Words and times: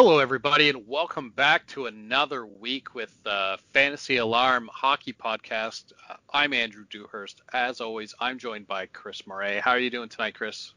Hello, 0.00 0.20
everybody, 0.20 0.68
and 0.68 0.86
welcome 0.86 1.30
back 1.30 1.66
to 1.66 1.86
another 1.86 2.46
week 2.46 2.94
with 2.94 3.12
uh, 3.26 3.56
Fantasy 3.72 4.18
Alarm 4.18 4.70
Hockey 4.72 5.12
Podcast. 5.12 5.92
Uh, 6.08 6.14
I'm 6.32 6.52
Andrew 6.52 6.84
Dewhurst. 6.88 7.42
As 7.52 7.80
always, 7.80 8.14
I'm 8.20 8.38
joined 8.38 8.68
by 8.68 8.86
Chris 8.86 9.26
Murray. 9.26 9.58
How 9.58 9.72
are 9.72 9.78
you 9.80 9.90
doing 9.90 10.08
tonight, 10.08 10.36
Chris? 10.36 10.72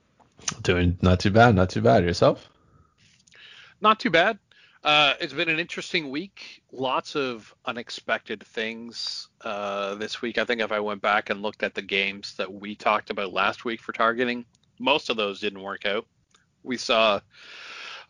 Doing 0.63 0.97
not 1.03 1.19
too 1.19 1.29
bad, 1.29 1.53
not 1.53 1.69
too 1.69 1.81
bad. 1.81 2.03
Yourself? 2.03 2.49
Not 3.79 3.99
too 3.99 4.09
bad. 4.09 4.39
Uh, 4.83 5.13
it's 5.21 5.33
been 5.33 5.49
an 5.49 5.59
interesting 5.59 6.09
week. 6.09 6.63
Lots 6.71 7.15
of 7.15 7.53
unexpected 7.63 8.41
things 8.41 9.27
uh, 9.41 9.93
this 9.93 10.23
week. 10.23 10.39
I 10.39 10.45
think 10.45 10.61
if 10.61 10.71
I 10.71 10.79
went 10.79 11.03
back 11.03 11.29
and 11.29 11.43
looked 11.43 11.61
at 11.61 11.75
the 11.75 11.83
games 11.83 12.33
that 12.37 12.51
we 12.51 12.73
talked 12.73 13.11
about 13.11 13.31
last 13.31 13.65
week 13.65 13.81
for 13.81 13.91
targeting, 13.91 14.45
most 14.79 15.11
of 15.11 15.15
those 15.15 15.39
didn't 15.39 15.61
work 15.61 15.85
out. 15.85 16.07
We 16.63 16.77
saw 16.77 17.19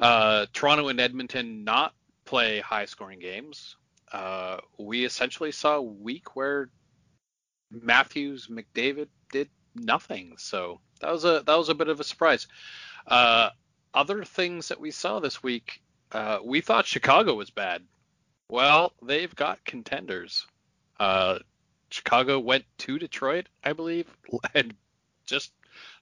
uh, 0.02 0.48
Toronto 0.52 0.88
and 0.88 1.00
Edmonton 1.00 1.64
not 1.64 1.94
play 2.26 2.60
high 2.60 2.86
scoring 2.86 3.20
games. 3.20 3.76
Uh, 4.12 4.58
we 4.78 5.06
essentially 5.06 5.52
saw 5.52 5.76
a 5.76 5.82
week 5.82 6.36
where 6.36 6.70
Matthews, 7.70 8.48
McDavid 8.48 9.08
did 9.32 9.50
nothing. 9.76 10.36
So 10.38 10.82
that 11.00 11.12
was 11.12 11.24
a 11.24 11.44
that 11.46 11.56
was 11.56 11.70
a 11.70 11.76
bit 11.76 11.88
of 11.88 12.00
a 12.00 12.04
surprise. 12.04 12.48
Uh, 13.08 13.50
other 13.94 14.24
things 14.24 14.70
that 14.70 14.80
we 14.80 14.92
saw 14.92 15.20
this 15.20 15.42
week, 15.42 15.82
uh, 16.12 16.40
we 16.44 16.62
thought 16.62 16.86
Chicago 16.86 17.36
was 17.36 17.50
bad. 17.50 17.84
Well, 18.50 18.94
they've 19.02 19.34
got 19.34 19.64
contenders. 19.64 20.46
Uh, 21.00 21.40
Chicago 21.90 22.40
went 22.40 22.66
to 22.80 23.00
Detroit, 23.00 23.48
I 23.64 23.74
believe, 23.74 24.08
and 24.54 24.74
just 25.26 25.54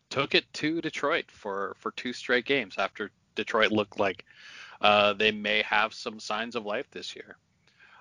took 0.09 0.33
it 0.33 0.51
to 0.53 0.81
Detroit 0.81 1.29
for 1.29 1.75
for 1.79 1.91
two 1.91 2.13
straight 2.13 2.45
games 2.45 2.75
after 2.77 3.11
Detroit 3.39 3.71
looked 3.71 3.99
like 3.99 4.25
uh, 4.81 5.13
they 5.13 5.31
may 5.31 5.61
have 5.63 5.93
some 5.93 6.19
signs 6.19 6.55
of 6.55 6.65
life 6.65 6.89
this 6.91 7.15
year. 7.15 7.37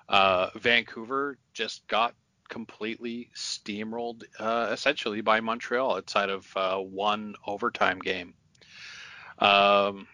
Uh, 0.07 0.49
Vancouver 0.55 1.37
just 1.53 1.87
got 1.87 2.13
completely 2.49 3.29
steamrolled, 3.35 4.23
uh, 4.39 4.69
essentially 4.71 5.21
by 5.21 5.39
Montreal 5.39 5.95
outside 5.95 6.29
of 6.29 6.57
uh, 6.57 6.77
one 6.77 7.35
overtime 7.45 7.99
game. 7.99 8.33
Um, 9.37 10.07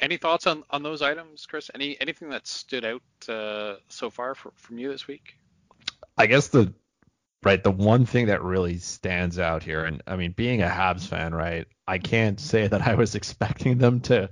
any 0.00 0.16
thoughts 0.16 0.46
on, 0.46 0.64
on 0.70 0.82
those 0.82 1.00
items, 1.00 1.46
Chris? 1.46 1.70
Any 1.74 1.98
anything 2.00 2.30
that 2.30 2.46
stood 2.46 2.84
out 2.84 3.02
uh, 3.28 3.76
so 3.88 4.10
far 4.10 4.34
for, 4.34 4.52
from 4.56 4.78
you 4.78 4.88
this 4.90 5.06
week? 5.06 5.36
I 6.18 6.26
guess 6.26 6.48
the 6.48 6.74
right 7.46 7.62
the 7.62 7.70
one 7.70 8.06
thing 8.06 8.26
that 8.26 8.42
really 8.42 8.78
stands 8.78 9.38
out 9.38 9.62
here, 9.62 9.84
and 9.84 10.02
I 10.08 10.16
mean, 10.16 10.32
being 10.32 10.62
a 10.62 10.66
Habs 10.66 11.06
fan, 11.06 11.32
right, 11.32 11.64
I 11.86 11.98
can't 11.98 12.40
say 12.40 12.66
that 12.66 12.82
I 12.82 12.94
was 12.94 13.14
expecting 13.20 13.78
them 13.78 14.00
to 14.00 14.30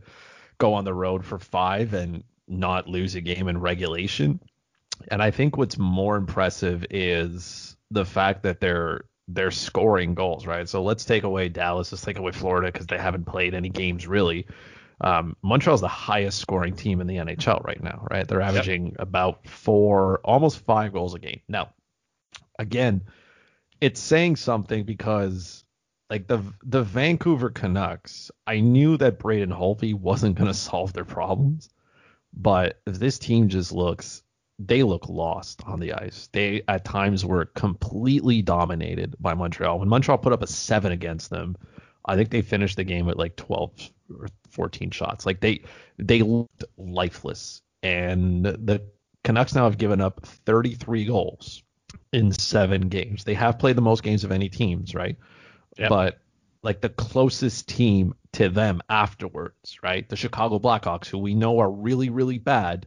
go 0.59 0.75
on 0.75 0.84
the 0.84 0.93
road 0.93 1.25
for 1.25 1.39
five 1.39 1.95
and 1.95 2.25
not 2.48 2.89
lose 2.89 3.15
a 3.15 3.20
game 3.20 3.47
in 3.47 3.61
regulation. 3.61 4.41
And 5.12 5.23
I 5.23 5.31
think 5.31 5.57
what's 5.57 5.79
more 5.79 6.17
impressive 6.17 6.87
is 6.91 7.77
the 7.92 8.05
fact 8.05 8.42
that 8.42 8.61
they're 8.61 9.05
they're 9.29 9.53
scoring 9.53 10.15
goals, 10.15 10.45
right? 10.45 10.69
So 10.69 10.83
let's 10.83 11.05
take 11.05 11.23
away 11.23 11.48
Dallas, 11.48 11.92
let's 11.92 12.05
take 12.05 12.19
away 12.19 12.33
Florida 12.33 12.73
because 12.73 12.89
they 12.89 12.98
haven't 12.98 13.27
played 13.27 13.55
any 13.55 13.69
games 13.69 14.09
really. 14.09 14.48
Um, 15.01 15.37
Montreal's 15.41 15.81
the 15.81 15.89
highest 15.89 16.41
scoring 16.41 16.75
team 16.75 17.01
in 17.01 17.07
the 17.07 17.17
NHL 17.17 17.65
right 17.65 17.83
now, 17.83 18.07
right? 18.11 18.27
They're 18.27 18.41
averaging 18.41 18.87
yep. 18.87 18.95
about 18.98 19.47
four, 19.47 20.19
almost 20.25 20.65
five 20.65 20.92
goals 20.92 21.15
a 21.15 21.20
game. 21.20 21.41
Now, 21.48 21.70
again, 22.58 23.02
it's 23.80 24.00
saying 24.00 24.36
something 24.36 24.84
because 24.84 25.64
like 26.10 26.27
the 26.27 26.42
the 26.62 26.83
Vancouver 26.83 27.50
Canucks, 27.50 28.30
I 28.46 28.61
knew 28.61 28.96
that 28.98 29.19
Braden 29.19 29.50
Holtby 29.50 29.94
wasn't 29.94 30.36
going 30.36 30.48
to 30.52 30.55
solve 30.55 30.92
their 30.92 31.05
problems, 31.05 31.70
but 32.33 32.80
this 32.84 33.18
team 33.18 33.48
just 33.48 33.73
looks 33.73 34.23
they 34.58 34.84
look 34.84 35.08
lost 35.08 35.62
on 35.67 35.80
the 35.80 35.95
ice. 35.95 36.29
They 36.33 36.62
at 36.68 36.84
times 36.84 37.24
were 37.24 37.46
completely 37.46 38.40
dominated 38.42 39.17
by 39.18 39.34
Montreal. 39.34 39.80
When 39.80 39.89
Montreal 39.89 40.18
put 40.18 40.33
up 40.33 40.42
a 40.42 40.46
7 40.46 40.92
against 40.92 41.30
them, 41.30 41.56
I 42.05 42.14
think 42.14 42.30
they 42.30 42.42
finished 42.42 42.77
the 42.77 42.84
game 42.84 43.08
at 43.08 43.18
like 43.18 43.34
12 43.36 43.90
or 44.20 44.29
14 44.50 44.90
shots. 44.90 45.27
Like 45.27 45.40
they 45.40 45.62
they 45.98 46.23
looked 46.23 46.64
lifeless. 46.77 47.62
And 47.83 48.45
the 48.45 48.83
Canucks 49.24 49.55
now 49.55 49.64
have 49.64 49.77
given 49.77 50.00
up 50.00 50.24
33 50.24 51.05
goals 51.05 51.62
in 52.12 52.32
7 52.32 52.88
games. 52.88 53.24
They 53.24 53.34
have 53.34 53.58
played 53.58 53.77
the 53.77 53.82
most 53.82 54.02
games 54.02 54.24
of 54.24 54.32
any 54.32 54.48
teams, 54.48 54.94
right? 54.94 55.16
Yep. 55.78 55.88
But 55.88 56.18
like 56.62 56.80
the 56.80 56.88
closest 56.88 57.68
team 57.68 58.14
to 58.32 58.48
them 58.48 58.80
afterwards, 58.88 59.78
right? 59.82 60.08
The 60.08 60.16
Chicago 60.16 60.58
Blackhawks, 60.58 61.06
who 61.06 61.18
we 61.18 61.34
know 61.34 61.58
are 61.60 61.70
really, 61.70 62.08
really 62.08 62.38
bad, 62.38 62.86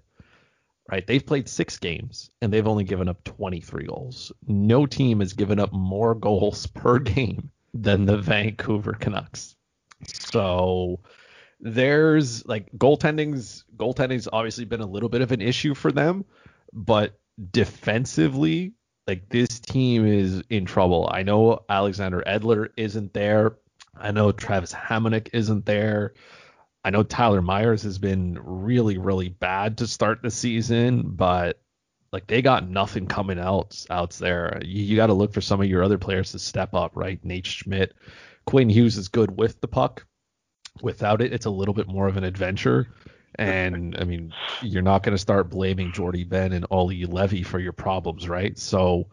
right? 0.89 1.05
They've 1.05 1.25
played 1.25 1.47
six 1.47 1.77
games 1.77 2.31
and 2.41 2.51
they've 2.51 2.67
only 2.67 2.83
given 2.83 3.07
up 3.07 3.23
23 3.23 3.85
goals. 3.85 4.31
No 4.47 4.85
team 4.85 5.19
has 5.19 5.33
given 5.33 5.59
up 5.59 5.71
more 5.71 6.15
goals 6.15 6.65
per 6.75 6.99
game 6.99 7.51
than 7.73 8.05
the 8.05 8.17
Vancouver 8.17 8.93
Canucks. 8.93 9.55
So 10.07 10.99
there's 11.59 12.45
like 12.45 12.71
goaltending's 12.77 13.63
goaltending's 13.75 14.27
obviously 14.31 14.65
been 14.65 14.81
a 14.81 14.85
little 14.85 15.09
bit 15.09 15.21
of 15.21 15.31
an 15.31 15.41
issue 15.41 15.73
for 15.73 15.91
them, 15.91 16.25
but 16.73 17.19
defensively 17.51 18.73
like 19.07 19.29
this 19.29 19.59
team 19.59 20.05
is 20.05 20.43
in 20.49 20.65
trouble. 20.65 21.09
I 21.11 21.23
know 21.23 21.63
Alexander 21.69 22.23
Edler 22.27 22.69
isn't 22.75 23.13
there. 23.13 23.57
I 23.95 24.11
know 24.11 24.31
Travis 24.31 24.73
Hamonic 24.73 25.29
isn't 25.33 25.65
there. 25.65 26.13
I 26.83 26.89
know 26.89 27.03
Tyler 27.03 27.41
Myers 27.41 27.83
has 27.83 27.97
been 27.97 28.37
really, 28.41 28.97
really 28.97 29.29
bad 29.29 29.77
to 29.79 29.87
start 29.87 30.21
the 30.21 30.31
season, 30.31 31.03
but 31.03 31.59
like 32.11 32.27
they 32.27 32.41
got 32.41 32.69
nothing 32.69 33.07
coming 33.07 33.39
out 33.39 33.85
out 33.89 34.11
there. 34.11 34.61
You, 34.63 34.83
you 34.83 34.95
got 34.95 35.07
to 35.07 35.13
look 35.13 35.33
for 35.33 35.41
some 35.41 35.61
of 35.61 35.67
your 35.67 35.83
other 35.83 35.97
players 35.97 36.31
to 36.31 36.39
step 36.39 36.73
up, 36.73 36.91
right? 36.95 37.23
Nate 37.23 37.45
Schmidt, 37.45 37.93
Quinn 38.45 38.69
Hughes 38.69 38.97
is 38.97 39.07
good 39.07 39.37
with 39.37 39.59
the 39.61 39.67
puck. 39.67 40.05
Without 40.81 41.21
it, 41.21 41.33
it's 41.33 41.45
a 41.45 41.49
little 41.49 41.73
bit 41.73 41.87
more 41.87 42.07
of 42.07 42.17
an 42.17 42.23
adventure. 42.23 42.87
And 43.35 43.95
I 43.99 44.03
mean, 44.03 44.33
you're 44.61 44.81
not 44.81 45.03
going 45.03 45.15
to 45.15 45.21
start 45.21 45.49
blaming 45.49 45.91
Jordie 45.91 46.23
Benn 46.23 46.53
and 46.53 46.65
Olli 46.71 47.01
Juolevi 47.01 47.45
for 47.45 47.59
your 47.59 47.73
problems, 47.73 48.27
right? 48.27 48.57
So 48.57 49.07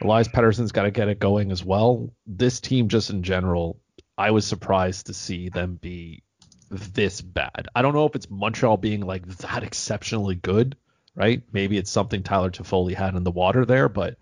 Elias 0.00 0.28
Pettersson's 0.28 0.72
got 0.72 0.82
to 0.82 0.90
get 0.90 1.08
it 1.08 1.18
going 1.18 1.50
as 1.50 1.64
well. 1.64 2.12
This 2.26 2.60
team, 2.60 2.88
just 2.88 3.10
in 3.10 3.22
general, 3.22 3.80
I 4.18 4.30
was 4.30 4.46
surprised 4.46 5.06
to 5.06 5.14
see 5.14 5.48
them 5.48 5.78
be 5.80 6.22
this 6.70 7.20
bad. 7.20 7.68
I 7.74 7.82
don't 7.82 7.94
know 7.94 8.06
if 8.06 8.14
it's 8.16 8.30
Montreal 8.30 8.76
being 8.78 9.02
like 9.02 9.26
that 9.26 9.62
exceptionally 9.62 10.34
good, 10.34 10.76
right? 11.14 11.42
Maybe 11.52 11.78
it's 11.78 11.90
something 11.90 12.22
Tyler 12.22 12.50
Toffoli 12.50 12.94
had 12.94 13.14
in 13.14 13.24
the 13.24 13.30
water 13.30 13.64
there, 13.64 13.88
but 13.88 14.16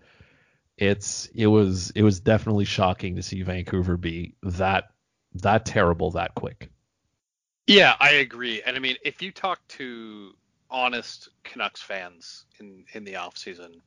it's 0.77 1.27
it 1.33 1.47
was 1.47 1.91
it 1.91 2.03
was 2.03 2.19
definitely 2.19 2.65
shocking 2.65 3.15
to 3.15 3.23
see 3.23 3.43
Vancouver 3.43 3.97
be 3.97 4.35
that 4.43 4.85
that 5.35 5.65
terrible 5.65 6.11
that 6.11 6.35
quick. 6.35 6.69
Yeah, 7.67 7.95
I 7.99 8.11
agree. 8.13 8.61
And 8.63 8.75
I 8.75 8.79
mean, 8.79 8.97
if 9.03 9.21
you 9.21 9.31
talk 9.31 9.65
to 9.69 10.33
honest 10.69 11.29
Canucks 11.43 11.81
fans 11.81 12.45
in 12.59 12.85
in 12.93 13.03
the 13.03 13.15
off 13.15 13.37
season, 13.37 13.81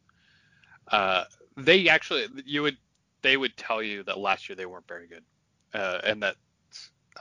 uh, 0.89 1.25
they 1.57 1.89
actually 1.89 2.27
you 2.45 2.63
would 2.63 2.77
they 3.23 3.37
would 3.37 3.57
tell 3.57 3.83
you 3.83 4.03
that 4.05 4.19
last 4.19 4.49
year 4.49 4.57
they 4.57 4.67
weren't 4.67 4.87
very 4.89 5.07
good, 5.07 5.25
uh, 5.75 6.01
and 6.05 6.23
that 6.23 6.37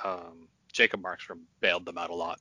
um, 0.03 0.47
Jacob 0.71 1.01
Markstrom 1.01 1.41
bailed 1.59 1.85
them 1.85 1.97
out 1.97 2.09
a 2.09 2.15
lot, 2.15 2.39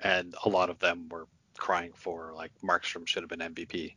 and 0.00 0.34
a 0.44 0.48
lot 0.48 0.70
of 0.70 0.78
them 0.78 1.08
were 1.10 1.26
crying 1.56 1.92
for 1.94 2.32
like 2.34 2.50
Markstrom 2.62 3.06
should 3.06 3.22
have 3.22 3.30
been 3.30 3.54
MVP. 3.54 3.94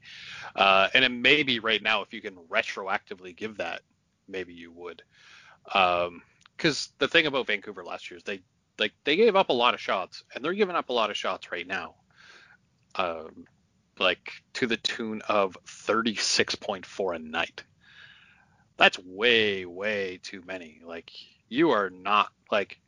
Uh, 0.55 0.89
and 0.93 1.03
it 1.03 1.09
may 1.09 1.43
be 1.43 1.59
right 1.59 1.81
now 1.81 2.01
if 2.01 2.13
you 2.13 2.21
can 2.21 2.35
retroactively 2.49 3.35
give 3.35 3.57
that, 3.57 3.81
maybe 4.27 4.53
you 4.53 4.71
would. 4.71 5.01
Because 5.63 6.07
um, 6.07 6.93
the 6.99 7.07
thing 7.07 7.25
about 7.25 7.47
Vancouver 7.47 7.83
last 7.83 8.11
year 8.11 8.17
is 8.17 8.23
they 8.23 8.41
like 8.79 8.93
they 9.03 9.15
gave 9.15 9.35
up 9.35 9.49
a 9.49 9.53
lot 9.53 9.73
of 9.73 9.79
shots, 9.79 10.23
and 10.33 10.43
they're 10.43 10.53
giving 10.53 10.75
up 10.75 10.89
a 10.89 10.93
lot 10.93 11.09
of 11.09 11.17
shots 11.17 11.51
right 11.51 11.67
now. 11.67 11.95
Um, 12.95 13.45
like 13.99 14.31
to 14.53 14.67
the 14.67 14.77
tune 14.77 15.21
of 15.27 15.57
36.4 15.65 17.15
a 17.15 17.19
night. 17.19 17.63
That's 18.77 18.99
way, 18.99 19.65
way 19.65 20.19
too 20.21 20.43
many. 20.45 20.81
Like 20.85 21.11
you 21.49 21.71
are 21.71 21.89
not 21.89 22.29
like. 22.51 22.79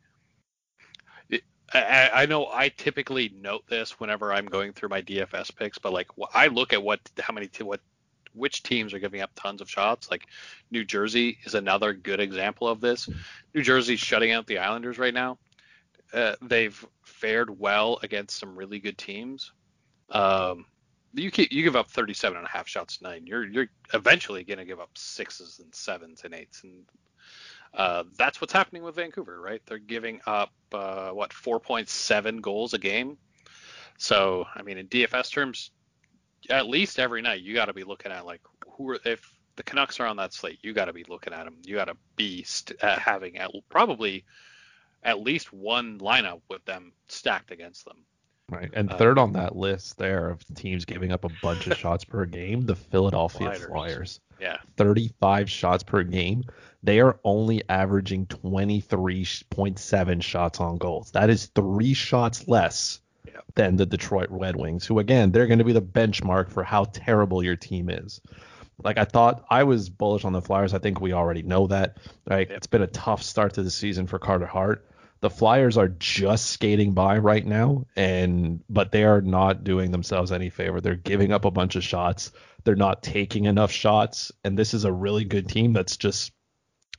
I, 1.72 2.10
I 2.12 2.26
know 2.26 2.48
I 2.52 2.68
typically 2.68 3.32
note 3.32 3.62
this 3.68 4.00
whenever 4.00 4.32
I'm 4.32 4.46
going 4.46 4.72
through 4.72 4.88
my 4.88 5.02
DFS 5.02 5.54
picks, 5.54 5.78
but 5.78 5.92
like 5.92 6.08
I 6.34 6.48
look 6.48 6.72
at 6.72 6.82
what 6.82 7.00
how 7.20 7.32
many 7.32 7.48
what 7.60 7.80
which 8.32 8.64
teams 8.64 8.92
are 8.92 8.98
giving 8.98 9.20
up 9.20 9.30
tons 9.36 9.60
of 9.60 9.70
shots. 9.70 10.10
Like 10.10 10.26
New 10.72 10.84
Jersey 10.84 11.38
is 11.44 11.54
another 11.54 11.92
good 11.92 12.18
example 12.18 12.66
of 12.66 12.80
this. 12.80 13.08
New 13.54 13.62
Jersey's 13.62 14.00
shutting 14.00 14.32
out 14.32 14.48
the 14.48 14.58
Islanders 14.58 14.98
right 14.98 15.14
now 15.14 15.38
uh, 16.12 16.34
they've 16.42 16.84
fared 17.04 17.58
well 17.58 17.98
against 18.02 18.38
some 18.38 18.56
really 18.56 18.78
good 18.78 18.98
teams. 18.98 19.52
Um, 20.10 20.66
you 21.12 21.30
you 21.50 21.62
give 21.62 21.76
up 21.76 21.90
37 21.90 22.36
and 22.36 22.46
a 22.46 22.50
half 22.50 22.68
shots 22.68 22.98
a 23.00 23.04
night. 23.04 23.22
You're 23.24 23.46
you're 23.46 23.68
eventually 23.92 24.44
going 24.44 24.58
to 24.58 24.64
give 24.64 24.80
up 24.80 24.90
sixes 24.94 25.60
and 25.62 25.74
sevens 25.74 26.22
and 26.24 26.34
eights, 26.34 26.62
and 26.62 26.84
uh, 27.74 28.04
that's 28.16 28.40
what's 28.40 28.52
happening 28.52 28.82
with 28.82 28.96
Vancouver, 28.96 29.40
right? 29.40 29.62
They're 29.66 29.78
giving 29.78 30.20
up 30.26 30.50
uh, 30.72 31.10
what 31.10 31.30
4.7 31.30 32.40
goals 32.40 32.74
a 32.74 32.78
game. 32.78 33.16
So, 33.98 34.46
I 34.54 34.62
mean, 34.62 34.78
in 34.78 34.88
DFS 34.88 35.30
terms, 35.30 35.70
at 36.48 36.66
least 36.66 36.98
every 36.98 37.22
night 37.22 37.42
you 37.42 37.54
got 37.54 37.66
to 37.66 37.74
be 37.74 37.84
looking 37.84 38.12
at 38.12 38.24
like 38.24 38.40
who 38.76 38.90
are 38.90 38.98
if 39.04 39.30
the 39.56 39.62
Canucks 39.62 40.00
are 40.00 40.06
on 40.06 40.16
that 40.16 40.32
slate, 40.32 40.58
you 40.62 40.72
got 40.72 40.86
to 40.86 40.92
be 40.92 41.04
looking 41.08 41.32
at 41.32 41.44
them. 41.44 41.56
You 41.64 41.76
got 41.76 41.86
to 41.86 41.96
be 42.16 42.42
st- 42.44 42.82
uh, 42.82 42.98
having 42.98 43.36
at, 43.36 43.50
probably 43.68 44.24
at 45.02 45.20
least 45.20 45.52
one 45.52 45.98
lineup 45.98 46.40
with 46.48 46.64
them 46.64 46.92
stacked 47.08 47.50
against 47.50 47.84
them. 47.84 48.04
Right. 48.50 48.70
And 48.72 48.90
uh, 48.90 48.96
third 48.96 49.18
on 49.18 49.32
that 49.34 49.54
list 49.54 49.96
there 49.96 50.28
of 50.28 50.44
teams 50.54 50.84
giving 50.84 51.12
up 51.12 51.24
a 51.24 51.30
bunch 51.42 51.66
of 51.68 51.78
shots 51.78 52.04
per 52.04 52.26
game, 52.26 52.62
the 52.62 52.74
Philadelphia 52.74 53.52
Flyers. 53.52 53.64
Flyers. 53.66 54.20
Yeah. 54.40 54.56
35 54.76 55.48
shots 55.48 55.82
per 55.84 56.02
game. 56.02 56.44
They 56.82 57.00
are 57.00 57.18
only 57.24 57.62
averaging 57.68 58.26
23.7 58.26 60.22
shots 60.22 60.60
on 60.60 60.78
goals. 60.78 61.12
That 61.12 61.30
is 61.30 61.46
three 61.46 61.94
shots 61.94 62.48
less 62.48 63.00
yeah. 63.26 63.40
than 63.54 63.76
the 63.76 63.86
Detroit 63.86 64.28
Red 64.30 64.56
Wings, 64.56 64.86
who, 64.86 64.98
again, 64.98 65.30
they're 65.30 65.46
going 65.46 65.58
to 65.58 65.64
be 65.64 65.74
the 65.74 65.82
benchmark 65.82 66.50
for 66.50 66.64
how 66.64 66.84
terrible 66.84 67.44
your 67.44 67.56
team 67.56 67.90
is. 67.90 68.20
Like 68.82 68.96
I 68.96 69.04
thought, 69.04 69.44
I 69.50 69.64
was 69.64 69.90
bullish 69.90 70.24
on 70.24 70.32
the 70.32 70.40
Flyers. 70.40 70.72
I 70.72 70.78
think 70.78 71.02
we 71.02 71.12
already 71.12 71.42
know 71.42 71.66
that. 71.66 71.98
Right? 72.28 72.50
It's 72.50 72.66
been 72.66 72.82
a 72.82 72.86
tough 72.86 73.22
start 73.22 73.54
to 73.54 73.62
the 73.62 73.70
season 73.70 74.06
for 74.06 74.18
Carter 74.18 74.46
Hart 74.46 74.89
the 75.20 75.30
Flyers 75.30 75.76
are 75.76 75.88
just 75.88 76.46
skating 76.50 76.92
by 76.92 77.18
right 77.18 77.44
now, 77.44 77.86
and 77.94 78.62
but 78.68 78.90
they 78.90 79.04
are 79.04 79.20
not 79.20 79.64
doing 79.64 79.90
themselves 79.90 80.32
any 80.32 80.48
favor. 80.48 80.80
They're 80.80 80.94
giving 80.94 81.32
up 81.32 81.44
a 81.44 81.50
bunch 81.50 81.76
of 81.76 81.84
shots. 81.84 82.32
They're 82.64 82.74
not 82.74 83.02
taking 83.02 83.44
enough 83.44 83.70
shots, 83.70 84.32
and 84.44 84.58
this 84.58 84.72
is 84.72 84.84
a 84.84 84.92
really 84.92 85.24
good 85.24 85.48
team 85.48 85.72
that's 85.72 85.96
just 85.96 86.32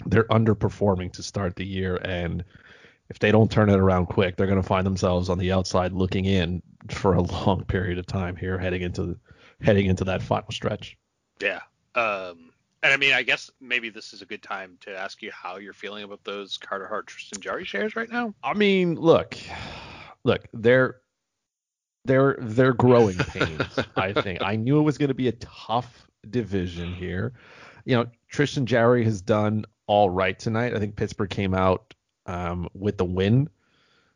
they're 0.06 0.26
underperforming 0.26 1.14
to 1.14 1.24
start 1.24 1.56
the 1.56 1.66
year. 1.66 1.96
And 1.96 2.44
if 3.10 3.20
they 3.20 3.32
don't 3.32 3.52
turn 3.52 3.70
it 3.70 3.80
around 3.80 4.08
quick, 4.08 4.36
they're 4.36 4.48
going 4.48 4.62
to 4.62 4.68
find 4.68 4.86
themselves 4.86 5.30
on 5.30 5.38
the 5.38 5.52
outside 5.52 5.92
looking 5.92 6.26
in 6.26 6.62
for 6.90 7.14
a 7.14 7.22
long 7.46 7.66
period 7.66 7.98
of 7.98 8.06
time 8.06 8.36
here, 8.36 8.60
heading 8.60 8.84
into 8.84 9.18
heading 9.62 9.88
into 9.88 10.06
that 10.06 10.22
final 10.22 10.52
stretch. 10.52 10.96
Yeah. 11.40 11.62
Um, 11.96 12.51
and 12.84 12.94
I 12.94 12.98
mean, 12.98 13.14
I 13.14 13.24
guess 13.24 13.50
maybe 13.60 13.90
this 13.90 14.14
is 14.14 14.22
a 14.22 14.26
good 14.26 14.42
time 14.42 14.78
to 14.82 14.98
ask 14.98 15.22
you 15.22 15.32
how 15.32 15.58
you're 15.58 15.74
feeling 15.74 16.04
about 16.04 16.24
those 16.24 16.58
Carter 16.58 16.88
Hart 16.88 17.08
Tristan 17.08 17.40
Jarry 17.40 17.66
shares 17.66 17.96
right 17.96 18.10
now. 18.10 18.34
I 18.44 18.54
mean, 18.54 18.96
look, 18.96 19.38
look, 20.24 20.48
they're 20.54 20.98
they're 22.06 22.38
they're 22.40 22.74
growing 22.74 23.18
pains. 23.20 23.80
I 23.96 24.14
think 24.14 24.42
I 24.42 24.56
knew 24.56 24.80
it 24.80 24.84
was 24.84 24.98
going 24.98 25.10
to 25.10 25.16
be 25.16 25.28
a 25.28 25.34
tough 25.34 26.08
division 26.28 26.94
here. 26.94 27.34
You 27.86 27.98
know, 27.98 28.06
Tristan 28.30 28.66
Jarry 28.66 29.04
has 29.04 29.22
done 29.22 29.66
all 29.88 30.10
right 30.10 30.38
tonight. 30.38 30.76
I 30.76 30.80
think 30.80 30.96
Pittsburgh 30.96 31.30
came 31.30 31.54
out 31.54 31.94
um, 32.26 32.68
with 32.74 32.98
the 32.98 33.06
win, 33.06 33.50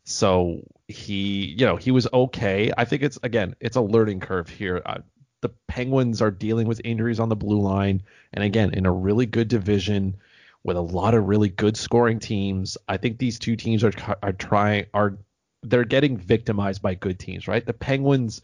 so 0.06 0.62
he, 0.88 1.56
you 1.58 1.66
know, 1.66 1.76
he 1.76 1.92
was 1.92 2.08
okay. 2.12 2.72
I 2.76 2.86
think 2.86 3.04
it's 3.04 3.20
again, 3.22 3.56
it's 3.60 3.76
a 3.76 3.82
learning 3.82 4.22
curve 4.22 4.50
here. 4.50 4.82
Uh, 4.84 5.00
the 5.46 5.54
Penguins 5.68 6.22
are 6.22 6.32
dealing 6.32 6.68
with 6.68 6.82
injuries 6.84 7.20
on 7.20 7.30
the 7.30 7.36
blue 7.36 7.62
line, 7.62 8.02
and 8.34 8.44
again, 8.44 8.74
in 8.74 8.88
a 8.88 8.92
really 8.92 9.28
good 9.28 9.48
division 9.48 10.16
with 10.64 10.76
a 10.76 10.82
lot 10.82 11.14
of 11.14 11.28
really 11.28 11.50
good 11.50 11.78
scoring 11.78 12.18
teams. 12.20 12.78
I 12.90 12.98
think 12.98 13.20
these 13.20 13.38
two 13.38 13.56
teams 13.56 13.84
are 13.84 13.94
are 14.24 14.34
trying 14.34 14.88
are 14.94 15.20
they're 15.62 15.86
getting 15.86 16.18
victimized 16.18 16.82
by 16.82 16.96
good 16.96 17.20
teams, 17.20 17.48
right? 17.48 17.64
The 17.64 17.74
Penguins 17.74 18.42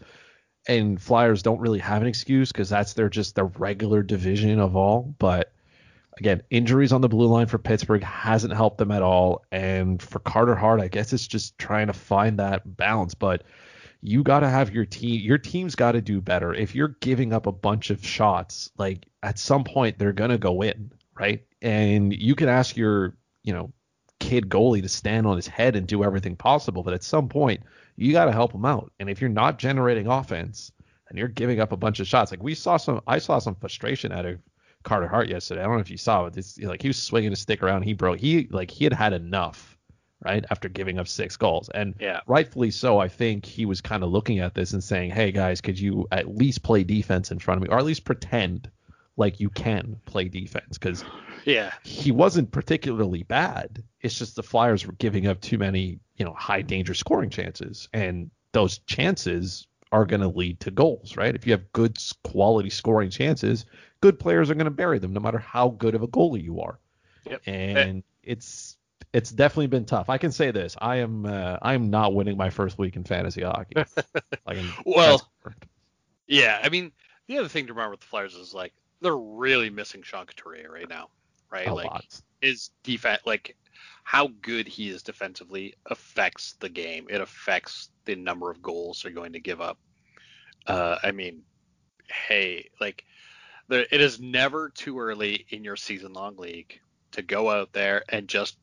and 0.67 1.01
Flyers 1.01 1.41
don't 1.41 1.59
really 1.59 1.79
have 1.79 2.03
an 2.03 2.07
excuse 2.07 2.51
because 2.51 2.69
that's 2.69 2.93
their 2.93 3.09
just 3.09 3.33
their 3.33 3.45
regular 3.45 4.03
division 4.03 4.59
of 4.59 4.75
all. 4.75 5.15
But 5.17 5.51
again, 6.19 6.43
injuries 6.51 6.91
on 6.91 7.01
the 7.01 7.09
blue 7.09 7.27
line 7.27 7.47
for 7.47 7.57
Pittsburgh 7.57 8.03
hasn't 8.03 8.53
helped 8.53 8.77
them 8.77 8.91
at 8.91 9.01
all. 9.01 9.43
And 9.51 9.99
for 9.99 10.19
Carter 10.19 10.55
Hart, 10.55 10.79
I 10.79 10.87
guess 10.87 11.13
it's 11.13 11.27
just 11.27 11.57
trying 11.57 11.87
to 11.87 11.93
find 11.93 12.37
that 12.37 12.77
balance. 12.77 13.15
But 13.15 13.43
you 14.01 14.23
got 14.23 14.39
to 14.41 14.49
have 14.49 14.73
your 14.73 14.85
team 14.85 15.21
your 15.21 15.37
team's 15.37 15.75
got 15.75 15.93
to 15.93 16.01
do 16.01 16.21
better. 16.21 16.53
If 16.53 16.75
you're 16.75 16.95
giving 16.99 17.33
up 17.33 17.45
a 17.45 17.51
bunch 17.51 17.89
of 17.89 18.05
shots 18.05 18.71
like 18.77 19.07
at 19.23 19.39
some 19.39 19.63
point 19.63 19.99
they're 19.99 20.13
going 20.13 20.31
to 20.31 20.37
go 20.37 20.61
in 20.61 20.91
right? 21.19 21.43
And 21.61 22.13
you 22.13 22.35
can 22.35 22.49
ask 22.49 22.75
your 22.75 23.15
you 23.43 23.53
know 23.53 23.71
kid 24.19 24.49
goalie 24.49 24.81
to 24.81 24.89
stand 24.89 25.25
on 25.25 25.35
his 25.35 25.47
head 25.47 25.75
and 25.75 25.87
do 25.87 26.03
everything 26.03 26.35
possible 26.35 26.83
but 26.83 26.93
at 26.93 27.03
some 27.03 27.27
point 27.27 27.61
you 27.95 28.11
got 28.11 28.25
to 28.25 28.31
help 28.31 28.53
him 28.53 28.65
out. 28.65 28.91
And 28.99 29.09
if 29.09 29.21
you're 29.21 29.29
not 29.29 29.59
generating 29.59 30.07
offense 30.07 30.71
and 31.09 31.17
you're 31.17 31.27
giving 31.27 31.59
up 31.59 31.71
a 31.71 31.77
bunch 31.77 31.99
of 31.99 32.07
shots 32.07 32.31
like 32.31 32.43
we 32.43 32.55
saw 32.55 32.77
some 32.77 33.01
i 33.07 33.19
saw 33.19 33.39
some 33.39 33.55
frustration 33.55 34.11
out 34.11 34.25
of 34.25 34.39
carter 34.83 35.07
hart 35.07 35.29
yesterday. 35.29 35.61
I 35.61 35.65
don't 35.65 35.75
know 35.75 35.81
if 35.81 35.91
you 35.91 35.97
saw 35.97 36.25
it. 36.25 36.35
Like 36.61 36.81
he 36.81 36.87
was 36.87 37.01
swinging 37.01 37.31
a 37.31 37.35
stick 37.35 37.61
around. 37.63 37.83
He 37.83 37.93
broke 37.93 38.19
he 38.19 38.47
like 38.51 38.71
he 38.71 38.83
had 38.83 38.93
had 38.93 39.13
enough 39.13 39.77
right? 40.23 40.45
After 40.49 40.69
giving 40.69 40.99
up 40.99 41.07
six 41.07 41.35
goals. 41.35 41.69
And 41.69 41.95
yeah. 41.99 42.21
rightfully 42.27 42.71
so, 42.71 42.99
I 42.99 43.07
think 43.07 43.45
he 43.45 43.65
was 43.65 43.81
kind 43.81 44.03
of 44.03 44.11
looking 44.11 44.39
at 44.39 44.53
this 44.53 44.73
and 44.73 44.83
saying, 44.83 45.11
hey, 45.11 45.31
guys, 45.31 45.61
could 45.61 45.79
you 45.79 46.07
at 46.11 46.35
least 46.35 46.63
play 46.63 46.83
defense 46.83 47.31
in 47.31 47.39
front 47.39 47.57
of 47.57 47.63
me, 47.67 47.73
or 47.73 47.79
at 47.79 47.85
least 47.85 48.05
pretend 48.05 48.69
like 49.17 49.39
you 49.39 49.49
can 49.49 49.99
play 50.05 50.27
defense? 50.27 50.77
Because 50.77 51.03
yeah, 51.45 51.73
he 51.83 52.11
wasn't 52.11 52.51
particularly 52.51 53.23
bad. 53.23 53.83
It's 54.01 54.17
just 54.17 54.35
the 54.35 54.43
Flyers 54.43 54.85
were 54.85 54.93
giving 54.93 55.27
up 55.27 55.41
too 55.41 55.57
many, 55.57 55.99
you 56.17 56.25
know, 56.25 56.33
high 56.33 56.61
danger 56.61 56.93
scoring 56.93 57.29
chances. 57.29 57.89
And 57.93 58.29
those 58.51 58.79
chances 58.79 59.67
are 59.91 60.05
going 60.05 60.21
to 60.21 60.27
lead 60.27 60.59
to 60.61 60.71
goals, 60.71 61.17
right? 61.17 61.35
If 61.35 61.45
you 61.45 61.51
have 61.51 61.71
good 61.73 61.97
quality 62.23 62.69
scoring 62.69 63.09
chances, 63.09 63.65
good 63.99 64.19
players 64.19 64.49
are 64.49 64.55
going 64.55 64.65
to 64.65 64.71
bury 64.71 64.99
them 64.99 65.13
no 65.13 65.19
matter 65.19 65.37
how 65.37 65.69
good 65.69 65.95
of 65.95 66.01
a 66.01 66.07
goalie 66.07 66.43
you 66.43 66.61
are. 66.61 66.79
Yep. 67.29 67.41
And 67.45 67.97
eh. 67.99 68.01
it's 68.23 68.77
it's 69.13 69.29
definitely 69.29 69.67
been 69.67 69.85
tough. 69.85 70.09
I 70.09 70.17
can 70.17 70.31
say 70.31 70.51
this: 70.51 70.75
I 70.79 70.97
am 70.97 71.25
uh, 71.25 71.57
I 71.61 71.73
am 71.73 71.89
not 71.89 72.13
winning 72.13 72.37
my 72.37 72.49
first 72.49 72.77
week 72.77 72.95
in 72.95 73.03
fantasy 73.03 73.41
hockey. 73.41 73.75
like 74.45 74.57
well, 74.85 75.29
yeah. 76.27 76.59
I 76.63 76.69
mean, 76.69 76.91
the 77.27 77.37
other 77.37 77.49
thing 77.49 77.67
to 77.67 77.73
remember 77.73 77.91
with 77.91 77.99
the 78.01 78.05
Flyers 78.05 78.35
is 78.35 78.53
like 78.53 78.73
they're 79.01 79.17
really 79.17 79.69
missing 79.69 80.01
Sean 80.01 80.25
Couturier 80.25 80.71
right 80.71 80.87
now, 80.87 81.09
right? 81.49 81.67
A 81.67 81.73
like 81.73 81.91
lot. 81.91 82.21
his 82.41 82.69
defense, 82.83 83.21
like 83.25 83.57
how 84.03 84.29
good 84.41 84.67
he 84.67 84.89
is 84.89 85.03
defensively 85.03 85.75
affects 85.87 86.53
the 86.59 86.69
game. 86.69 87.07
It 87.09 87.21
affects 87.21 87.89
the 88.05 88.15
number 88.15 88.49
of 88.49 88.61
goals 88.61 89.01
they're 89.01 89.11
going 89.11 89.33
to 89.33 89.39
give 89.39 89.61
up. 89.61 89.77
Uh, 90.67 90.97
I 91.03 91.11
mean, 91.11 91.43
hey, 92.07 92.69
like 92.79 93.05
there, 93.67 93.85
it 93.91 94.01
is 94.01 94.19
never 94.19 94.69
too 94.69 94.99
early 94.99 95.45
in 95.49 95.63
your 95.63 95.75
season-long 95.75 96.37
league 96.37 96.79
to 97.11 97.21
go 97.21 97.49
out 97.49 97.73
there 97.73 98.03
and 98.09 98.27
just 98.27 98.57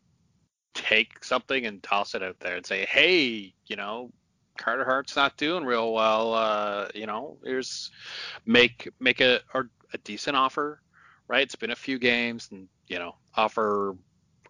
take 0.88 1.22
something 1.22 1.66
and 1.66 1.82
toss 1.82 2.14
it 2.14 2.22
out 2.22 2.40
there 2.40 2.56
and 2.56 2.64
say, 2.64 2.86
hey, 2.86 3.52
you 3.66 3.76
know, 3.76 4.10
Carter 4.56 4.84
Hart's 4.84 5.16
not 5.16 5.36
doing 5.36 5.64
real 5.64 5.92
well. 5.92 6.34
Uh, 6.34 6.88
you 6.94 7.06
know, 7.06 7.36
here's 7.44 7.90
make 8.46 8.88
make 8.98 9.20
a 9.20 9.40
a 9.54 9.98
decent 9.98 10.36
offer, 10.36 10.80
right? 11.28 11.42
It's 11.42 11.56
been 11.56 11.70
a 11.70 11.76
few 11.76 11.98
games, 11.98 12.48
and 12.50 12.68
you 12.88 12.98
know, 12.98 13.14
offer 13.34 13.96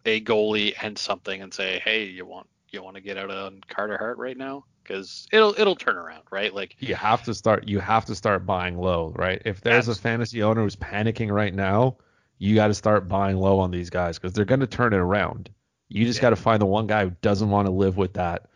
a 0.06 0.20
goalie 0.20 0.74
and 0.80 0.96
something, 0.96 1.42
and 1.42 1.52
say, 1.52 1.80
hey, 1.84 2.04
you 2.04 2.24
want 2.24 2.48
you 2.70 2.82
want 2.82 2.96
to 2.96 3.02
get 3.02 3.18
out 3.18 3.30
on 3.30 3.60
Carter 3.68 3.98
Hart 3.98 4.18
right 4.18 4.36
now? 4.36 4.64
Because 4.82 5.26
it'll 5.30 5.54
it'll 5.58 5.76
turn 5.76 5.96
around, 5.96 6.22
right? 6.30 6.54
Like 6.54 6.76
you 6.78 6.94
have 6.94 7.24
to 7.24 7.34
start 7.34 7.68
you 7.68 7.80
have 7.80 8.06
to 8.06 8.14
start 8.14 8.46
buying 8.46 8.78
low, 8.78 9.12
right? 9.14 9.42
If 9.44 9.60
there's 9.60 9.88
a 9.88 9.94
fantasy 9.94 10.42
owner 10.42 10.62
who's 10.62 10.76
panicking 10.76 11.30
right 11.30 11.52
now, 11.52 11.98
you 12.38 12.54
got 12.54 12.68
to 12.68 12.74
start 12.74 13.08
buying 13.08 13.36
low 13.36 13.58
on 13.58 13.70
these 13.70 13.90
guys 13.90 14.18
because 14.18 14.32
they're 14.32 14.46
going 14.46 14.60
to 14.60 14.66
turn 14.66 14.94
it 14.94 14.98
around. 14.98 15.50
You 15.88 16.04
just 16.04 16.18
yeah. 16.18 16.22
got 16.22 16.30
to 16.30 16.36
find 16.36 16.60
the 16.60 16.66
one 16.66 16.86
guy 16.86 17.04
who 17.04 17.12
doesn't 17.22 17.50
want 17.50 17.66
to 17.66 17.72
live 17.72 17.96
with 17.96 18.14
that 18.14 18.48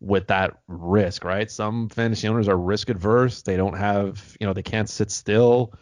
with 0.00 0.28
that 0.28 0.58
risk, 0.68 1.24
right? 1.24 1.50
Some 1.50 1.88
fantasy 1.88 2.28
owners 2.28 2.48
are 2.48 2.56
risk 2.56 2.88
adverse. 2.88 3.42
They 3.42 3.56
don't 3.56 3.76
have, 3.76 4.36
you 4.40 4.46
know, 4.46 4.52
they 4.52 4.62
can't 4.62 4.88
sit 4.88 5.10
still. 5.10 5.74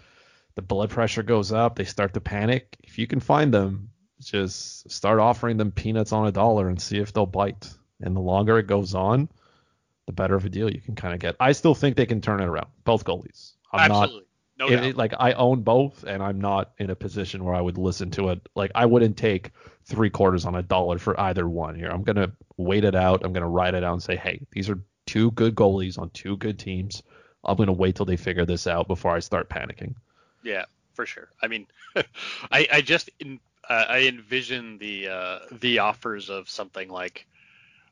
The 0.55 0.63
blood 0.63 0.89
pressure 0.89 1.23
goes 1.23 1.53
up. 1.53 1.77
They 1.77 1.85
start 1.85 2.15
to 2.15 2.21
panic. 2.21 2.77
If 2.83 2.99
you 2.99 3.07
can 3.07 3.21
find 3.21 3.53
them, 3.53 3.91
just 4.21 4.91
start 4.91 5.21
offering 5.21 5.59
them 5.59 5.71
peanuts 5.71 6.13
on 6.13 6.27
a 6.27 6.33
dollar 6.33 6.69
and 6.69 6.81
see 6.81 6.99
if 6.99 7.13
they'll 7.13 7.27
bite. 7.27 7.71
And 8.01 8.17
the 8.17 8.21
longer 8.21 8.59
it 8.59 8.67
goes 8.67 8.95
on, 8.95 9.29
the 10.07 10.13
better 10.13 10.35
of 10.35 10.45
a 10.45 10.49
deal 10.49 10.73
you 10.73 10.81
can 10.81 10.95
kind 10.95 11.13
of 11.13 11.21
get. 11.21 11.37
I 11.39 11.53
still 11.53 11.75
think 11.75 11.97
they 11.97 12.07
can 12.07 12.21
turn 12.21 12.41
it 12.41 12.47
around. 12.47 12.69
Both 12.85 13.05
goalies. 13.05 13.53
I'm 13.73 13.91
Absolutely. 13.91 14.17
Not, 14.21 14.26
no 14.59 14.69
it, 14.69 14.83
it, 14.83 14.97
like 14.97 15.13
I 15.19 15.33
own 15.33 15.63
both, 15.63 16.05
and 16.05 16.23
I'm 16.23 16.41
not 16.41 16.73
in 16.79 16.91
a 16.91 16.95
position 16.95 17.45
where 17.45 17.55
I 17.55 17.61
would 17.61 17.79
listen 17.79 18.11
to 18.13 18.31
it. 18.31 18.49
Like 18.55 18.73
I 18.75 18.87
wouldn't 18.87 19.17
take 19.17 19.51
three 19.85 20.11
quarters 20.11 20.47
on 20.47 20.55
a 20.55 20.63
dollar 20.63 20.99
for 20.99 21.19
either 21.21 21.49
one 21.49 21.75
here. 21.75 21.91
I'm 21.91 22.03
gonna 22.03 22.33
wait 22.57 22.85
it 22.85 22.95
out. 22.95 23.25
I'm 23.25 23.33
gonna 23.33 23.49
write 23.49 23.75
it 23.75 23.85
out 23.85 23.93
and 23.93 24.03
say, 24.03 24.17
hey, 24.17 24.41
these 24.53 24.71
are 24.71 24.81
two 25.05 25.31
good 25.33 25.55
goalies 25.55 25.99
on 25.99 26.11
two 26.11 26.37
good 26.37 26.59
teams. 26.59 27.03
I'm 27.45 27.57
gonna 27.57 27.73
wait 27.73 27.97
till 27.97 28.07
they 28.07 28.17
figure 28.17 28.47
this 28.47 28.67
out 28.67 28.89
before 28.89 29.15
I 29.15 29.21
start 29.21 29.49
panicking. 29.49 29.95
Yeah, 30.43 30.65
for 30.95 31.07
sure. 31.07 31.29
I 31.43 31.49
mean, 31.49 31.67
I 32.51 32.67
I 32.73 32.81
just 32.81 33.11
in, 33.21 33.41
uh, 33.69 33.85
I 33.89 34.07
envision 34.07 34.79
the 34.79 35.09
uh, 35.09 35.39
the 35.53 35.81
offers 35.81 36.31
of 36.31 36.49
something 36.49 36.89
like, 36.89 37.27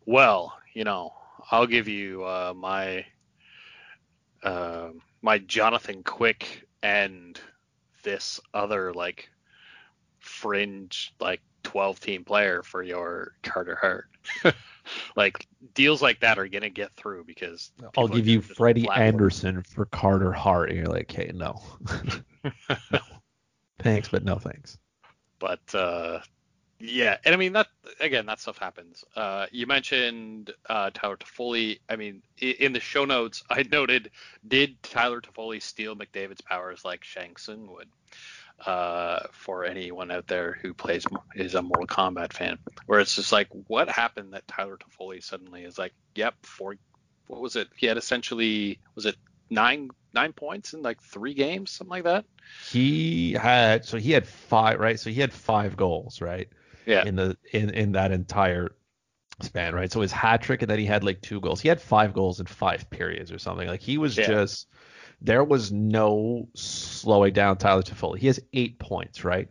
well, 0.07 0.57
you 0.73 0.85
know, 0.85 1.13
I'll 1.51 1.67
give 1.67 1.89
you 1.89 2.25
uh, 2.25 2.55
my 2.57 3.05
uh, 4.43 4.91
my 5.25 5.39
Jonathan 5.39 6.03
Quick 6.03 6.69
and 6.83 7.41
this 8.03 8.39
other 8.53 8.93
like 8.93 9.31
fringe 10.19 11.15
like 11.19 11.41
12 11.63 11.99
team 11.99 12.25
player 12.25 12.63
for 12.63 12.83
your 12.83 13.33
Carter 13.43 13.79
Hart. 13.81 14.11
like 15.17 15.47
deals 15.73 16.03
like 16.03 16.21
that 16.21 16.39
are 16.39 16.47
gonna 16.47 16.69
get 16.69 16.95
through 16.95 17.25
because 17.25 17.73
I'll 17.97 18.07
give 18.07 18.29
you 18.29 18.43
Freddie 18.43 18.87
Anderson 18.91 19.63
for 19.63 19.87
Carter 19.87 20.31
Hart, 20.31 20.69
and 20.69 20.79
you're 20.79 20.89
like, 20.89 21.11
hey, 21.11 21.31
no, 21.35 21.63
no, 22.93 22.99
thanks, 23.79 24.11
but 24.11 24.25
no 24.25 24.37
thanks. 24.37 24.77
But 25.39 25.75
uh, 25.75 26.21
yeah, 26.87 27.17
and 27.25 27.35
I 27.35 27.39
mean 27.39 27.55
that 27.55 27.69
again, 28.01 28.27
that 28.27 28.41
stuff 28.41 28.59
happens. 28.59 29.05
Uh, 29.17 29.47
you 29.51 29.67
mentioned 29.67 30.53
uh, 30.69 30.91
Tyler 30.93 31.17
Toffoli. 31.17 31.81
I 31.89 31.97
mean, 31.97 32.23
in 32.39 32.73
the 32.73 32.81
show 32.81 33.05
notes, 33.05 33.43
I 33.51 33.63
noted, 33.63 34.11
did 34.47 34.83
Tyler 34.83 35.21
Toffoli 35.21 35.63
steal 35.63 35.97
McDavid's 35.97 36.41
powers 36.41 36.85
like 36.85 37.05
Shang 37.05 37.37
Tsung 37.37 37.69
would? 37.73 37.89
Uh, 38.65 39.27
for 39.33 39.65
anyone 39.65 40.13
out 40.13 40.29
there 40.29 40.57
who 40.63 40.73
plays 40.73 41.05
is 41.35 41.55
a 41.57 41.63
Mortal 41.63 41.89
Kombat 41.89 42.33
fan, 42.33 42.59
where 42.87 43.01
it's 43.01 43.17
just 43.17 43.33
like, 43.33 43.49
what 43.67 43.89
happened 43.89 44.33
that 44.33 44.47
Tyler 44.47 44.79
Toffoli 44.79 45.23
suddenly 45.23 45.65
is 45.65 45.77
like, 45.77 45.93
yep, 46.15 46.35
four, 46.43 46.77
what 47.27 47.41
was 47.41 47.57
it? 47.57 47.69
He 47.77 47.87
had 47.87 47.97
essentially, 47.97 48.79
was 48.95 49.07
it 49.07 49.17
nine 49.51 49.91
nine 50.13 50.33
points 50.33 50.73
in 50.73 50.83
like 50.83 51.03
three 51.03 51.35
games, 51.35 51.73
something 51.73 51.91
like 51.91 52.05
that? 52.05 52.25
He 52.71 53.33
had 53.33 53.85
so 53.85 53.99
he 53.99 54.13
had 54.13 54.27
five, 54.27 54.79
right? 54.79 55.01
So 55.01 55.11
he 55.11 55.21
had 55.21 55.33
five 55.33 55.77
goals, 55.77 56.21
right? 56.21 56.49
Yeah. 56.87 57.05
In 57.05 57.17
the 57.17 57.37
in 57.53 57.71
in 57.71 57.93
that 57.93 58.13
entire 58.13 58.75
span, 59.41 59.75
right? 59.75 59.91
So 59.91 60.01
his 60.01 60.13
hat 60.13 60.43
trick 60.43 60.63
and 60.63 60.71
then 60.71 60.79
he 60.79 60.87
had 60.87 61.05
like 61.05 61.21
two 61.21 61.41
goals. 61.41 61.61
He 61.61 61.69
had 61.69 61.81
five 61.81 62.13
goals 62.13 62.41
in 62.41 62.47
five 62.47 62.89
periods 62.91 63.33
or 63.33 63.39
something. 63.39 63.69
Like 63.69 63.83
he 63.83 63.99
was 63.99 64.17
yeah. 64.17 64.27
just 64.27 64.69
there 65.21 65.45
was 65.45 65.73
no 65.73 66.49
slowing 66.55 67.33
down 67.33 67.57
Tyler 67.57 67.83
Toffoli. 67.83 68.19
He 68.19 68.27
has 68.27 68.41
eight 68.53 68.79
points, 68.79 69.25
right? 69.25 69.49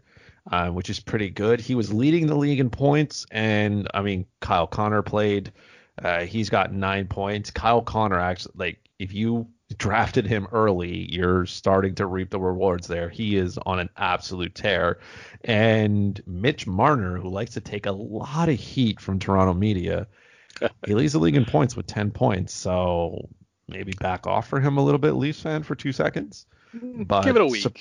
Uh, 0.52 0.70
which 0.70 0.90
is 0.90 1.00
pretty 1.00 1.30
good. 1.30 1.62
He 1.62 1.74
was 1.74 1.94
leading 1.94 2.28
the 2.28 2.36
league 2.36 2.60
in 2.60 2.70
points, 2.70 3.26
and 3.32 3.88
I 3.94 4.02
mean 4.02 4.26
Kyle 4.42 4.68
Connor 4.68 5.02
played. 5.02 5.54
Uh, 6.02 6.22
he's 6.22 6.50
got 6.50 6.74
nine 6.74 7.08
points. 7.08 7.52
Kyle 7.52 7.82
Connor 7.82 8.20
actually, 8.20 8.54
like, 8.56 8.80
if 9.00 9.14
you 9.14 9.48
drafted 9.78 10.26
him 10.26 10.48
early, 10.52 11.12
you're 11.12 11.46
starting 11.46 11.96
to 11.96 12.06
reap 12.06 12.30
the 12.30 12.40
rewards 12.40 12.88
there. 12.88 13.10
He 13.10 13.38
is 13.38 13.58
on 13.66 13.80
an 13.80 13.90
absolute 13.98 14.56
tear. 14.56 15.00
And 15.44 16.22
Mitch 16.26 16.68
Marner, 16.68 17.18
who 17.18 17.30
likes 17.30 17.54
to 17.54 17.62
take 17.62 17.86
a 17.86 17.92
lot 17.92 18.50
of 18.50 18.60
heat 18.60 19.00
from 19.00 19.20
Toronto 19.20 19.54
media, 19.54 20.08
he 20.86 20.96
leads 20.96 21.14
the 21.14 21.20
league 21.20 21.36
in 21.36 21.46
points 21.46 21.76
with 21.76 21.88
10 21.88 22.12
points. 22.12 22.54
So 22.54 23.30
maybe 23.68 23.94
back 23.94 24.28
off 24.28 24.48
for 24.48 24.60
him 24.60 24.78
a 24.78 24.84
little 24.84 25.00
bit, 25.00 25.14
Leafs 25.14 25.42
fan, 25.42 25.64
for 25.64 25.76
two 25.76 25.92
seconds. 25.92 26.46
Mm, 26.76 27.08
but 27.08 27.24
give 27.24 27.36
it 27.36 27.42
a 27.42 27.48
week. 27.48 27.64
Su- 27.64 27.72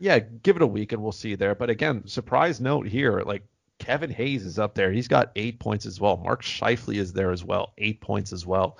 yeah, 0.00 0.18
give 0.18 0.56
it 0.56 0.62
a 0.62 0.66
week 0.66 0.92
and 0.92 1.02
we'll 1.02 1.12
see 1.12 1.34
there. 1.36 1.54
But 1.54 1.70
again, 1.70 2.06
surprise 2.06 2.60
note 2.60 2.86
here, 2.86 3.22
like 3.24 3.44
Kevin 3.78 4.10
Hayes 4.10 4.44
is 4.44 4.58
up 4.58 4.74
there. 4.74 4.92
He's 4.92 5.08
got 5.08 5.32
eight 5.36 5.58
points 5.58 5.86
as 5.86 6.00
well. 6.00 6.16
Mark 6.16 6.42
Scheifele 6.42 6.96
is 6.96 7.12
there 7.12 7.30
as 7.30 7.44
well, 7.44 7.72
eight 7.78 8.00
points 8.00 8.32
as 8.32 8.46
well. 8.46 8.78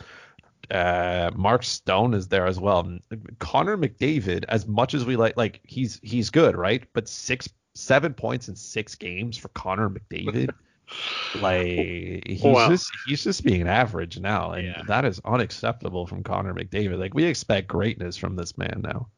Uh, 0.70 1.30
Mark 1.34 1.62
Stone 1.64 2.14
is 2.14 2.28
there 2.28 2.46
as 2.46 2.58
well. 2.58 2.98
Connor 3.38 3.76
McDavid, 3.76 4.44
as 4.48 4.66
much 4.66 4.94
as 4.94 5.04
we 5.04 5.16
like, 5.16 5.36
like 5.36 5.60
he's 5.64 6.00
he's 6.02 6.30
good, 6.30 6.56
right? 6.56 6.84
But 6.92 7.08
six, 7.08 7.48
seven 7.74 8.14
points 8.14 8.48
in 8.48 8.56
six 8.56 8.94
games 8.94 9.36
for 9.36 9.48
Connor 9.48 9.90
McDavid. 9.90 10.50
like 11.40 12.26
he's 12.26 12.42
wow. 12.42 12.68
just 12.68 12.90
he's 13.06 13.24
just 13.24 13.44
being 13.44 13.68
average 13.68 14.18
now, 14.18 14.52
and 14.52 14.66
yeah. 14.66 14.82
that 14.86 15.04
is 15.04 15.20
unacceptable 15.24 16.06
from 16.06 16.22
Connor 16.22 16.54
McDavid. 16.54 16.98
Like 16.98 17.14
we 17.14 17.24
expect 17.24 17.68
greatness 17.68 18.16
from 18.16 18.36
this 18.36 18.56
man 18.58 18.82
now. 18.82 19.08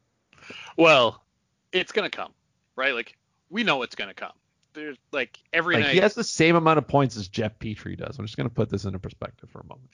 Well, 0.77 1.23
it's 1.71 1.91
gonna 1.91 2.09
come, 2.09 2.31
right? 2.75 2.93
Like 2.93 3.17
we 3.49 3.63
know 3.63 3.81
it's 3.81 3.95
gonna 3.95 4.13
come. 4.13 4.33
There's 4.73 4.97
like 5.11 5.39
every 5.53 5.75
like, 5.75 5.83
night 5.85 5.93
he 5.93 5.99
has 5.99 6.13
the 6.13 6.23
same 6.23 6.55
amount 6.55 6.77
of 6.77 6.87
points 6.87 7.17
as 7.17 7.27
Jeff 7.27 7.57
Petry 7.59 7.97
does. 7.97 8.17
I'm 8.19 8.25
just 8.25 8.37
gonna 8.37 8.49
put 8.49 8.69
this 8.69 8.85
into 8.85 8.99
perspective 8.99 9.49
for 9.49 9.59
a 9.59 9.65
moment. 9.65 9.89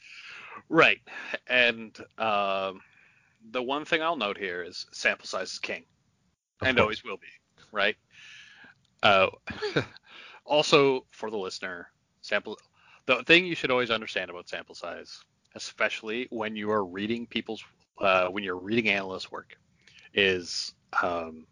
Right, 0.73 0.99
and 1.47 1.97
um, 2.17 2.79
the 3.51 3.61
one 3.61 3.83
thing 3.83 4.01
I'll 4.01 4.15
note 4.15 4.37
here 4.37 4.63
is 4.63 4.85
sample 4.93 5.27
size 5.27 5.51
is 5.51 5.59
king, 5.59 5.83
of 6.61 6.67
and 6.69 6.77
course. 6.77 6.83
always 6.83 7.03
will 7.03 7.17
be, 7.17 7.27
right? 7.73 7.97
Uh, 9.03 9.27
also 10.45 11.05
for 11.11 11.29
the 11.29 11.37
listener, 11.37 11.89
sample 12.21 12.57
the 13.05 13.21
thing 13.23 13.45
you 13.45 13.53
should 13.53 13.69
always 13.69 13.91
understand 13.91 14.29
about 14.29 14.47
sample 14.47 14.73
size, 14.73 15.19
especially 15.55 16.27
when 16.29 16.55
you 16.55 16.71
are 16.71 16.85
reading 16.85 17.27
people's 17.27 17.61
uh, 17.99 18.27
when 18.29 18.41
you're 18.41 18.57
reading 18.57 18.87
analyst 18.87 19.29
work, 19.29 19.57
is 20.13 20.73
um, 21.03 21.45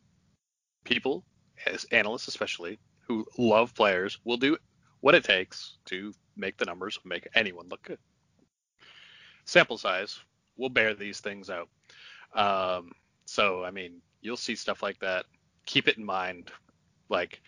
people, 0.85 1.25
as 1.65 1.83
analysts 1.91 2.29
especially, 2.29 2.79
who 3.05 3.25
love 3.37 3.75
players, 3.75 4.17
will 4.23 4.37
do 4.37 4.57
what 5.01 5.13
it 5.13 5.25
takes 5.25 5.77
to 5.87 6.13
make 6.37 6.55
the 6.55 6.63
numbers 6.63 6.97
make 7.03 7.27
anyone 7.35 7.67
look 7.67 7.83
good. 7.83 7.99
Sample 9.49 9.77
size 9.77 10.19
will 10.57 10.69
bear 10.69 10.93
these 10.93 11.19
things 11.19 11.49
out. 11.49 11.69
Um, 12.33 12.91
so 13.25 13.63
I 13.63 13.71
mean, 13.71 14.01
you'll 14.21 14.37
see 14.37 14.55
stuff 14.55 14.83
like 14.83 14.99
that. 14.99 15.25
Keep 15.65 15.87
it 15.87 15.97
in 15.97 16.05
mind. 16.05 16.51
Like 17.09 17.41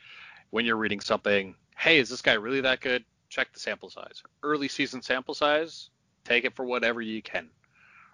when 0.50 0.65
you're 0.65 0.77
reading 0.77 1.00
something, 1.00 1.55
hey, 1.77 2.00
is 2.00 2.10
this 2.10 2.22
guy 2.22 2.34
really 2.34 2.62
that 2.62 2.81
good? 2.81 3.03
Check 3.29 3.53
the 3.53 3.60
sample 3.60 3.89
size. 3.89 4.24
Early 4.43 4.67
season 4.67 5.01
sample 5.01 5.34
size, 5.34 5.89
take 6.25 6.43
it 6.43 6.55
for 6.55 6.65
whatever 6.65 7.01
you 7.01 7.22
can, 7.22 7.50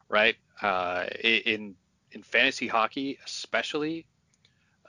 right? 0.10 0.36
Uh, 0.62 1.06
in 1.24 1.76
in 2.12 2.24
fantasy 2.24 2.68
hockey, 2.68 3.18
especially, 3.26 4.06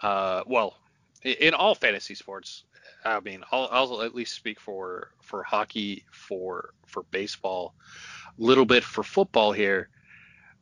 uh, 0.02 0.42
well, 0.46 0.76
in 1.22 1.54
all 1.54 1.74
fantasy 1.74 2.14
sports, 2.14 2.64
I 3.04 3.20
mean, 3.20 3.42
I'll, 3.50 3.68
I'll 3.70 4.02
at 4.02 4.14
least 4.14 4.34
speak 4.34 4.60
for 4.60 5.10
for 5.22 5.42
hockey, 5.42 6.04
for 6.10 6.74
for 6.86 7.04
baseball, 7.04 7.74
little 8.38 8.64
bit 8.64 8.84
for 8.84 9.02
football 9.02 9.52
here. 9.52 9.88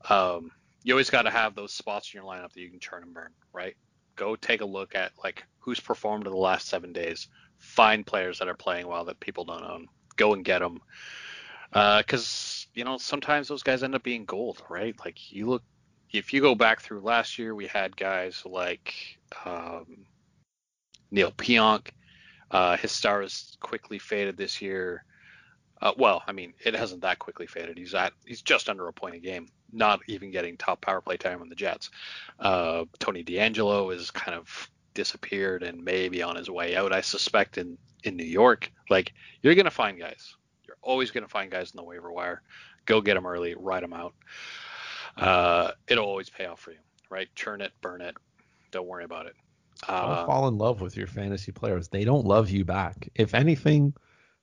Um, 0.08 0.50
you 0.82 0.94
always 0.94 1.10
got 1.10 1.22
to 1.22 1.30
have 1.30 1.54
those 1.54 1.72
spots 1.72 2.12
in 2.12 2.18
your 2.18 2.30
lineup 2.30 2.52
that 2.52 2.60
you 2.60 2.70
can 2.70 2.78
turn 2.78 3.02
and 3.02 3.14
burn, 3.14 3.30
right? 3.52 3.76
go 4.16 4.34
take 4.34 4.62
a 4.62 4.66
look 4.66 4.94
at 4.94 5.12
like 5.22 5.44
who's 5.60 5.78
performed 5.78 6.26
in 6.26 6.32
the 6.32 6.38
last 6.38 6.68
seven 6.68 6.92
days. 6.92 7.28
Find 7.58 8.04
players 8.04 8.38
that 8.38 8.48
are 8.48 8.54
playing 8.54 8.88
well 8.88 9.04
that 9.04 9.20
people 9.20 9.44
don't 9.44 9.62
own. 9.62 9.86
Go 10.16 10.34
and 10.34 10.44
get 10.44 10.58
them. 10.58 10.80
Because 11.70 12.66
uh, 12.66 12.70
you 12.74 12.84
know 12.84 12.98
sometimes 12.98 13.48
those 13.48 13.62
guys 13.62 13.82
end 13.82 13.94
up 13.94 14.02
being 14.02 14.24
gold, 14.24 14.62
right? 14.68 14.96
Like 15.04 15.32
you 15.32 15.46
look, 15.46 15.62
if 16.12 16.32
you 16.32 16.40
go 16.40 16.54
back 16.54 16.80
through 16.80 17.00
last 17.00 17.38
year, 17.38 17.54
we 17.54 17.66
had 17.66 17.96
guys 17.96 18.42
like 18.44 19.18
um, 19.44 20.06
Neal 21.10 21.32
Pionk. 21.32 21.88
Uh, 22.50 22.76
his 22.76 22.92
star 22.92 23.22
has 23.22 23.56
quickly 23.60 23.98
faded 23.98 24.36
this 24.36 24.62
year. 24.62 25.04
Uh, 25.80 25.92
well, 25.98 26.22
I 26.26 26.32
mean, 26.32 26.54
it 26.64 26.74
hasn't 26.74 27.02
that 27.02 27.18
quickly 27.18 27.46
faded. 27.46 27.76
He's 27.76 27.94
at 27.94 28.12
he's 28.24 28.42
just 28.42 28.68
under 28.68 28.88
a 28.88 28.92
point 28.92 29.14
a 29.14 29.18
game, 29.18 29.48
not 29.72 30.00
even 30.06 30.30
getting 30.30 30.56
top 30.56 30.80
power 30.80 31.00
play 31.00 31.16
time 31.16 31.42
on 31.42 31.48
the 31.48 31.54
Jets. 31.54 31.90
Uh, 32.40 32.84
Tony 32.98 33.22
DeAngelo 33.22 33.94
is 33.94 34.10
kind 34.10 34.36
of 34.36 34.70
disappeared 34.94 35.62
and 35.62 35.84
maybe 35.84 36.22
on 36.22 36.36
his 36.36 36.48
way 36.48 36.76
out. 36.76 36.92
I 36.92 37.02
suspect 37.02 37.58
in 37.58 37.76
in 38.04 38.16
New 38.16 38.24
York, 38.24 38.70
like 38.88 39.12
you're 39.42 39.54
gonna 39.54 39.70
find 39.70 39.98
guys. 39.98 40.34
You're 40.66 40.78
always 40.80 41.10
gonna 41.10 41.28
find 41.28 41.50
guys 41.50 41.72
in 41.72 41.76
the 41.76 41.84
waiver 41.84 42.10
wire. 42.10 42.42
Go 42.86 43.00
get 43.00 43.14
them 43.14 43.26
early, 43.26 43.54
ride 43.54 43.82
them 43.82 43.92
out. 43.92 44.14
Uh, 45.16 45.72
it'll 45.88 46.06
always 46.06 46.30
pay 46.30 46.46
off 46.46 46.60
for 46.60 46.72
you, 46.72 46.78
right? 47.10 47.28
Churn 47.34 47.60
it, 47.60 47.72
burn 47.80 48.00
it. 48.00 48.16
Don't 48.70 48.86
worry 48.86 49.04
about 49.04 49.26
it. 49.26 49.34
Uh, 49.86 50.16
don't 50.16 50.26
fall 50.26 50.48
in 50.48 50.56
love 50.56 50.80
with 50.80 50.96
your 50.96 51.06
fantasy 51.06 51.52
players. 51.52 51.88
They 51.88 52.04
don't 52.04 52.24
love 52.24 52.48
you 52.48 52.64
back. 52.64 53.08
If 53.14 53.34
anything 53.34 53.94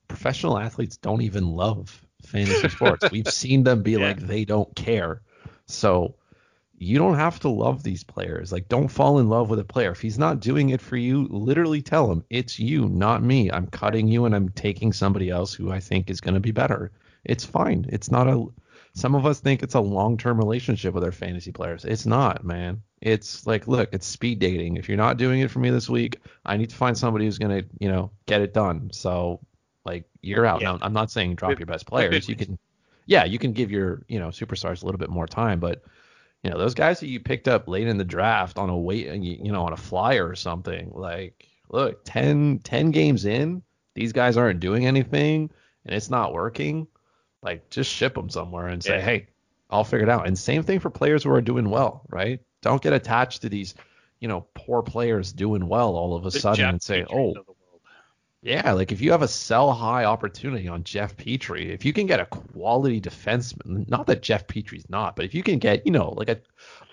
professional 0.08 0.58
athletes 0.58 0.96
don't 0.96 1.22
even 1.22 1.48
love 1.48 2.04
fantasy 2.24 2.68
sports. 2.68 3.08
We've 3.12 3.28
seen 3.28 3.64
them 3.64 3.82
be 3.82 3.92
yeah. 3.92 3.98
like 3.98 4.20
they 4.20 4.44
don't 4.44 4.74
care. 4.74 5.22
So 5.66 6.16
you 6.76 6.98
don't 6.98 7.14
have 7.14 7.40
to 7.40 7.48
love 7.48 7.82
these 7.82 8.04
players. 8.04 8.52
Like 8.52 8.68
don't 8.68 8.88
fall 8.88 9.18
in 9.18 9.28
love 9.28 9.50
with 9.50 9.58
a 9.58 9.64
player. 9.64 9.92
If 9.92 10.00
he's 10.00 10.18
not 10.18 10.40
doing 10.40 10.70
it 10.70 10.80
for 10.80 10.96
you, 10.96 11.26
literally 11.30 11.82
tell 11.82 12.10
him, 12.10 12.24
"It's 12.30 12.58
you, 12.58 12.88
not 12.88 13.22
me. 13.22 13.50
I'm 13.50 13.66
cutting 13.66 14.08
you 14.08 14.24
and 14.24 14.34
I'm 14.34 14.50
taking 14.50 14.92
somebody 14.92 15.30
else 15.30 15.54
who 15.54 15.70
I 15.70 15.80
think 15.80 16.10
is 16.10 16.20
going 16.20 16.34
to 16.34 16.40
be 16.40 16.50
better." 16.50 16.90
It's 17.24 17.44
fine. 17.44 17.86
It's 17.88 18.10
not 18.10 18.28
a 18.28 18.46
some 18.94 19.16
of 19.16 19.26
us 19.26 19.40
think 19.40 19.62
it's 19.62 19.74
a 19.74 19.80
long-term 19.80 20.38
relationship 20.38 20.94
with 20.94 21.02
our 21.02 21.12
fantasy 21.12 21.50
players. 21.50 21.84
It's 21.84 22.06
not, 22.06 22.44
man. 22.44 22.82
It's 23.00 23.44
like, 23.44 23.66
look, 23.66 23.88
it's 23.92 24.06
speed 24.06 24.38
dating. 24.38 24.76
If 24.76 24.88
you're 24.88 24.96
not 24.96 25.16
doing 25.16 25.40
it 25.40 25.50
for 25.50 25.58
me 25.58 25.70
this 25.70 25.90
week, 25.90 26.20
I 26.46 26.56
need 26.56 26.70
to 26.70 26.76
find 26.76 26.96
somebody 26.96 27.24
who's 27.24 27.38
going 27.38 27.62
to, 27.62 27.68
you 27.80 27.88
know, 27.88 28.12
get 28.26 28.40
it 28.40 28.54
done. 28.54 28.90
So 28.92 29.40
like 29.84 30.04
you're 30.22 30.46
out. 30.46 30.60
Yeah. 30.60 30.72
Now, 30.72 30.78
I'm 30.82 30.92
not 30.92 31.10
saying 31.10 31.36
drop 31.36 31.58
your 31.58 31.66
best 31.66 31.86
players. 31.88 32.28
You 32.28 32.36
can, 32.36 32.58
yeah, 33.06 33.24
you 33.24 33.38
can 33.38 33.52
give 33.52 33.70
your 33.70 34.02
you 34.08 34.18
know 34.18 34.28
superstars 34.28 34.82
a 34.82 34.86
little 34.86 34.98
bit 34.98 35.10
more 35.10 35.26
time, 35.26 35.60
but 35.60 35.82
you 36.42 36.50
know 36.50 36.58
those 36.58 36.74
guys 36.74 37.00
that 37.00 37.08
you 37.08 37.20
picked 37.20 37.48
up 37.48 37.68
late 37.68 37.88
in 37.88 37.98
the 37.98 38.04
draft 38.04 38.58
on 38.58 38.70
a 38.70 38.76
wait, 38.76 39.06
you 39.06 39.52
know, 39.52 39.64
on 39.64 39.72
a 39.72 39.76
flyer 39.76 40.26
or 40.28 40.34
something. 40.34 40.90
Like, 40.94 41.48
look, 41.70 42.04
10, 42.04 42.60
10 42.60 42.90
games 42.90 43.24
in, 43.24 43.62
these 43.94 44.12
guys 44.12 44.36
aren't 44.36 44.60
doing 44.60 44.86
anything, 44.86 45.50
and 45.84 45.94
it's 45.94 46.10
not 46.10 46.32
working. 46.32 46.86
Like, 47.42 47.68
just 47.70 47.92
ship 47.92 48.14
them 48.14 48.30
somewhere 48.30 48.68
and 48.68 48.82
say, 48.82 48.98
yeah. 48.98 49.04
hey, 49.04 49.26
I'll 49.70 49.84
figure 49.84 50.06
it 50.06 50.10
out. 50.10 50.26
And 50.26 50.38
same 50.38 50.62
thing 50.62 50.80
for 50.80 50.90
players 50.90 51.24
who 51.24 51.30
are 51.30 51.40
doing 51.40 51.68
well, 51.68 52.02
right? 52.08 52.40
Don't 52.62 52.82
get 52.82 52.92
attached 52.92 53.42
to 53.42 53.48
these, 53.48 53.74
you 54.20 54.28
know, 54.28 54.46
poor 54.54 54.82
players 54.82 55.32
doing 55.32 55.68
well 55.68 55.96
all 55.96 56.16
of 56.16 56.24
a 56.24 56.30
the 56.30 56.38
sudden 56.38 56.64
and 56.64 56.82
say, 56.82 57.04
oh, 57.10 57.34
Yeah, 58.44 58.72
like 58.72 58.92
if 58.92 59.00
you 59.00 59.10
have 59.12 59.22
a 59.22 59.28
sell 59.28 59.72
high 59.72 60.04
opportunity 60.04 60.68
on 60.68 60.84
Jeff 60.84 61.16
Petry, 61.16 61.70
if 61.70 61.82
you 61.82 61.94
can 61.94 62.06
get 62.06 62.20
a 62.20 62.26
quality 62.26 63.00
defenseman, 63.00 63.88
not 63.88 64.06
that 64.08 64.20
Jeff 64.20 64.46
Petry's 64.46 64.84
not, 64.90 65.16
but 65.16 65.24
if 65.24 65.34
you 65.34 65.42
can 65.42 65.58
get, 65.58 65.86
you 65.86 65.92
know, 65.92 66.10
like 66.10 66.28
a 66.28 66.38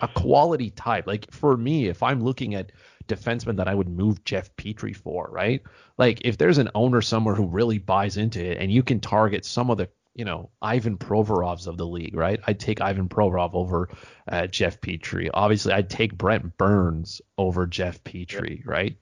a 0.00 0.08
quality 0.08 0.70
type, 0.70 1.06
like 1.06 1.30
for 1.30 1.54
me, 1.54 1.88
if 1.88 2.02
I'm 2.02 2.24
looking 2.24 2.54
at 2.54 2.72
defenseman 3.06 3.56
that 3.58 3.68
I 3.68 3.74
would 3.74 3.90
move 3.90 4.24
Jeff 4.24 4.56
Petry 4.56 4.96
for, 4.96 5.28
right? 5.30 5.62
Like 5.98 6.22
if 6.24 6.38
there's 6.38 6.56
an 6.56 6.70
owner 6.74 7.02
somewhere 7.02 7.34
who 7.34 7.44
really 7.44 7.76
buys 7.76 8.16
into 8.16 8.42
it 8.42 8.56
and 8.56 8.72
you 8.72 8.82
can 8.82 8.98
target 8.98 9.44
some 9.44 9.70
of 9.70 9.76
the 9.76 9.90
you 10.14 10.24
know, 10.24 10.50
Ivan 10.62 10.96
Provorovs 10.96 11.66
of 11.66 11.76
the 11.76 11.86
league, 11.86 12.14
right? 12.16 12.40
I'd 12.46 12.60
take 12.60 12.80
Ivan 12.80 13.08
Provorov 13.08 13.54
over 13.54 13.88
uh, 14.28 14.46
Jeff 14.46 14.80
Petry. 14.80 15.30
Obviously, 15.32 15.72
I'd 15.72 15.88
take 15.88 16.16
Brent 16.16 16.56
Burns 16.56 17.22
over 17.38 17.66
Jeff 17.66 18.02
Petry, 18.04 18.58
yep. 18.58 18.66
right? 18.66 18.96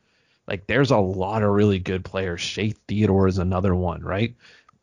Like, 0.51 0.67
there's 0.67 0.91
a 0.91 0.99
lot 0.99 1.43
of 1.43 1.51
really 1.51 1.79
good 1.79 2.05
players. 2.05 2.41
Shea 2.41 2.71
Theodore 2.89 3.29
is 3.29 3.39
another 3.39 3.75
one, 3.75 4.03
right? 4.03 4.35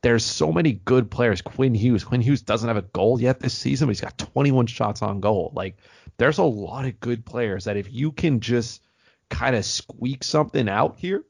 There's 0.02 0.24
so 0.24 0.54
many 0.54 0.72
good 0.74 1.12
players. 1.12 1.42
Quinn 1.42 1.76
Hughes. 1.76 2.06
Quinn 2.06 2.22
Hughes 2.22 2.42
doesn't 2.42 2.68
have 2.68 2.78
a 2.78 2.84
goal 2.84 3.20
yet 3.20 3.42
this 3.42 3.54
season, 3.54 3.88
but 3.88 3.92
he's 3.92 4.02
got 4.02 4.18
21 4.18 4.68
shots 4.68 5.02
on 5.02 5.20
goal. 5.20 5.52
Like, 5.54 5.78
there's 6.18 6.38
a 6.38 6.44
lot 6.44 6.86
of 6.86 7.00
good 7.02 7.26
players 7.26 7.66
that 7.66 7.76
if 7.76 7.92
you 7.92 8.14
can 8.14 8.40
just 8.40 8.82
kind 9.30 9.58
of 9.58 9.66
squeak 9.66 10.24
something 10.24 10.70
out 10.70 10.98
here, 10.98 11.26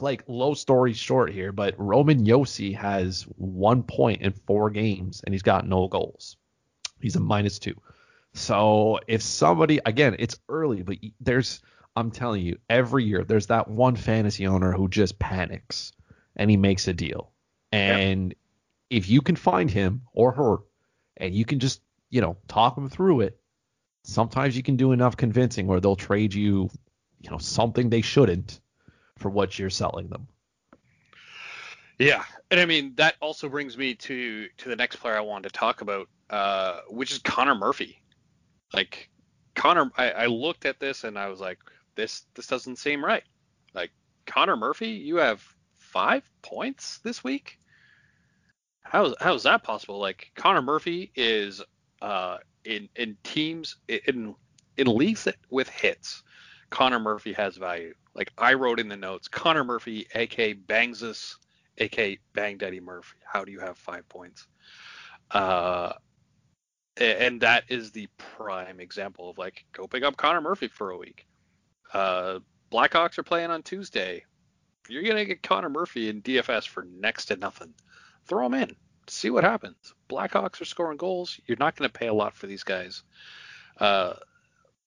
like 0.00 0.24
low 0.26 0.54
story 0.54 0.92
short 0.92 1.32
here, 1.32 1.52
but 1.52 1.74
Roman 1.78 2.24
Josi 2.24 2.76
has 2.76 3.22
one 3.36 3.82
point 3.82 4.22
in 4.22 4.32
four 4.32 4.70
games 4.70 5.22
and 5.24 5.34
he's 5.34 5.42
got 5.42 5.66
no 5.66 5.88
goals. 5.88 6.36
He's 7.00 7.16
a 7.16 7.20
minus 7.20 7.58
two. 7.58 7.74
So 8.34 8.98
if 9.06 9.22
somebody 9.22 9.80
again, 9.84 10.16
it's 10.18 10.38
early, 10.48 10.82
but 10.82 10.96
there's 11.20 11.60
I'm 11.96 12.10
telling 12.10 12.42
you, 12.42 12.58
every 12.68 13.04
year 13.04 13.24
there's 13.24 13.48
that 13.48 13.68
one 13.68 13.96
fantasy 13.96 14.46
owner 14.46 14.72
who 14.72 14.88
just 14.88 15.18
panics 15.18 15.92
and 16.36 16.50
he 16.50 16.56
makes 16.56 16.88
a 16.88 16.92
deal. 16.92 17.32
And 17.72 18.30
yep. 18.30 18.38
if 18.90 19.08
you 19.08 19.20
can 19.20 19.36
find 19.36 19.70
him 19.70 20.02
or 20.12 20.32
her 20.32 20.56
and 21.16 21.34
you 21.34 21.44
can 21.44 21.58
just, 21.58 21.80
you 22.08 22.20
know, 22.20 22.36
talk 22.48 22.74
them 22.74 22.88
through 22.88 23.22
it, 23.22 23.38
sometimes 24.04 24.56
you 24.56 24.62
can 24.62 24.76
do 24.76 24.92
enough 24.92 25.16
convincing 25.16 25.66
where 25.66 25.80
they'll 25.80 25.96
trade 25.96 26.34
you, 26.34 26.70
you 27.20 27.30
know, 27.30 27.38
something 27.38 27.90
they 27.90 28.00
shouldn't 28.00 28.60
for 29.18 29.28
what 29.30 29.58
you're 29.58 29.70
selling 29.70 30.08
them. 30.08 30.28
Yeah, 31.98 32.24
and 32.50 32.58
I 32.58 32.64
mean 32.64 32.94
that 32.96 33.16
also 33.20 33.50
brings 33.50 33.76
me 33.76 33.94
to 33.94 34.48
to 34.56 34.68
the 34.70 34.76
next 34.76 34.96
player 34.96 35.16
I 35.16 35.20
wanted 35.20 35.52
to 35.52 35.58
talk 35.58 35.82
about, 35.82 36.08
uh, 36.30 36.80
which 36.88 37.12
is 37.12 37.18
Connor 37.18 37.54
Murphy. 37.54 38.00
Like 38.72 39.10
Connor, 39.54 39.90
I, 39.98 40.10
I 40.10 40.26
looked 40.26 40.64
at 40.64 40.80
this 40.80 41.04
and 41.04 41.18
I 41.18 41.28
was 41.28 41.40
like, 41.40 41.58
this 42.00 42.24
this 42.34 42.46
doesn't 42.46 42.76
seem 42.76 43.04
right. 43.04 43.22
Like 43.74 43.90
Connor 44.26 44.56
Murphy, 44.56 44.88
you 44.88 45.16
have 45.16 45.44
five 45.78 46.28
points 46.42 46.98
this 46.98 47.22
week. 47.22 47.58
How 48.82 49.14
how 49.20 49.34
is 49.34 49.42
that 49.44 49.62
possible? 49.62 49.98
Like 49.98 50.32
Connor 50.34 50.62
Murphy 50.62 51.12
is 51.14 51.62
uh, 52.00 52.38
in 52.64 52.88
in 52.96 53.16
teams 53.22 53.76
in 53.88 54.34
in 54.76 54.86
leagues 54.86 55.24
that, 55.24 55.36
with 55.50 55.68
hits. 55.68 56.22
Connor 56.70 57.00
Murphy 57.00 57.32
has 57.32 57.56
value. 57.56 57.94
Like 58.14 58.32
I 58.38 58.54
wrote 58.54 58.80
in 58.80 58.88
the 58.88 58.96
notes, 58.96 59.28
Connor 59.28 59.64
Murphy, 59.64 60.06
aka 60.14 60.54
Bangsus, 60.54 61.34
aka 61.78 62.18
Bang 62.32 62.56
Daddy 62.56 62.80
Murphy. 62.80 63.18
How 63.24 63.44
do 63.44 63.52
you 63.52 63.60
have 63.60 63.76
five 63.76 64.08
points? 64.08 64.46
Uh, 65.30 65.92
and 66.96 67.40
that 67.40 67.64
is 67.68 67.92
the 67.92 68.08
prime 68.18 68.80
example 68.80 69.30
of 69.30 69.38
like 69.38 69.64
go 69.72 69.86
pick 69.86 70.02
up 70.02 70.16
Connor 70.16 70.40
Murphy 70.40 70.68
for 70.68 70.90
a 70.90 70.96
week. 70.96 71.26
Uh, 71.92 72.40
Blackhawks 72.70 73.18
are 73.18 73.24
playing 73.24 73.50
on 73.50 73.62
Tuesday. 73.62 74.24
You're 74.88 75.02
gonna 75.02 75.24
get 75.24 75.42
Connor 75.42 75.68
Murphy 75.68 76.08
in 76.08 76.22
DFS 76.22 76.66
for 76.66 76.84
next 76.84 77.26
to 77.26 77.36
nothing. 77.36 77.74
Throw 78.26 78.46
him 78.46 78.54
in. 78.54 78.76
See 79.08 79.30
what 79.30 79.44
happens. 79.44 79.94
Blackhawks 80.08 80.60
are 80.60 80.64
scoring 80.64 80.96
goals. 80.96 81.38
You're 81.46 81.58
not 81.58 81.76
gonna 81.76 81.88
pay 81.88 82.06
a 82.06 82.14
lot 82.14 82.34
for 82.34 82.46
these 82.46 82.62
guys. 82.62 83.02
Uh, 83.78 84.14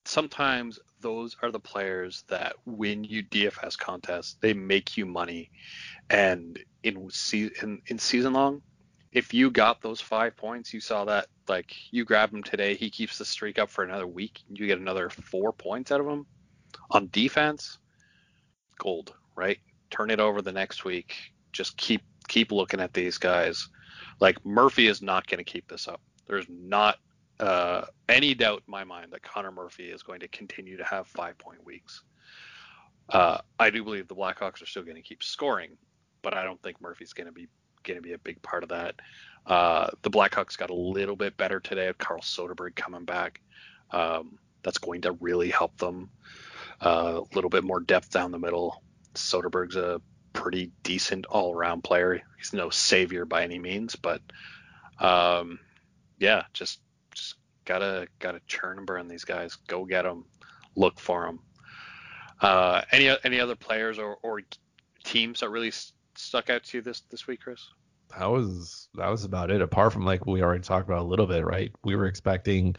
sometimes 0.06 0.80
those 1.02 1.36
are 1.42 1.52
the 1.52 1.60
players 1.60 2.24
that 2.30 2.56
win 2.66 3.04
you 3.04 3.24
DFS 3.24 3.78
contests. 3.78 4.38
They 4.40 4.54
make 4.54 4.96
you 4.98 5.06
money, 5.06 5.52
and 6.10 6.58
in 6.84 7.10
season 7.10 7.82
in, 7.88 8.00
season 8.00 8.34
long, 8.34 8.62
if 9.12 9.34
you 9.34 9.52
got 9.52 9.82
those 9.82 10.00
five 10.00 10.38
points, 10.38 10.74
you 10.74 10.80
saw 10.80 11.06
that 11.06 11.28
like 11.50 11.76
you 11.92 12.06
grab 12.06 12.34
him 12.34 12.44
today, 12.44 12.76
he 12.76 12.90
keeps 12.90 13.18
the 13.18 13.26
streak 13.26 13.60
up 13.60 13.70
for 13.70 13.84
another 13.84 14.08
week, 14.08 14.42
you 14.50 14.68
get 14.68 14.80
another 14.80 15.10
four 15.10 15.52
points 15.52 15.92
out 15.92 16.00
of 16.00 16.08
him 16.08 16.26
on 16.92 17.10
defense. 17.12 17.78
Gold, 18.78 19.14
right? 19.36 19.60
Turn 19.90 20.10
it 20.10 20.20
over 20.20 20.42
the 20.42 20.52
next 20.52 20.86
week. 20.86 21.16
Just 21.52 21.78
keep 21.78 22.02
keep 22.28 22.52
looking 22.52 22.80
at 22.80 22.94
these 22.94 23.18
guys. 23.18 23.68
Like 24.20 24.44
Murphy 24.46 24.88
is 24.88 25.02
not 25.02 25.28
going 25.28 25.38
to 25.38 25.44
keep 25.44 25.68
this 25.68 25.88
up. 25.88 26.02
There's 26.28 26.46
not 26.50 26.98
uh, 27.40 27.86
any 28.10 28.34
doubt 28.34 28.64
in 28.68 28.72
my 28.72 28.84
mind 28.84 29.12
that 29.12 29.22
Connor 29.24 29.52
Murphy 29.52 29.90
is 29.90 30.04
going 30.04 30.20
to 30.22 30.28
continue 30.30 30.78
to 30.78 30.84
have 30.84 31.08
five 31.08 31.38
point 31.38 31.64
weeks. 31.66 32.04
Uh, 33.10 33.40
I 33.60 33.70
do 33.70 33.84
believe 33.84 34.08
the 34.08 34.16
Blackhawks 34.16 34.62
are 34.62 34.66
still 34.66 34.84
going 34.84 34.96
to 34.96 35.02
keep 35.02 35.24
scoring, 35.24 35.78
but 36.22 36.34
I 36.34 36.44
don't 36.44 36.62
think 36.62 36.82
Murphy's 36.82 37.14
going 37.14 37.28
to 37.28 37.34
be 37.34 37.48
going 37.84 37.98
to 37.98 38.02
be 38.02 38.14
a 38.14 38.18
big 38.18 38.42
part 38.42 38.64
of 38.64 38.70
that. 38.70 38.96
Uh, 39.46 39.90
the 40.04 40.10
Blackhawks 40.10 40.58
got 40.58 40.70
a 40.70 40.76
little 40.76 41.18
bit 41.18 41.36
better 41.36 41.60
today 41.60 41.88
with 41.88 41.98
Carl 41.98 42.22
Soderberg 42.22 42.76
coming 42.76 43.04
back. 43.04 43.42
Um, 43.92 44.40
that's 44.64 44.78
going 44.78 45.02
to 45.02 45.12
really 45.14 45.50
help 45.50 45.78
them. 45.78 46.10
A 46.84 47.22
little 47.34 47.50
bit 47.50 47.64
more 47.64 47.80
depth 47.80 48.12
down 48.12 48.32
the 48.32 48.40
middle. 48.40 48.84
Soderberg's 49.16 49.76
a 49.76 50.02
pretty 50.34 50.72
decent 50.84 51.26
all-around 51.26 51.84
player. 51.84 52.22
He's 52.38 52.54
no 52.54 52.70
savior 52.70 53.26
by 53.26 53.44
any 53.44 53.60
means, 53.60 53.96
but 53.96 54.22
um, 55.00 55.60
yeah, 56.20 56.44
just 56.54 56.80
gotta 57.66 58.08
gotta 58.20 58.42
churn 58.48 58.80
and 58.80 58.88
burn 58.88 59.08
these 59.08 59.24
guys. 59.24 59.56
Go 59.68 59.86
get 59.86 60.04
them. 60.04 60.26
Look 60.76 61.00
for 61.00 61.26
them. 61.26 61.40
Uh, 62.42 62.82
any 62.92 63.16
any 63.24 63.40
other 63.40 63.56
players 63.56 64.00
or, 64.00 64.18
or 64.22 64.42
teams 65.04 65.40
that 65.40 65.50
really 65.50 65.72
st- 65.72 65.94
stuck 66.16 66.50
out 66.50 66.64
to 66.66 66.78
you 66.78 66.82
this 66.82 67.02
this 67.12 67.28
week, 67.28 67.42
Chris? 67.42 67.66
That 68.18 68.30
was 68.30 68.90
that 68.96 69.08
was 69.08 69.24
about 69.24 69.52
it. 69.52 69.62
Apart 69.62 69.94
from 69.94 70.06
like 70.06 70.26
we 70.26 70.44
already 70.44 70.64
talked 70.64 70.88
about 70.88 71.02
a 71.02 71.08
little 71.08 71.28
bit, 71.28 71.46
right? 71.46 71.72
We 71.84 71.96
were 71.96 72.06
expecting 72.06 72.76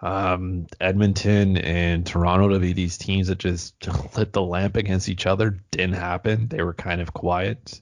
um, 0.00 0.66
Edmonton 0.80 1.56
and 1.56 2.06
Toronto 2.06 2.48
to 2.48 2.58
be 2.58 2.72
these 2.72 2.98
teams 2.98 3.28
that 3.28 3.38
just 3.38 3.74
lit 4.16 4.32
the 4.32 4.42
lamp 4.42 4.76
against 4.76 5.08
each 5.08 5.26
other. 5.26 5.58
Didn't 5.70 5.94
happen. 5.94 6.48
They 6.48 6.62
were 6.62 6.74
kind 6.74 7.00
of 7.00 7.12
quiet. 7.12 7.80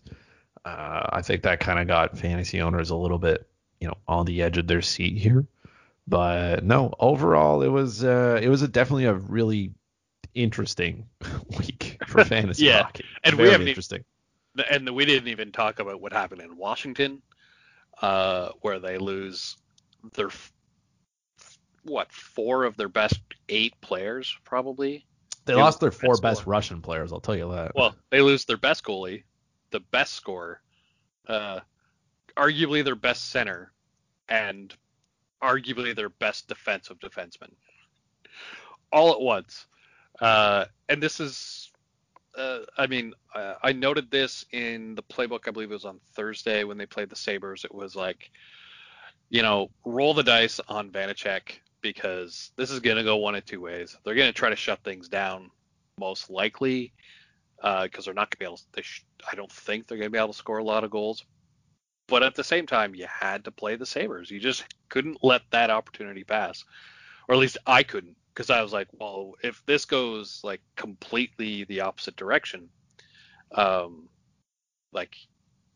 Uh, 0.64 1.08
I 1.10 1.22
think 1.22 1.42
that 1.42 1.60
kind 1.60 1.80
of 1.80 1.88
got 1.88 2.18
fantasy 2.18 2.60
owners 2.60 2.90
a 2.90 2.96
little 2.96 3.18
bit, 3.18 3.48
you 3.80 3.88
know, 3.88 3.96
on 4.06 4.26
the 4.26 4.42
edge 4.42 4.58
of 4.58 4.66
their 4.66 4.82
seat 4.82 5.18
here. 5.18 5.46
But 6.06 6.64
no, 6.64 6.94
overall 6.98 7.62
it 7.62 7.68
was 7.68 8.04
uh, 8.04 8.38
it 8.42 8.48
was 8.48 8.62
a 8.62 8.68
definitely 8.68 9.06
a 9.06 9.14
really 9.14 9.72
interesting 10.34 11.06
week 11.58 11.98
for 12.06 12.24
fantasy 12.24 12.66
yeah. 12.66 12.82
hockey. 12.82 13.04
And 13.24 13.36
Very 13.36 13.48
we 13.48 13.52
haven't 13.52 13.68
interesting. 13.68 14.04
Even, 14.58 14.88
and 14.88 14.94
we 14.94 15.04
didn't 15.04 15.28
even 15.28 15.52
talk 15.52 15.80
about 15.80 16.00
what 16.00 16.12
happened 16.12 16.42
in 16.42 16.56
Washington, 16.56 17.22
uh, 18.00 18.50
where 18.60 18.78
they 18.78 18.98
lose 18.98 19.56
their 20.14 20.30
what 21.84 22.12
four 22.12 22.64
of 22.64 22.76
their 22.76 22.88
best 22.88 23.20
eight 23.48 23.80
players 23.80 24.36
probably. 24.44 25.06
They, 25.44 25.54
lost 25.54 25.80
their 25.80 25.90
four 25.90 26.12
best, 26.12 26.22
best 26.22 26.46
Russian 26.46 26.82
players. 26.82 27.12
I'll 27.12 27.20
tell 27.20 27.36
you 27.36 27.50
that. 27.50 27.74
Well, 27.74 27.96
they 28.10 28.20
lose 28.20 28.44
their 28.44 28.56
best 28.56 28.84
goalie, 28.84 29.24
the 29.70 29.80
best 29.80 30.14
scorer, 30.14 30.60
uh, 31.26 31.60
arguably 32.36 32.84
their 32.84 32.94
best 32.94 33.30
center, 33.30 33.72
and 34.28 34.72
arguably 35.42 35.96
their 35.96 36.10
best 36.10 36.46
defensive 36.46 37.00
defenseman 37.00 37.50
all 38.92 39.12
at 39.12 39.20
once. 39.20 39.66
Uh, 40.20 40.66
and 40.88 41.02
this 41.02 41.18
is, 41.18 41.70
uh, 42.36 42.60
I 42.76 42.86
mean, 42.86 43.14
uh, 43.34 43.54
I 43.62 43.72
noted 43.72 44.10
this 44.10 44.44
in 44.52 44.94
the 44.94 45.02
playbook. 45.02 45.48
I 45.48 45.50
believe 45.50 45.70
it 45.70 45.74
was 45.74 45.84
on 45.84 45.98
Thursday 46.14 46.64
when 46.64 46.76
they 46.76 46.86
played 46.86 47.08
the 47.08 47.16
Sabres. 47.16 47.64
It 47.64 47.74
was 47.74 47.96
like, 47.96 48.30
you 49.30 49.42
know, 49.42 49.70
roll 49.84 50.14
the 50.14 50.22
dice 50.22 50.60
on 50.68 50.90
Vanecek 50.90 51.60
because 51.82 52.52
this 52.56 52.70
is 52.70 52.80
going 52.80 52.96
to 52.96 53.04
go 53.04 53.16
one 53.16 53.34
of 53.34 53.44
two 53.44 53.60
ways. 53.60 53.96
They're 54.04 54.14
going 54.14 54.28
to 54.28 54.32
try 54.32 54.50
to 54.50 54.56
shut 54.56 54.82
things 54.82 55.08
down, 55.08 55.50
most 55.98 56.30
likely, 56.30 56.92
because 57.56 57.90
uh, 57.98 58.02
they're 58.04 58.14
not 58.14 58.30
going 58.30 58.30
to 58.30 58.38
be 58.38 58.44
able. 58.44 58.60
To, 58.72 58.82
sh- 58.82 59.04
I 59.30 59.34
don't 59.34 59.52
think 59.52 59.86
they're 59.86 59.98
going 59.98 60.06
to 60.06 60.12
be 60.12 60.18
able 60.18 60.32
to 60.32 60.38
score 60.38 60.58
a 60.58 60.64
lot 60.64 60.84
of 60.84 60.90
goals. 60.90 61.24
But 62.08 62.22
at 62.22 62.34
the 62.34 62.44
same 62.44 62.66
time, 62.66 62.94
you 62.94 63.06
had 63.08 63.44
to 63.44 63.50
play 63.50 63.76
the 63.76 63.86
Sabres. 63.86 64.30
You 64.30 64.40
just 64.40 64.64
couldn't 64.88 65.18
let 65.22 65.42
that 65.50 65.70
opportunity 65.70 66.24
pass, 66.24 66.64
or 67.28 67.34
at 67.34 67.40
least 67.40 67.58
I 67.66 67.82
couldn't, 67.82 68.16
because 68.34 68.50
I 68.50 68.62
was 68.62 68.72
like, 68.72 68.88
well, 68.92 69.34
if 69.42 69.62
this 69.66 69.84
goes 69.84 70.40
like 70.42 70.60
completely 70.76 71.64
the 71.64 71.80
opposite 71.82 72.16
direction, 72.16 72.68
um, 73.54 74.08
like 74.92 75.16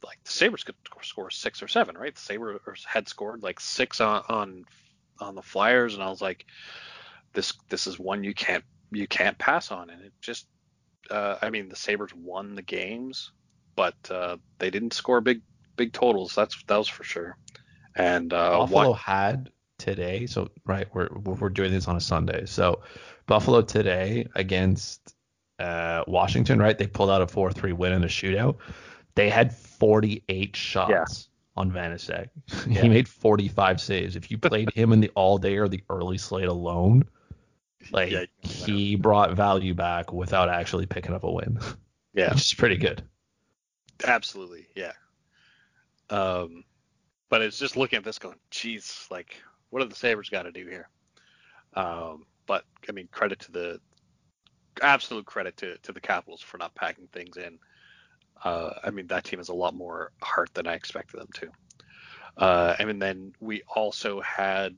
like 0.04 0.22
the 0.24 0.32
Sabres 0.32 0.64
could 0.64 0.74
score 1.02 1.30
six 1.30 1.62
or 1.62 1.68
seven, 1.68 1.96
right? 1.96 2.14
The 2.14 2.20
Sabres 2.20 2.84
had 2.86 3.08
scored 3.08 3.42
like 3.42 3.60
six 3.60 4.00
on 4.00 4.22
on 4.28 4.64
on 5.20 5.34
the 5.34 5.42
Flyers, 5.42 5.94
and 5.94 6.02
I 6.02 6.08
was 6.08 6.22
like, 6.22 6.46
this 7.32 7.52
this 7.68 7.86
is 7.86 7.98
one 7.98 8.24
you 8.24 8.34
can't 8.34 8.64
you 8.92 9.06
can't 9.06 9.38
pass 9.38 9.70
on, 9.70 9.90
and 9.90 10.02
it 10.02 10.12
just, 10.20 10.46
uh, 11.10 11.36
I 11.42 11.50
mean, 11.50 11.68
the 11.68 11.76
Sabres 11.76 12.14
won 12.14 12.54
the 12.54 12.62
games 12.62 13.32
but 13.76 13.94
uh, 14.10 14.38
they 14.58 14.70
didn't 14.70 14.94
score 14.94 15.20
big 15.20 15.42
big 15.76 15.92
totals. 15.92 16.34
That's 16.34 16.60
that 16.64 16.76
was 16.76 16.88
for 16.88 17.04
sure. 17.04 17.36
And 17.94 18.32
uh, 18.32 18.58
Buffalo 18.58 18.90
what, 18.90 18.98
had 18.98 19.50
today, 19.78 20.26
so 20.26 20.48
right, 20.64 20.88
we're 20.92 21.08
we're 21.12 21.50
doing 21.50 21.70
this 21.70 21.86
on 21.86 21.96
a 21.96 22.00
Sunday. 22.00 22.46
So 22.46 22.80
Buffalo 23.26 23.62
today 23.62 24.26
against 24.34 25.14
uh, 25.58 26.02
Washington, 26.08 26.58
right? 26.58 26.76
They 26.76 26.86
pulled 26.86 27.10
out 27.10 27.22
a 27.22 27.26
4-3 27.26 27.72
win 27.74 27.92
in 27.92 28.04
a 28.04 28.08
shootout. 28.08 28.56
They 29.14 29.30
had 29.30 29.54
48 29.54 30.54
shots 30.56 30.90
yeah. 30.90 31.04
On 31.56 31.70
Vanecek. 31.70 32.28
Yeah. 32.66 32.82
He 32.82 32.88
made 32.88 33.08
45 33.08 33.80
saves. 33.80 34.16
If 34.16 34.30
you 34.30 34.38
played 34.38 34.72
him 34.72 34.92
in 34.92 35.00
the 35.00 35.10
all 35.14 35.38
day 35.38 35.56
or 35.56 35.68
the 35.68 35.82
early 35.88 36.18
slate 36.18 36.48
alone, 36.48 37.04
like 37.92 38.10
yeah, 38.10 38.24
he 38.40 38.96
brought 38.96 39.32
value 39.32 39.74
back 39.74 40.12
without 40.12 40.48
actually 40.48 40.86
picking 40.86 41.14
up 41.14 41.24
a 41.24 41.30
win. 41.30 41.58
Yeah, 42.14 42.30
which 42.30 42.46
is 42.46 42.54
pretty 42.54 42.78
good. 42.78 43.02
Absolutely, 44.02 44.66
yeah. 44.74 44.92
Um, 46.08 46.64
but 47.28 47.42
it's 47.42 47.58
just 47.58 47.76
looking 47.76 47.98
at 47.98 48.04
this 48.04 48.18
going, 48.18 48.38
geez, 48.50 49.06
like 49.10 49.36
what 49.68 49.82
have 49.82 49.90
the 49.90 49.96
Sabres 49.96 50.30
got 50.30 50.44
to 50.44 50.50
do 50.50 50.66
here? 50.66 50.88
Um, 51.74 52.24
but 52.46 52.64
I 52.88 52.92
mean, 52.92 53.06
credit 53.12 53.40
to 53.40 53.52
the 53.52 53.80
absolute 54.80 55.26
credit 55.26 55.58
to 55.58 55.76
to 55.82 55.92
the 55.92 56.00
Capitals 56.00 56.40
for 56.40 56.56
not 56.56 56.74
packing 56.74 57.08
things 57.12 57.36
in. 57.36 57.58
Uh, 58.44 58.70
I 58.84 58.90
mean, 58.90 59.06
that 59.08 59.24
team 59.24 59.38
has 59.38 59.48
a 59.48 59.54
lot 59.54 59.74
more 59.74 60.12
heart 60.22 60.50
than 60.54 60.66
I 60.66 60.74
expected 60.74 61.20
them 61.20 61.28
to. 61.34 61.48
Uh, 62.36 62.76
and 62.78 63.00
then 63.00 63.32
we 63.40 63.62
also 63.74 64.20
had 64.20 64.76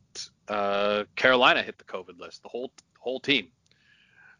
uh, 0.49 1.05
Carolina 1.16 1.62
hit 1.62 1.77
the 1.79 1.85
COVID 1.85 2.18
list, 2.18 2.42
the 2.42 2.49
whole 2.49 2.73
whole 2.99 3.21
team. 3.21 3.49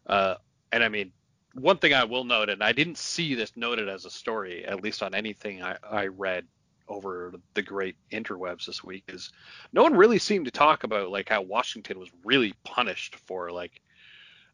Uh, 0.07 0.35
and 0.71 0.83
I 0.83 0.89
mean, 0.89 1.11
one 1.53 1.77
thing 1.77 1.93
I 1.93 2.03
will 2.03 2.23
note, 2.23 2.49
and 2.49 2.63
I 2.63 2.71
didn't 2.71 2.97
see 2.97 3.35
this 3.35 3.55
noted 3.55 3.89
as 3.89 4.05
a 4.05 4.09
story, 4.09 4.65
at 4.65 4.83
least 4.83 5.03
on 5.03 5.13
anything 5.13 5.61
I, 5.63 5.77
I 5.89 6.07
read 6.07 6.45
over 6.87 7.33
the 7.53 7.61
great 7.61 7.95
interwebs 8.11 8.65
this 8.65 8.83
week, 8.83 9.03
is 9.07 9.31
no 9.73 9.83
one 9.83 9.95
really 9.95 10.19
seemed 10.19 10.45
to 10.45 10.51
talk 10.51 10.83
about 10.83 11.11
like 11.11 11.29
how 11.29 11.41
Washington 11.41 11.99
was 11.99 12.09
really 12.23 12.53
punished 12.63 13.15
for 13.15 13.51
like 13.51 13.81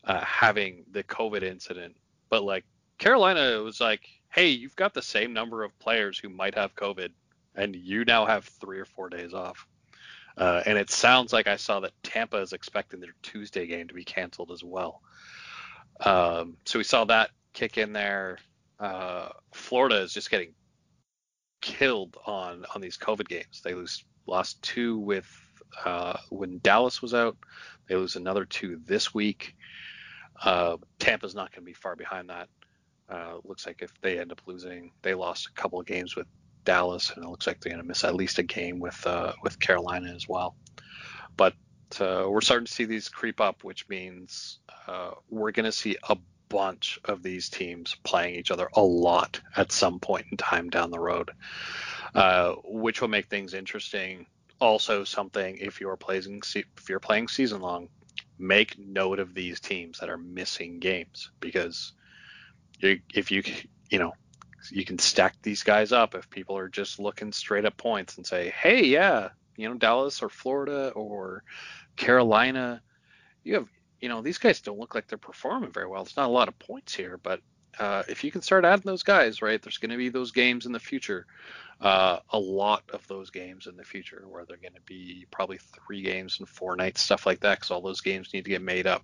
uh, 0.06 0.22
having 0.22 0.86
the 0.92 1.04
COVID 1.04 1.44
incident, 1.44 1.96
but 2.30 2.44
like 2.44 2.66
Carolina 2.98 3.62
was 3.62 3.80
like, 3.80 4.08
hey, 4.36 4.50
you've 4.50 4.76
got 4.76 4.94
the 4.94 5.02
same 5.02 5.32
number 5.32 5.64
of 5.64 5.80
players 5.80 6.20
who 6.20 6.28
might 6.28 6.56
have 6.56 6.76
COVID, 6.76 7.10
and 7.56 7.74
you 7.74 8.04
now 8.04 8.26
have 8.26 8.44
three 8.44 8.80
or 8.80 8.86
four 8.86 9.08
days 9.08 9.34
off. 9.34 9.66
Uh, 10.38 10.62
and 10.66 10.78
it 10.78 10.90
sounds 10.90 11.32
like 11.32 11.48
I 11.48 11.56
saw 11.56 11.80
that 11.80 11.94
Tampa 12.04 12.42
is 12.42 12.52
expecting 12.52 13.00
their 13.00 13.16
Tuesday 13.24 13.66
game 13.66 13.88
to 13.88 13.94
be 13.94 14.04
canceled 14.04 14.52
as 14.52 14.62
well. 14.62 15.02
Um, 16.02 16.58
so 16.66 16.80
we 16.80 16.84
saw 16.84 17.06
that 17.06 17.30
kick 17.54 17.78
in 17.78 17.94
there. 17.94 18.40
Uh, 18.78 19.30
Florida 19.54 20.02
is 20.02 20.14
just 20.14 20.30
getting 20.30 20.54
killed 21.62 22.18
on 22.26 22.66
on 22.76 22.82
these 22.82 22.98
COVID 22.98 23.30
games. 23.30 23.62
They 23.64 23.74
lose 23.74 24.04
lost 24.28 24.62
two 24.62 24.98
with 24.98 25.26
uh, 25.86 26.18
when 26.30 26.60
Dallas 26.60 27.02
was 27.02 27.14
out. 27.14 27.38
They 27.88 27.96
lose 27.96 28.18
another 28.18 28.44
two 28.44 28.82
this 28.86 29.14
week. 29.14 29.56
Uh, 30.44 30.76
Tampa's 31.00 31.36
not 31.36 31.52
going 31.52 31.62
to 31.62 31.66
be 31.66 31.74
far 31.74 31.96
behind 31.96 32.30
that. 32.30 32.50
Uh, 33.10 33.38
looks 33.44 33.68
like 33.68 33.82
if 33.82 33.94
they 34.02 34.20
end 34.20 34.32
up 34.32 34.42
losing, 34.46 34.92
they 35.02 35.14
lost 35.14 35.48
a 35.48 35.52
couple 35.52 35.80
of 35.80 35.86
games 35.86 36.16
with 36.16 36.28
Dallas, 36.64 37.12
and 37.16 37.24
it 37.24 37.30
looks 37.30 37.46
like 37.46 37.62
they're 37.62 37.72
going 37.72 37.82
to 37.82 37.88
miss 37.88 38.04
at 38.04 38.16
least 38.16 38.40
a 38.40 38.44
game 38.44 38.80
with 38.80 39.06
uh, 39.06 39.34
with 39.44 39.60
Carolina 39.60 40.12
as 40.14 40.28
well. 40.28 40.56
But 41.38 41.54
uh, 42.00 42.26
we're 42.28 42.42
starting 42.42 42.66
to 42.66 42.74
see 42.74 42.86
these 42.86 43.10
creep 43.10 43.40
up, 43.40 43.64
which 43.64 43.88
means 43.88 44.60
uh, 44.88 45.12
we're 45.30 45.52
going 45.52 45.66
to 45.66 45.72
see 45.72 45.98
a 46.10 46.18
bunch 46.50 47.00
of 47.06 47.24
these 47.24 47.50
teams 47.50 47.96
playing 48.04 48.36
each 48.36 48.52
other 48.52 48.70
a 48.74 48.82
lot 48.82 49.40
at 49.56 49.72
some 49.72 50.00
point 50.00 50.26
in 50.32 50.38
time 50.38 50.70
down 50.70 50.92
the 50.92 51.00
road, 51.00 51.32
uh, 52.14 52.54
which 52.64 53.02
will 53.02 53.08
make 53.08 53.28
things 53.28 53.54
interesting. 53.54 54.26
Also, 54.60 55.04
something 55.04 55.58
if 55.58 55.82
you're 55.82 55.98
playing 55.98 56.42
if 56.56 56.90
you're 56.90 57.00
playing 57.00 57.28
season 57.28 57.62
long, 57.62 57.90
make 58.40 58.78
note 58.80 59.20
of 59.20 59.34
these 59.34 59.60
teams 59.60 60.00
that 60.00 60.10
are 60.10 60.18
missing 60.18 60.80
games 60.80 61.32
because 61.40 61.94
if 62.82 63.32
you 63.32 63.44
you 63.90 64.00
know 64.00 64.14
you 64.72 64.86
can 64.86 65.00
stack 65.00 65.36
these 65.42 65.64
guys 65.64 65.92
up 65.92 66.16
if 66.16 66.30
people 66.30 66.58
are 66.58 66.70
just 66.70 67.00
looking 67.00 67.32
straight 67.32 67.66
up 67.66 67.78
points 67.78 68.18
and 68.18 68.26
say, 68.26 68.54
hey, 68.62 68.86
yeah, 68.86 69.30
you 69.58 69.70
know, 69.70 69.76
Dallas 69.76 70.22
or 70.22 70.30
Florida 70.30 70.90
or 70.90 71.44
Carolina, 71.96 72.82
you 73.44 73.56
have, 73.56 73.68
you 74.00 74.10
know, 74.10 74.22
these 74.22 74.38
guys 74.38 74.62
don't 74.62 74.80
look 74.80 74.96
like 74.96 75.08
they're 75.08 75.18
performing 75.18 75.72
very 75.72 75.88
well. 75.88 76.04
It's 76.04 76.18
not 76.18 76.28
a 76.28 76.34
lot 76.34 76.48
of 76.48 76.58
points 76.60 76.94
here, 76.94 77.20
but 77.22 77.42
uh, 77.80 78.04
if 78.08 78.24
you 78.24 78.32
can 78.32 78.42
start 78.42 78.66
adding 78.66 78.84
those 78.86 79.04
guys, 79.04 79.42
right, 79.42 79.62
there's 79.62 79.78
going 79.78 79.92
to 79.92 79.98
be 79.98 80.10
those 80.10 80.32
games 80.32 80.66
in 80.66 80.72
the 80.72 80.80
future, 80.80 81.26
uh, 81.82 82.20
a 82.30 82.40
lot 82.40 82.84
of 82.94 83.06
those 83.08 83.30
games 83.30 83.68
in 83.68 83.76
the 83.76 83.84
future 83.84 84.24
where 84.28 84.46
they're 84.46 84.58
going 84.58 84.74
to 84.74 84.82
be 84.82 85.26
probably 85.32 85.58
three 85.58 86.02
games 86.02 86.40
and 86.40 86.48
four 86.48 86.76
nights, 86.76 87.02
stuff 87.02 87.26
like 87.26 87.42
that, 87.42 87.58
because 87.58 87.72
all 87.72 87.82
those 87.82 88.02
games 88.02 88.34
need 88.34 88.46
to 88.46 88.50
get 88.50 88.62
made 88.62 88.88
up. 88.88 89.04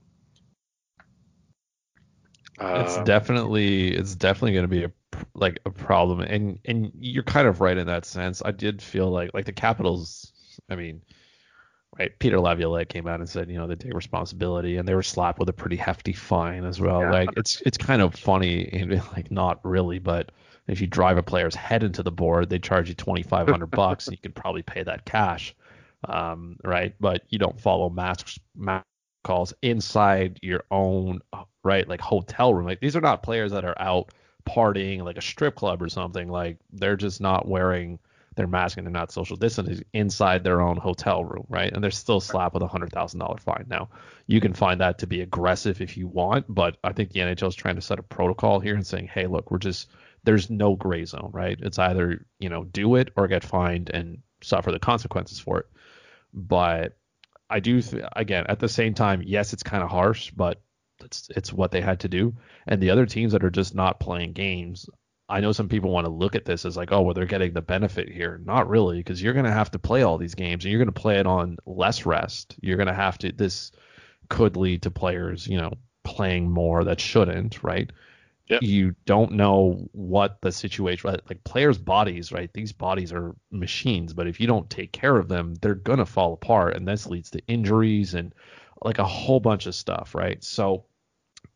It's 2.60 2.98
uh, 2.98 3.04
definitely 3.04 3.94
it's 3.94 4.16
definitely 4.16 4.54
going 4.54 4.64
to 4.64 4.68
be 4.68 4.84
a 4.84 4.92
like 5.34 5.60
a 5.66 5.70
problem, 5.70 6.22
and 6.22 6.60
and 6.66 6.92
you're 7.00 7.24
kind 7.24 7.48
of 7.48 7.62
right 7.62 7.78
in 7.78 7.88
that 7.88 8.06
sense. 8.06 8.42
I 8.44 8.52
did 8.52 8.82
feel 8.82 9.10
like 9.10 9.32
like 9.34 9.46
the 9.46 9.52
Capitals. 9.52 10.34
I 10.70 10.76
mean, 10.76 11.02
right? 11.98 12.18
Peter 12.20 12.40
Laviolette 12.40 12.90
came 12.90 13.08
out 13.08 13.20
and 13.20 13.30
said, 13.30 13.50
you 13.50 13.58
know, 13.58 13.68
they 13.68 13.76
take 13.76 13.94
responsibility, 13.94 14.78
and 14.78 14.88
they 14.88 14.96
were 14.96 15.04
slapped 15.04 15.40
with 15.40 15.50
a 15.50 15.54
pretty 15.54 15.76
hefty 15.76 16.14
fine 16.14 16.66
as 16.66 16.80
well. 16.80 17.02
Yeah. 17.02 17.12
Like 17.12 17.30
it's 17.38 17.62
it's 17.66 17.78
kind 17.78 18.02
of 18.02 18.16
funny 18.16 18.70
and 18.74 18.92
like 19.16 19.32
not 19.32 19.60
really, 19.64 20.00
but 20.00 20.32
if 20.68 20.82
you 20.82 20.88
drive 20.88 21.18
a 21.18 21.24
player's 21.24 21.56
head 21.56 21.84
into 21.84 22.04
the 22.04 22.12
board, 22.12 22.50
they 22.50 22.60
charge 22.60 22.90
you 22.90 22.96
twenty 22.96 23.24
five 23.24 23.48
hundred 23.48 23.72
bucks, 23.72 24.08
and 24.08 24.14
you 24.14 24.22
could 24.22 24.36
probably 24.36 24.62
pay 24.62 24.84
that 24.84 25.06
cash, 25.06 25.56
um, 26.08 26.58
right? 26.64 26.94
But 27.00 27.24
you 27.30 27.40
don't 27.40 27.60
follow 27.60 27.90
mask 27.90 28.38
mask 28.56 28.86
calls 29.23 29.53
inside 29.62 30.39
your 30.41 30.63
own 30.71 31.21
right 31.63 31.88
like 31.88 32.01
hotel 32.01 32.53
room. 32.53 32.65
Like 32.65 32.79
these 32.79 32.95
are 32.95 33.01
not 33.01 33.23
players 33.23 33.51
that 33.51 33.65
are 33.65 33.79
out 33.79 34.12
partying 34.47 35.03
like 35.03 35.17
a 35.17 35.21
strip 35.21 35.55
club 35.55 35.81
or 35.81 35.89
something, 35.89 36.29
like 36.29 36.57
they're 36.71 36.97
just 36.97 37.21
not 37.21 37.47
wearing 37.47 37.99
their 38.36 38.47
mask 38.47 38.77
and 38.77 38.88
they're 38.88 38.91
not 38.91 39.12
social 39.12 39.36
distancing 39.36 39.84
inside 39.93 40.43
their 40.43 40.62
own 40.62 40.77
hotel 40.77 41.23
room, 41.25 41.45
right? 41.49 41.71
And 41.71 41.84
they're 41.84 41.91
still 41.91 42.21
slapped 42.21 42.53
with 42.53 42.63
a 42.63 42.67
hundred 42.67 42.91
thousand 42.91 43.19
dollar 43.19 43.38
fine. 43.38 43.65
Now, 43.67 43.89
you 44.27 44.39
can 44.39 44.53
find 44.53 44.79
that 44.79 44.97
to 44.99 45.07
be 45.07 45.21
aggressive 45.21 45.81
if 45.81 45.97
you 45.97 46.07
want, 46.07 46.45
but 46.47 46.77
I 46.84 46.93
think 46.93 47.12
the 47.12 47.19
NHL 47.19 47.49
is 47.49 47.55
trying 47.55 47.75
to 47.75 47.81
set 47.81 47.99
a 47.99 48.03
protocol 48.03 48.60
here 48.60 48.75
and 48.75 48.88
saying, 48.88 49.07
hey, 49.07 49.27
look, 49.27 49.51
we're 49.51 49.57
just 49.57 49.89
there's 50.23 50.49
no 50.49 50.75
gray 50.75 51.03
zone, 51.03 51.31
right? 51.34 51.57
It's 51.62 51.79
either 51.79 52.25
you 52.39 52.49
know 52.49 52.63
do 52.63 52.95
it 52.95 53.12
or 53.17 53.27
get 53.27 53.43
fined 53.43 53.91
and 53.93 54.19
suffer 54.41 54.71
the 54.71 54.79
consequences 54.79 55.39
for 55.39 55.60
it. 55.60 55.65
But 56.34 56.97
I 57.52 57.60
do 57.60 57.82
th- 57.82 58.06
again 58.16 58.46
at 58.50 58.60
the 58.60 58.70
same 58.70 58.94
time, 58.94 59.22
yes, 59.26 59.54
it's 59.54 59.64
kind 59.64 59.84
of 59.84 59.90
harsh, 59.90 60.32
but 60.32 60.62
it's 61.04 61.30
it's 61.36 61.54
what 61.54 61.72
they 61.72 61.82
had 61.82 62.00
to 62.02 62.08
do. 62.08 62.36
And 62.68 62.82
the 62.82 62.90
other 62.92 63.06
teams 63.06 63.34
that 63.34 63.44
are 63.44 63.50
just 63.50 63.76
not 63.76 64.00
playing 64.00 64.34
games, 64.34 64.90
I 65.30 65.40
know 65.42 65.52
some 65.52 65.70
people 65.70 65.92
want 65.92 66.06
to 66.06 66.12
look 66.12 66.36
at 66.36 66.46
this 66.46 66.66
as 66.66 66.78
like, 66.78 66.92
oh, 66.92 67.02
well, 67.02 67.14
they're 67.14 67.26
getting 67.26 67.54
the 67.54 67.62
benefit 67.62 68.10
here. 68.10 68.42
Not 68.44 68.70
really, 68.70 68.98
because 68.98 69.22
you're 69.22 69.34
going 69.34 69.46
to 69.46 69.52
have 69.52 69.72
to 69.72 69.80
play 69.80 70.04
all 70.04 70.18
these 70.18 70.36
games, 70.36 70.64
and 70.64 70.72
you're 70.72 70.80
going 70.80 70.94
to 70.94 71.02
play 71.02 71.20
it 71.20 71.28
on 71.28 71.58
less 71.66 72.06
rest. 72.06 72.56
You're 72.62 72.78
going 72.78 72.88
to 72.88 72.94
have 72.94 73.18
to. 73.20 73.32
This 73.32 73.72
could 74.30 74.58
lead 74.58 74.84
to 74.84 74.92
players, 74.92 75.48
you 75.48 75.58
know, 75.58 75.74
playing 76.04 76.50
more 76.50 76.84
that 76.86 77.00
shouldn't, 77.00 77.64
right? 77.64 77.92
Yep. 78.52 78.64
You 78.64 78.94
don't 79.06 79.32
know 79.32 79.88
what 79.94 80.42
the 80.42 80.52
situation, 80.52 81.10
right? 81.10 81.22
like 81.30 81.42
players' 81.46 81.78
bodies, 81.78 82.34
right? 82.34 82.52
These 82.54 82.74
bodies 82.74 83.14
are 83.14 83.34
machines, 83.50 84.12
but 84.12 84.28
if 84.28 84.42
you 84.42 84.48
don't 84.48 84.70
take 84.70 84.92
care 84.92 85.16
of 85.16 85.30
them, 85.30 85.56
they're 85.62 85.74
gonna 85.74 86.06
fall 86.06 86.34
apart, 86.34 86.76
and 86.76 86.86
this 86.86 87.08
leads 87.08 87.30
to 87.30 87.40
injuries 87.48 88.14
and 88.14 88.36
like 88.84 89.00
a 89.00 89.06
whole 89.06 89.40
bunch 89.40 89.68
of 89.68 89.76
stuff, 89.76 90.14
right? 90.14 90.44
So 90.44 90.84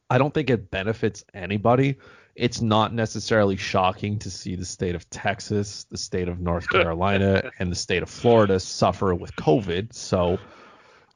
I 0.09 0.17
don't 0.17 0.33
think 0.33 0.49
it 0.49 0.71
benefits 0.71 1.25
anybody. 1.33 1.97
It's 2.33 2.61
not 2.61 2.93
necessarily 2.93 3.57
shocking 3.57 4.17
to 4.19 4.31
see 4.31 4.55
the 4.55 4.63
state 4.63 4.95
of 4.95 5.09
Texas, 5.09 5.83
the 5.91 5.97
state 5.97 6.29
of 6.29 6.39
North 6.39 6.69
Carolina, 6.69 7.51
and 7.59 7.69
the 7.69 7.75
state 7.75 8.03
of 8.03 8.09
Florida 8.09 8.57
suffer 8.57 9.13
with 9.13 9.35
COVID. 9.35 9.93
So, 9.93 10.39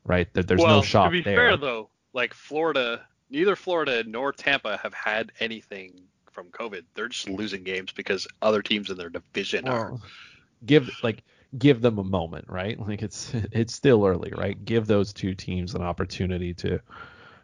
right, 0.03 0.27
there's 0.33 0.59
well, 0.59 0.77
no 0.77 0.81
shock 0.81 1.05
to 1.05 1.11
be 1.11 1.21
there. 1.21 1.37
fair 1.37 1.57
though, 1.57 1.89
like 2.11 2.33
Florida, 2.33 3.05
neither 3.29 3.55
Florida 3.55 4.03
nor 4.05 4.31
Tampa 4.31 4.77
have 4.77 4.93
had 4.93 5.31
anything 5.39 6.01
from 6.31 6.47
COVID. 6.47 6.83
They're 6.93 7.09
just 7.09 7.29
losing 7.29 7.63
games 7.63 7.91
because 7.91 8.27
other 8.41 8.61
teams 8.61 8.89
in 8.89 8.97
their 8.97 9.09
division 9.09 9.65
well, 9.65 9.73
are. 9.75 9.97
Give 10.65 10.89
like 11.03 11.23
give 11.57 11.81
them 11.81 11.97
a 11.97 12.03
moment, 12.03 12.45
right? 12.47 12.79
Like 12.87 13.01
it's 13.01 13.31
it's 13.51 13.73
still 13.73 14.05
early, 14.05 14.31
right? 14.35 14.63
Give 14.63 14.85
those 14.87 15.13
two 15.13 15.35
teams 15.35 15.75
an 15.75 15.81
opportunity 15.81 16.53
to 16.55 16.79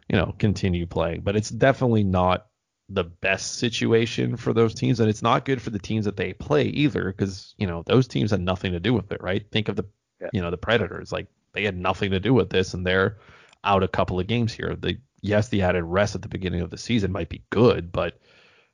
you 0.08 0.16
know, 0.16 0.34
continue 0.38 0.86
playing. 0.86 1.22
But 1.22 1.36
it's 1.36 1.50
definitely 1.50 2.04
not 2.04 2.46
the 2.88 3.04
best 3.04 3.56
situation 3.58 4.36
for 4.36 4.52
those 4.52 4.74
teams, 4.74 5.00
and 5.00 5.08
it's 5.08 5.22
not 5.22 5.44
good 5.44 5.60
for 5.60 5.70
the 5.70 5.78
teams 5.78 6.04
that 6.04 6.16
they 6.16 6.32
play 6.32 6.64
either, 6.64 7.06
because 7.06 7.54
you 7.58 7.66
know 7.66 7.82
those 7.86 8.06
teams 8.06 8.30
had 8.30 8.40
nothing 8.40 8.72
to 8.72 8.80
do 8.80 8.94
with 8.94 9.10
it, 9.10 9.22
right? 9.22 9.44
Think 9.50 9.68
of 9.68 9.76
the 9.76 9.84
yeah. 10.20 10.28
you 10.32 10.40
know 10.40 10.50
the 10.50 10.56
Predators, 10.56 11.10
like 11.10 11.26
they 11.52 11.64
had 11.64 11.76
nothing 11.76 12.12
to 12.12 12.20
do 12.20 12.32
with 12.32 12.50
this, 12.50 12.74
and 12.74 12.86
they're 12.86 13.18
out 13.64 13.82
a 13.82 13.88
couple 13.88 14.20
of 14.20 14.26
games 14.28 14.52
here. 14.52 14.76
The 14.76 14.98
yes, 15.26 15.48
the 15.48 15.62
added 15.62 15.84
rest 15.84 16.14
at 16.14 16.22
the 16.22 16.28
beginning 16.28 16.60
of 16.62 16.70
the 16.70 16.78
season 16.78 17.12
might 17.12 17.28
be 17.28 17.44
good, 17.50 17.92
but 17.92 18.18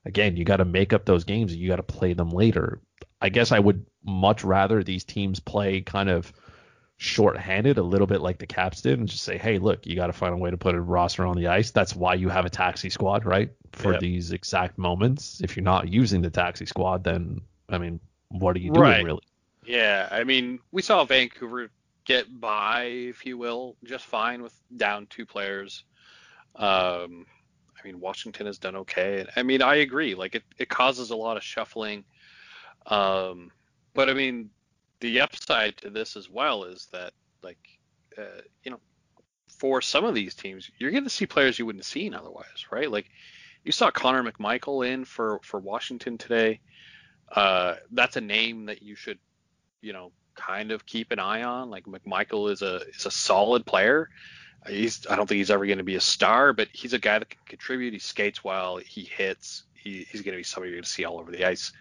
again, 0.05 0.37
you 0.37 0.45
got 0.45 0.57
to 0.57 0.65
make 0.65 0.93
up 0.93 1.05
those 1.05 1.25
games 1.25 1.53
and 1.53 1.61
you 1.61 1.69
got 1.69 1.77
to 1.77 1.83
play 1.83 2.13
them 2.13 2.31
later. 2.31 2.81
I 3.21 3.29
guess 3.29 3.53
I 3.53 3.59
would 3.59 3.87
much 4.05 4.45
rather 4.45 4.83
these 4.83 5.05
teams 5.05 5.41
play 5.41 5.81
kind 5.81 6.11
of 6.11 6.33
short-handed, 6.97 7.79
a 7.79 7.83
little 7.83 8.07
bit 8.07 8.21
like 8.21 8.39
the 8.39 8.47
Caps 8.47 8.83
did, 8.83 8.99
and 8.99 9.09
just 9.09 9.25
say, 9.25 9.39
hey, 9.39 9.59
look, 9.59 9.87
you 9.87 9.97
got 9.97 10.09
to 10.09 10.13
find 10.13 10.35
a 10.35 10.37
way 10.37 10.51
to 10.51 10.57
put 10.57 10.75
a 10.75 10.81
roster 10.81 11.25
on 11.25 11.37
the 11.37 11.49
ice. 11.49 11.71
That's 11.71 11.97
why 11.97 12.15
you 12.15 12.29
have 12.29 12.45
a 12.45 12.51
taxi 12.51 12.91
squad, 12.91 13.25
right? 13.25 13.51
For 13.73 13.93
yep. 13.93 14.01
these 14.01 14.33
exact 14.33 14.79
moments. 14.79 15.41
If 15.43 15.57
you're 15.57 15.65
not 15.65 15.89
using 15.89 16.23
the 16.23 16.31
taxi 16.31 16.67
squad, 16.67 17.05
then 17.05 17.41
I 17.69 17.79
mean, 17.79 18.01
what 18.29 18.57
are 18.57 18.61
you 18.61 18.73
doing 18.73 18.83
right. 18.83 19.05
really? 19.05 19.23
Yeah, 19.65 20.09
I 20.11 20.25
mean, 20.25 20.59
we 20.73 20.83
saw 20.83 21.05
Vancouver 21.05 21.71
get 22.05 22.41
by, 22.41 22.85
if 22.85 23.25
you 23.25 23.39
will, 23.39 23.77
just 23.85 24.05
fine 24.05 24.43
with 24.43 24.55
down 24.77 25.07
two 25.07 25.27
players. 25.27 25.85
Um, 26.57 27.27
I 27.79 27.87
mean, 27.87 28.01
Washington 28.01 28.47
has 28.47 28.59
done 28.59 28.77
okay. 28.77 29.27
I 29.35 29.43
mean, 29.43 29.63
I 29.63 29.77
agree. 29.77 30.15
Like, 30.15 30.35
it, 30.35 30.45
it 30.59 30.69
causes 30.69 31.11
a 31.11 31.17
lot 31.17 31.37
of 31.37 31.43
shuffling. 31.43 32.05
Um, 32.87 33.51
but 33.95 34.09
I 34.09 34.15
mean, 34.15 34.51
the 35.01 35.21
upside 35.21 35.77
to 35.79 35.91
this 35.91 36.17
as 36.17 36.29
well 36.29 36.65
is 36.65 36.89
that, 36.93 37.13
like, 37.43 37.59
uh, 38.17 38.43
you 38.63 38.71
know, 38.71 38.81
for 39.49 39.81
some 39.81 40.05
of 40.05 40.15
these 40.15 40.35
teams, 40.35 40.71
you're 40.79 40.91
going 40.91 41.05
to 41.05 41.11
see 41.11 41.27
players 41.27 41.59
you 41.59 41.67
wouldn't 41.67 41.85
have 41.85 41.91
seen 41.91 42.15
otherwise, 42.15 42.67
right? 42.71 42.91
Like, 42.91 43.11
you 43.65 43.73
saw 43.73 43.91
Connor 43.91 44.25
McMichael 44.25 44.87
in 44.87 45.05
for 45.05 45.41
for 45.43 45.61
Washington 45.61 46.19
today. 46.19 46.61
Uh, 47.31 47.77
that's 47.93 48.17
a 48.17 48.21
name 48.21 48.67
that 48.67 48.83
you 48.83 48.95
should, 48.95 49.19
you 49.81 49.93
know, 49.93 50.13
kind 50.35 50.73
of 50.73 50.85
keep 50.85 51.13
an 51.13 51.19
eye 51.19 51.43
on. 51.43 51.71
Like 51.71 51.85
McMichael 51.85 52.51
is 52.51 52.63
a 52.63 52.81
is 52.95 53.07
a 53.07 53.11
solid 53.11 53.65
player. 53.65 54.09
He's 54.69 55.07
I 55.09 55.17
don't 55.17 55.27
think 55.27 55.39
he's 55.39 55.51
ever 55.51 55.67
going 55.67 55.79
to 55.79 55.85
be 55.85 55.97
a 55.97 56.01
star, 56.01 56.53
but 56.53 56.69
he's 56.73 56.93
a 56.93 56.99
guy 56.99 57.19
that 57.19 57.31
can 57.31 57.41
contribute. 57.47 57.93
He 57.93 57.99
skates 57.99 58.45
well. 58.45 58.77
He 58.77 59.03
hits. 59.03 59.65
He, 59.75 60.07
he's 60.11 60.23
going 60.23 60.35
to 60.35 60.39
be 60.39 60.45
somebody 60.45 60.71
you're 60.71 60.77
going 60.77 60.85
to 60.85 60.91
see 60.91 61.05
all 61.05 61.19
over 61.19 61.33
the 61.33 61.45
ice. 61.45 61.73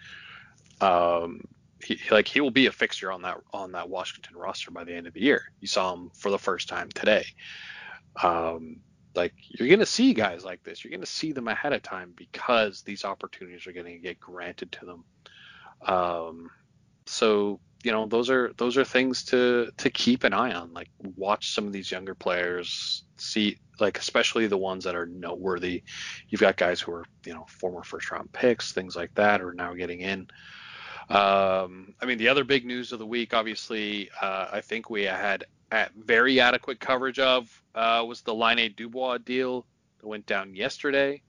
Um, 0.80 1.42
he, 1.84 1.98
like 2.10 2.26
he 2.26 2.40
will 2.40 2.50
be 2.50 2.66
a 2.66 2.72
fixture 2.72 3.12
on 3.12 3.22
that 3.22 3.38
on 3.52 3.72
that 3.72 3.88
Washington 3.88 4.36
roster 4.36 4.70
by 4.70 4.84
the 4.84 4.94
end 4.94 5.06
of 5.06 5.14
the 5.14 5.20
year. 5.20 5.52
You 5.60 5.68
saw 5.68 5.92
him 5.92 6.10
for 6.14 6.30
the 6.30 6.38
first 6.38 6.68
time 6.68 6.88
today. 6.90 7.24
Um, 8.22 8.80
like 9.14 9.34
you're 9.48 9.68
going 9.68 9.80
to 9.80 9.86
see 9.86 10.14
guys 10.14 10.44
like 10.44 10.62
this. 10.64 10.82
You're 10.82 10.90
going 10.90 11.00
to 11.00 11.06
see 11.06 11.32
them 11.32 11.48
ahead 11.48 11.72
of 11.72 11.82
time 11.82 12.12
because 12.16 12.82
these 12.82 13.04
opportunities 13.04 13.66
are 13.66 13.72
going 13.72 13.86
to 13.86 13.98
get 13.98 14.18
granted 14.18 14.72
to 14.72 14.86
them. 14.86 15.04
Um, 15.86 16.50
so 17.06 17.60
you 17.82 17.92
know 17.92 18.06
those 18.06 18.30
are 18.30 18.52
those 18.56 18.76
are 18.76 18.84
things 18.84 19.24
to 19.24 19.70
to 19.76 19.90
keep 19.90 20.24
an 20.24 20.32
eye 20.32 20.52
on. 20.52 20.72
Like 20.72 20.88
watch 21.16 21.52
some 21.52 21.66
of 21.66 21.72
these 21.72 21.90
younger 21.90 22.14
players 22.14 23.04
see 23.16 23.58
like 23.80 23.98
especially 23.98 24.46
the 24.46 24.58
ones 24.58 24.84
that 24.84 24.94
are 24.94 25.06
noteworthy. 25.06 25.82
You've 26.28 26.40
got 26.40 26.56
guys 26.56 26.80
who 26.80 26.92
are 26.92 27.04
you 27.24 27.34
know 27.34 27.46
former 27.48 27.82
first 27.82 28.10
round 28.10 28.32
picks 28.32 28.72
things 28.72 28.96
like 28.96 29.14
that 29.14 29.40
are 29.40 29.54
now 29.54 29.74
getting 29.74 30.00
in. 30.00 30.28
Um, 31.08 31.94
i 32.00 32.06
mean 32.06 32.16
the 32.16 32.28
other 32.28 32.44
big 32.44 32.64
news 32.64 32.92
of 32.92 33.00
the 33.00 33.06
week 33.06 33.34
obviously 33.34 34.08
uh, 34.22 34.46
i 34.52 34.60
think 34.60 34.88
we 34.88 35.02
had 35.02 35.44
at 35.72 35.92
very 35.94 36.38
adequate 36.38 36.78
coverage 36.78 37.18
of 37.18 37.62
uh, 37.74 38.04
was 38.06 38.20
the 38.20 38.34
Laine-Dubois 38.34 39.18
deal 39.18 39.66
that 39.98 40.06
went 40.06 40.26
down 40.26 40.54
yesterday 40.54 41.20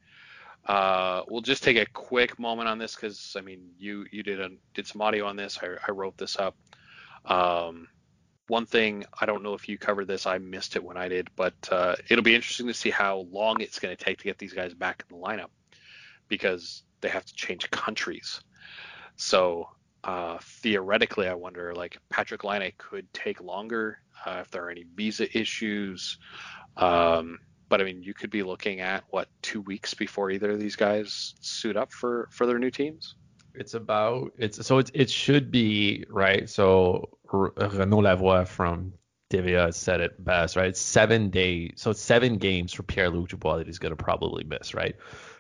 uh, 0.66 1.24
we'll 1.28 1.42
just 1.42 1.64
take 1.64 1.78
a 1.78 1.86
quick 1.86 2.40
moment 2.40 2.70
on 2.70 2.78
this 2.78 2.96
because 2.96 3.36
I 3.38 3.42
mean 3.42 3.72
you 3.78 4.06
you 4.12 4.24
did 4.24 4.40
a, 4.40 4.50
did 4.74 4.88
some 4.88 5.02
audio 5.02 5.26
on 5.26 5.36
this. 5.36 5.60
I, 5.62 5.76
I 5.88 5.92
wrote 5.92 6.18
this 6.18 6.38
up. 6.38 6.56
Um, 7.26 7.88
one 8.48 8.66
thing 8.66 9.06
I 9.20 9.26
don't 9.26 9.44
know 9.44 9.54
if 9.54 9.68
you 9.68 9.78
covered 9.78 10.08
this. 10.08 10.26
I 10.26 10.38
missed 10.38 10.76
it 10.76 10.84
when 10.84 10.98
I 10.98 11.08
did, 11.08 11.30
but 11.36 11.54
uh, 11.72 11.96
it'll 12.10 12.24
be 12.24 12.36
interesting 12.36 12.68
to 12.68 12.74
see 12.74 12.90
how 12.90 13.28
long 13.32 13.62
it's 13.62 13.80
going 13.80 13.96
to 13.96 14.04
take 14.04 14.20
to 14.20 14.24
get 14.26 14.38
these 14.38 14.54
guys 14.54 14.74
back 14.74 15.04
in 15.10 15.18
the 15.18 15.24
lineup 15.24 15.50
because 16.28 16.84
they 17.02 17.10
have 17.10 17.26
to 17.26 17.34
change 17.34 17.70
countries. 17.72 18.42
So 19.16 19.70
uh, 20.04 20.38
theoretically, 20.42 21.28
I 21.28 21.34
wonder 21.34 21.74
like 21.74 21.98
Patrick 22.10 22.44
Laine 22.44 22.72
could 22.78 23.12
take 23.14 23.42
longer 23.42 24.00
uh, 24.26 24.40
if 24.42 24.52
there 24.52 24.66
are 24.66 24.70
any 24.70 24.86
visa 24.96 25.38
issues. 25.38 26.18
Um, 26.76 27.40
but 27.74 27.82
I 27.82 27.86
mean, 27.86 28.04
you 28.04 28.14
could 28.14 28.30
be 28.30 28.44
looking 28.44 28.82
at 28.82 29.04
what 29.10 29.30
two 29.42 29.60
weeks 29.60 29.96
before 29.96 30.30
either 30.30 30.52
of 30.52 30.60
these 30.60 30.76
guys 30.76 31.34
suit 31.42 31.76
up 31.76 31.92
for 31.92 32.30
for 32.32 32.46
their 32.46 32.60
new 32.60 32.70
teams. 32.70 33.16
It's 33.56 33.74
about 33.74 34.32
it's 34.38 34.64
so 34.64 34.78
it 34.78 34.92
it 34.94 35.10
should 35.10 35.50
be 35.50 36.06
right. 36.08 36.48
So 36.48 37.18
Renaud 37.32 38.04
Lavoie 38.04 38.48
from 38.48 38.94
TVA 39.32 39.74
said 39.74 40.02
it 40.02 40.24
best, 40.24 40.56
right? 40.56 40.68
It's 40.68 40.80
seven 40.80 41.32
days, 41.32 41.72
so 41.78 41.90
it's 41.90 42.00
seven 42.00 42.38
games 42.38 42.74
for 42.74 42.84
Pierre 42.84 43.10
Luc 43.10 43.30
Dubois 43.30 43.58
that 43.58 43.66
he's 43.66 43.80
to 43.80 43.96
probably 43.96 44.44
miss, 44.44 44.76
right? 44.76 44.96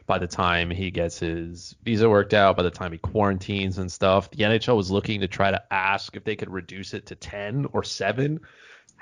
By 0.07 0.17
the 0.17 0.25
time 0.25 0.71
he 0.71 0.89
gets 0.89 1.19
his 1.19 1.75
visa 1.83 2.09
worked 2.09 2.33
out, 2.33 2.57
by 2.57 2.63
the 2.63 2.71
time 2.71 2.93
he 2.93 2.97
quarantines 2.97 3.77
and 3.77 3.91
stuff, 3.91 4.31
the 4.31 4.43
NHL 4.43 4.75
was 4.75 4.89
looking 4.89 5.21
to 5.21 5.27
try 5.27 5.51
to 5.51 5.61
ask 5.71 6.15
if 6.15 6.23
they 6.23 6.35
could 6.35 6.49
reduce 6.49 6.95
it 6.95 7.05
to 7.05 7.15
10 7.15 7.67
or 7.73 7.83
7 7.83 8.39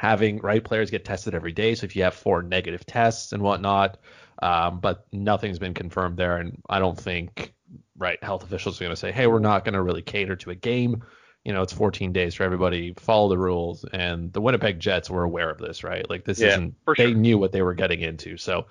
having 0.02 0.40
right 0.40 0.64
players 0.64 0.90
get 0.90 1.06
tested 1.06 1.36
every 1.36 1.52
day. 1.52 1.76
So 1.76 1.86
if 1.86 1.96
you 1.96 2.02
have 2.02 2.16
four 2.16 2.42
negative 2.42 2.84
tests 2.88 3.34
and 3.34 3.44
whatnot, 3.44 4.00
um, 4.42 4.80
but 4.80 5.06
nothing's 5.12 5.60
been 5.60 5.76
confirmed 5.76 6.18
there, 6.18 6.38
and 6.38 6.60
I 6.68 6.80
don't 6.80 7.00
think 7.00 7.54
right 7.96 8.18
health 8.24 8.42
officials 8.42 8.82
are 8.82 8.86
going 8.86 8.94
to 8.94 9.00
say, 9.00 9.12
hey, 9.12 9.28
we're 9.28 9.38
not 9.38 9.64
going 9.64 9.76
to 9.76 9.82
really 9.84 10.02
cater 10.02 10.36
to 10.38 10.50
a 10.50 10.56
game. 10.56 11.04
You 11.46 11.54
know, 11.54 11.62
it's 11.62 11.72
14 11.72 12.14
days 12.14 12.34
for 12.34 12.42
everybody. 12.42 12.96
Follow 12.98 13.30
the 13.30 13.38
rules, 13.38 13.86
and 13.94 14.34
the 14.34 14.42
Winnipeg 14.42 14.80
Jets 14.80 15.08
were 15.08 15.22
aware 15.22 15.52
of 15.52 15.60
this, 15.60 15.84
right? 15.84 16.10
Like 16.10 16.26
this 16.26 16.40
yeah, 16.40 16.48
isn't. 16.48 16.76
Sure. 16.88 16.96
They 16.98 17.14
knew 17.14 17.38
what 17.38 17.52
they 17.52 17.62
were 17.62 17.76
getting 17.76 18.02
into. 18.02 18.38
So 18.38 18.66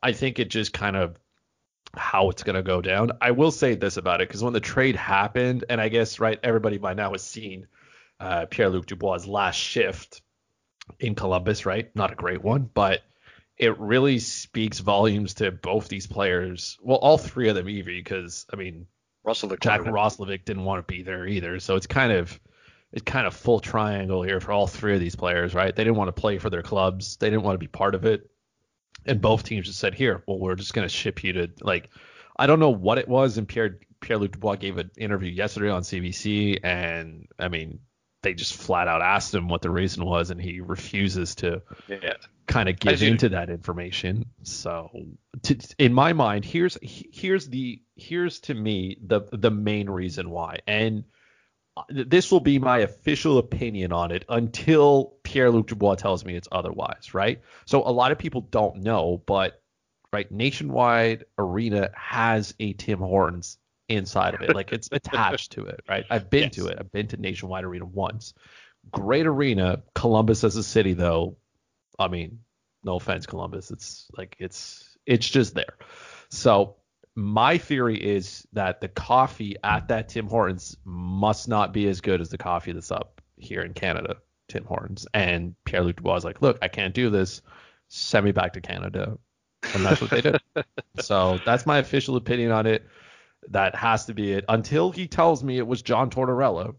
I 0.00 0.12
think 0.12 0.38
it 0.38 0.48
just 0.48 0.72
kind 0.72 0.94
of 0.94 1.16
how 1.96 2.30
it's 2.30 2.44
going 2.44 2.54
to 2.54 2.62
go 2.62 2.80
down. 2.80 3.10
I 3.20 3.32
will 3.32 3.50
say 3.50 3.74
this 3.74 3.96
about 3.96 4.20
it 4.20 4.28
because 4.28 4.44
when 4.44 4.52
the 4.52 4.60
trade 4.60 4.94
happened, 4.94 5.64
and 5.68 5.80
I 5.80 5.88
guess 5.88 6.20
right, 6.20 6.38
everybody 6.44 6.78
by 6.78 6.94
now 6.94 7.10
has 7.10 7.24
seen 7.24 7.66
uh, 8.20 8.46
Pierre 8.48 8.68
Luc 8.68 8.86
Dubois' 8.86 9.26
last 9.26 9.56
shift 9.56 10.22
in 11.00 11.14
Columbus, 11.14 11.66
right? 11.66 11.94
Not 11.94 12.12
a 12.12 12.16
great 12.16 12.42
one, 12.42 12.70
but 12.72 13.02
it 13.56 13.78
really 13.78 14.18
speaks 14.18 14.78
volumes 14.78 15.34
to 15.34 15.50
both 15.50 15.88
these 15.88 16.06
players. 16.06 16.78
Well, 16.80 16.98
all 16.98 17.18
three 17.18 17.48
of 17.48 17.56
them, 17.56 17.68
even 17.68 17.94
because 17.94 18.46
I 18.52 18.56
mean, 18.56 18.86
Roslovic 19.26 19.60
Jack 19.60 19.80
Roslovic 19.80 20.44
didn't 20.44 20.64
want 20.64 20.86
to 20.86 20.92
be 20.92 21.02
there 21.02 21.26
either. 21.26 21.58
So 21.60 21.76
it's 21.76 21.86
kind 21.86 22.12
of 22.12 22.38
it's 22.92 23.02
kind 23.02 23.26
of 23.26 23.34
full 23.34 23.60
triangle 23.60 24.22
here 24.22 24.40
for 24.40 24.52
all 24.52 24.66
three 24.66 24.94
of 24.94 25.00
these 25.00 25.16
players, 25.16 25.54
right? 25.54 25.74
They 25.74 25.84
didn't 25.84 25.96
want 25.96 26.08
to 26.08 26.20
play 26.20 26.38
for 26.38 26.50
their 26.50 26.62
clubs. 26.62 27.16
They 27.16 27.28
didn't 27.28 27.42
want 27.42 27.54
to 27.54 27.58
be 27.58 27.66
part 27.66 27.94
of 27.94 28.04
it. 28.04 28.30
And 29.04 29.20
both 29.20 29.42
teams 29.42 29.66
just 29.66 29.78
said, 29.78 29.94
"Here, 29.94 30.22
well, 30.26 30.38
we're 30.38 30.54
just 30.54 30.74
going 30.74 30.86
to 30.86 30.94
ship 30.94 31.24
you 31.24 31.32
to 31.34 31.50
like." 31.60 31.90
I 32.40 32.46
don't 32.46 32.60
know 32.60 32.70
what 32.70 32.98
it 32.98 33.08
was, 33.08 33.36
and 33.36 33.48
Pierre 33.48 33.78
Pierre 34.00 34.18
Luc 34.18 34.32
Dubois 34.32 34.56
gave 34.56 34.78
an 34.78 34.90
interview 34.96 35.30
yesterday 35.30 35.70
on 35.70 35.82
CBC, 35.82 36.60
and 36.62 37.26
I 37.38 37.48
mean, 37.48 37.80
they 38.22 38.34
just 38.34 38.54
flat 38.54 38.88
out 38.88 39.02
asked 39.02 39.34
him 39.34 39.48
what 39.48 39.62
the 39.62 39.70
reason 39.70 40.04
was, 40.04 40.30
and 40.30 40.40
he 40.40 40.60
refuses 40.60 41.36
to 41.36 41.62
yeah. 41.86 42.14
kind 42.46 42.68
of 42.68 42.78
give 42.78 43.02
into 43.02 43.28
that 43.30 43.48
information. 43.48 44.26
So, 44.42 44.90
to, 45.42 45.56
in 45.78 45.92
my 45.92 46.12
mind, 46.12 46.44
here's 46.44 46.76
here's 46.82 47.48
the 47.48 47.80
here's 47.96 48.40
to 48.40 48.54
me 48.54 48.98
the 49.04 49.22
the 49.32 49.50
main 49.50 49.88
reason 49.88 50.30
why, 50.30 50.60
and 50.66 51.04
uh, 51.76 51.82
this 51.88 52.32
will 52.32 52.40
be 52.40 52.58
my 52.58 52.78
official 52.78 53.38
opinion 53.38 53.92
on 53.92 54.10
it 54.10 54.24
until 54.28 55.14
Pierre 55.22 55.50
Luc 55.50 55.68
Dubois 55.68 55.94
tells 55.94 56.24
me 56.24 56.34
it's 56.34 56.48
otherwise, 56.50 57.14
right? 57.14 57.40
So 57.66 57.86
a 57.86 57.92
lot 57.92 58.10
of 58.10 58.18
people 58.18 58.40
don't 58.40 58.82
know, 58.82 59.22
but 59.26 59.62
right, 60.12 60.30
Nationwide 60.32 61.24
Arena 61.38 61.90
has 61.94 62.52
a 62.58 62.72
Tim 62.72 62.98
Hortons 62.98 63.58
inside 63.88 64.34
of 64.34 64.42
it. 64.42 64.54
Like 64.54 64.72
it's 64.72 64.88
attached 64.92 65.52
to 65.52 65.64
it, 65.64 65.80
right? 65.88 66.04
I've 66.10 66.30
been 66.30 66.44
yes. 66.44 66.54
to 66.56 66.66
it. 66.68 66.76
I've 66.78 66.92
been 66.92 67.08
to 67.08 67.16
Nationwide 67.16 67.64
Arena 67.64 67.86
once. 67.86 68.34
Great 68.90 69.26
arena. 69.26 69.82
Columbus 69.94 70.44
as 70.44 70.56
a 70.56 70.62
city, 70.62 70.94
though. 70.94 71.36
I 71.98 72.08
mean, 72.08 72.40
no 72.84 72.96
offense, 72.96 73.26
Columbus. 73.26 73.70
It's 73.70 74.06
like 74.16 74.36
it's 74.38 74.96
it's 75.06 75.28
just 75.28 75.54
there. 75.54 75.76
So 76.30 76.76
my 77.14 77.58
theory 77.58 77.96
is 77.96 78.46
that 78.52 78.80
the 78.80 78.88
coffee 78.88 79.56
at 79.64 79.88
that 79.88 80.10
Tim 80.10 80.28
Hortons 80.28 80.76
must 80.84 81.48
not 81.48 81.72
be 81.72 81.88
as 81.88 82.00
good 82.00 82.20
as 82.20 82.28
the 82.28 82.38
coffee 82.38 82.72
that's 82.72 82.92
up 82.92 83.20
here 83.36 83.62
in 83.62 83.74
Canada, 83.74 84.18
Tim 84.48 84.64
Hortons. 84.64 85.06
And 85.12 85.54
Pierre 85.64 85.82
Luc 85.82 85.96
Dubois 85.96 86.14
was 86.14 86.24
like, 86.24 86.42
look, 86.42 86.58
I 86.62 86.68
can't 86.68 86.94
do 86.94 87.10
this. 87.10 87.42
Send 87.88 88.24
me 88.24 88.32
back 88.32 88.52
to 88.52 88.60
Canada. 88.60 89.18
And 89.74 89.84
that's 89.84 90.00
what 90.00 90.10
they 90.10 90.20
did. 90.20 90.40
so 91.00 91.40
that's 91.44 91.66
my 91.66 91.78
official 91.78 92.16
opinion 92.16 92.52
on 92.52 92.66
it 92.66 92.86
that 93.50 93.74
has 93.74 94.06
to 94.06 94.14
be 94.14 94.32
it 94.32 94.44
until 94.48 94.90
he 94.90 95.06
tells 95.06 95.42
me 95.42 95.58
it 95.58 95.66
was 95.66 95.82
John 95.82 96.10
Tortorella. 96.10 96.74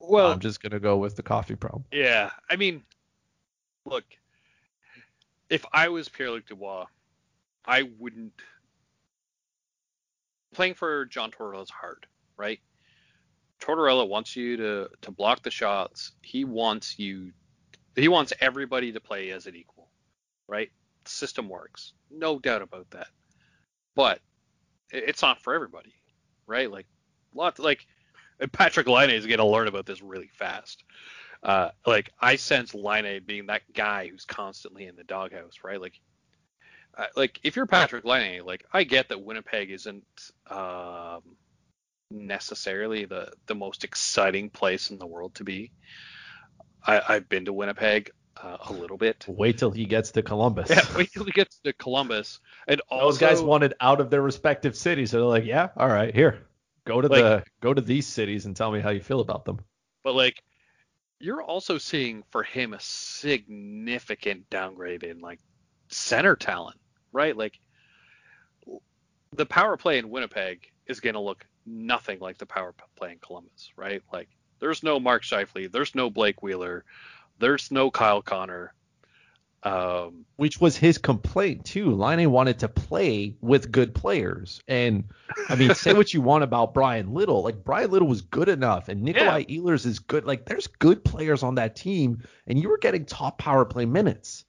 Well, 0.00 0.32
I'm 0.32 0.40
just 0.40 0.62
gonna 0.62 0.80
go 0.80 0.96
with 0.96 1.16
the 1.16 1.22
coffee 1.22 1.56
problem. 1.56 1.84
Yeah, 1.92 2.30
I 2.50 2.56
mean, 2.56 2.82
look, 3.84 4.04
if 5.50 5.64
I 5.72 5.88
was 5.88 6.08
Pierre 6.08 6.30
Luc 6.30 6.46
Dubois, 6.46 6.86
I 7.64 7.82
wouldn't. 7.98 8.32
Playing 10.54 10.74
for 10.74 11.04
John 11.06 11.30
Tortorella 11.30 11.62
is 11.62 11.70
hard, 11.70 12.06
right? 12.36 12.60
Tortorella 13.60 14.08
wants 14.08 14.36
you 14.36 14.56
to 14.56 14.88
to 15.02 15.10
block 15.10 15.42
the 15.42 15.50
shots. 15.50 16.12
He 16.22 16.44
wants 16.44 16.98
you. 16.98 17.32
He 17.96 18.08
wants 18.08 18.32
everybody 18.40 18.92
to 18.92 19.00
play 19.00 19.30
as 19.30 19.46
an 19.46 19.56
equal, 19.56 19.88
right? 20.46 20.70
The 21.04 21.10
system 21.10 21.48
works, 21.48 21.92
no 22.10 22.38
doubt 22.38 22.62
about 22.62 22.90
that. 22.90 23.08
But 23.94 24.20
it's 24.90 25.22
not 25.22 25.42
for 25.42 25.54
everybody, 25.54 25.92
right? 26.48 26.70
Like, 26.70 26.86
lot 27.34 27.58
like 27.58 27.86
Patrick 28.52 28.88
Laine 28.88 29.10
is 29.10 29.26
going 29.26 29.38
to 29.38 29.44
learn 29.44 29.68
about 29.68 29.86
this 29.86 30.02
really 30.02 30.30
fast. 30.38 30.82
Uh, 31.42 31.70
like 31.86 32.10
I 32.20 32.36
sense 32.36 32.74
Laine 32.74 33.22
being 33.24 33.46
that 33.46 33.62
guy 33.72 34.08
who's 34.08 34.24
constantly 34.24 34.86
in 34.86 34.96
the 34.96 35.04
doghouse, 35.04 35.58
right? 35.62 35.80
Like, 35.80 36.00
uh, 36.96 37.06
like 37.14 37.38
if 37.44 37.54
you're 37.54 37.66
Patrick 37.66 38.04
Laine, 38.04 38.44
like 38.44 38.64
I 38.72 38.82
get 38.84 39.08
that 39.10 39.22
Winnipeg 39.22 39.70
isn't 39.70 40.04
um, 40.50 41.22
necessarily 42.10 43.04
the 43.04 43.32
the 43.46 43.54
most 43.54 43.84
exciting 43.84 44.50
place 44.50 44.90
in 44.90 44.98
the 44.98 45.06
world 45.06 45.36
to 45.36 45.44
be. 45.44 45.70
I, 46.84 47.02
I've 47.08 47.28
been 47.28 47.44
to 47.44 47.52
Winnipeg 47.52 48.10
uh, 48.42 48.56
a 48.68 48.72
little 48.72 48.96
bit. 48.96 49.24
Wait 49.28 49.58
till 49.58 49.70
he 49.70 49.84
gets 49.84 50.12
to 50.12 50.22
Columbus. 50.22 50.70
Yeah, 50.70 50.82
wait 50.96 51.12
till 51.12 51.24
he 51.24 51.32
gets 51.32 51.58
to 51.60 51.72
Columbus. 51.72 52.40
And 52.66 52.80
also, 52.88 53.04
those 53.06 53.18
guys 53.18 53.42
wanted 53.42 53.74
out 53.80 54.00
of 54.00 54.10
their 54.10 54.22
respective 54.22 54.76
cities, 54.76 55.10
so 55.10 55.18
they're 55.18 55.26
like, 55.26 55.44
yeah, 55.44 55.68
all 55.76 55.88
right, 55.88 56.14
here, 56.14 56.46
go 56.84 57.00
to 57.00 57.08
Like- 57.08 57.20
the 57.20 57.44
go 57.60 57.74
to 57.74 57.80
these 57.80 58.06
cities 58.06 58.46
and 58.46 58.56
tell 58.56 58.70
me 58.70 58.80
how 58.80 58.90
you 58.90 59.00
feel 59.00 59.20
about 59.20 59.44
them. 59.44 59.60
But 60.04 60.14
like, 60.14 60.42
you're 61.20 61.42
also 61.42 61.78
seeing 61.78 62.22
for 62.30 62.42
him 62.42 62.72
a 62.74 62.80
significant 62.80 64.48
downgrade 64.50 65.02
in 65.02 65.20
like 65.20 65.40
center 65.88 66.36
talent, 66.36 66.78
right? 67.12 67.36
Like, 67.36 67.58
the 69.34 69.46
power 69.46 69.76
play 69.76 69.98
in 69.98 70.10
Winnipeg 70.10 70.70
is 70.86 71.00
going 71.00 71.14
to 71.14 71.20
look 71.20 71.44
nothing 71.66 72.18
like 72.20 72.38
the 72.38 72.46
power 72.46 72.74
play 72.96 73.12
in 73.12 73.18
Columbus, 73.18 73.72
right? 73.76 74.02
Like, 74.12 74.28
there's 74.60 74.82
no 74.82 74.98
Mark 74.98 75.22
Scheifele, 75.22 75.70
there's 75.70 75.94
no 75.94 76.08
Blake 76.10 76.42
Wheeler, 76.42 76.84
there's 77.38 77.70
no 77.70 77.90
Kyle 77.90 78.22
Connor. 78.22 78.72
Um, 79.64 80.24
which 80.36 80.60
was 80.60 80.76
his 80.76 80.98
complaint 80.98 81.64
too. 81.64 81.90
Laine 81.92 82.30
wanted 82.30 82.60
to 82.60 82.68
play 82.68 83.34
with 83.40 83.72
good 83.72 83.92
players, 83.92 84.62
and 84.68 85.02
I 85.50 85.56
mean, 85.56 85.74
say 85.74 85.94
what 85.94 86.14
you 86.14 86.20
want 86.22 86.44
about 86.44 86.74
Bryan 86.74 87.12
Little, 87.12 87.42
like 87.42 87.64
Bryan 87.64 87.90
Little 87.90 88.06
was 88.06 88.22
good 88.22 88.48
enough, 88.48 88.88
and 88.88 89.02
Nikolai 89.02 89.44
Ehlers 89.46 89.84
is 89.84 89.98
good. 89.98 90.24
Like, 90.24 90.46
there's 90.46 90.68
good 90.68 91.04
players 91.04 91.42
on 91.42 91.56
that 91.56 91.74
team, 91.74 92.22
and 92.46 92.56
you 92.62 92.68
were 92.68 92.78
getting 92.78 93.04
top 93.04 93.38
power 93.38 93.64
play 93.64 93.84
minutes, 93.84 94.44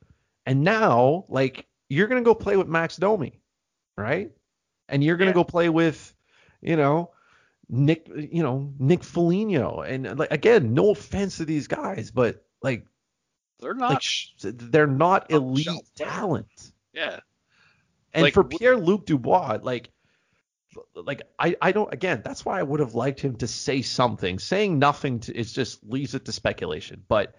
and 0.46 0.64
now 0.64 1.26
like 1.28 1.66
you're 1.90 2.08
gonna 2.08 2.22
go 2.22 2.36
play 2.36 2.56
with 2.56 2.68
Max 2.68 2.96
Domi, 2.96 3.42
right? 3.98 4.32
And 4.90 5.04
you're 5.04 5.18
gonna 5.18 5.32
Yeah. 5.32 5.36
go 5.36 5.44
play 5.44 5.70
with, 5.70 6.14
you 6.62 6.76
know. 6.76 7.12
Nick, 7.72 8.08
you 8.08 8.42
know 8.42 8.74
Nick 8.80 9.04
Foligno, 9.04 9.82
and 9.82 10.18
like 10.18 10.32
again, 10.32 10.74
no 10.74 10.92
offense 10.92 11.38
to 11.38 11.46
these 11.46 11.68
guys, 11.68 12.10
but 12.12 12.46
like 12.62 12.86
they're 13.60 13.74
not. 13.74 13.90
like 13.92 14.02
sh- 14.02 14.30
they're 14.40 14.88
not 14.88 15.32
elite 15.32 15.66
shelf 15.66 15.86
talent. 15.96 16.72
yeah. 16.94 17.20
And 18.14 18.24
Like, 18.24 18.34
for 18.34 18.44
Pierre 18.44 18.76
Luc 18.78 19.06
Dubois, 19.06 19.60
like 19.62 19.92
like 20.96 21.22
I, 21.38 21.56
I 21.62 21.72
don't 21.72 21.94
again, 21.94 22.22
that's 22.24 22.46
why 22.46 22.60
I 22.60 22.64
would 22.64 22.80
have 22.80 22.96
liked 22.96 23.20
him 23.20 23.36
to 23.38 23.48
say 23.48 23.82
something. 23.82 24.40
Saying 24.40 24.80
nothing 24.80 25.20
to, 25.22 25.38
is 25.38 25.52
just 25.54 25.84
leaves 25.84 26.16
it 26.16 26.26
to 26.26 26.32
speculation. 26.32 27.04
But 27.08 27.36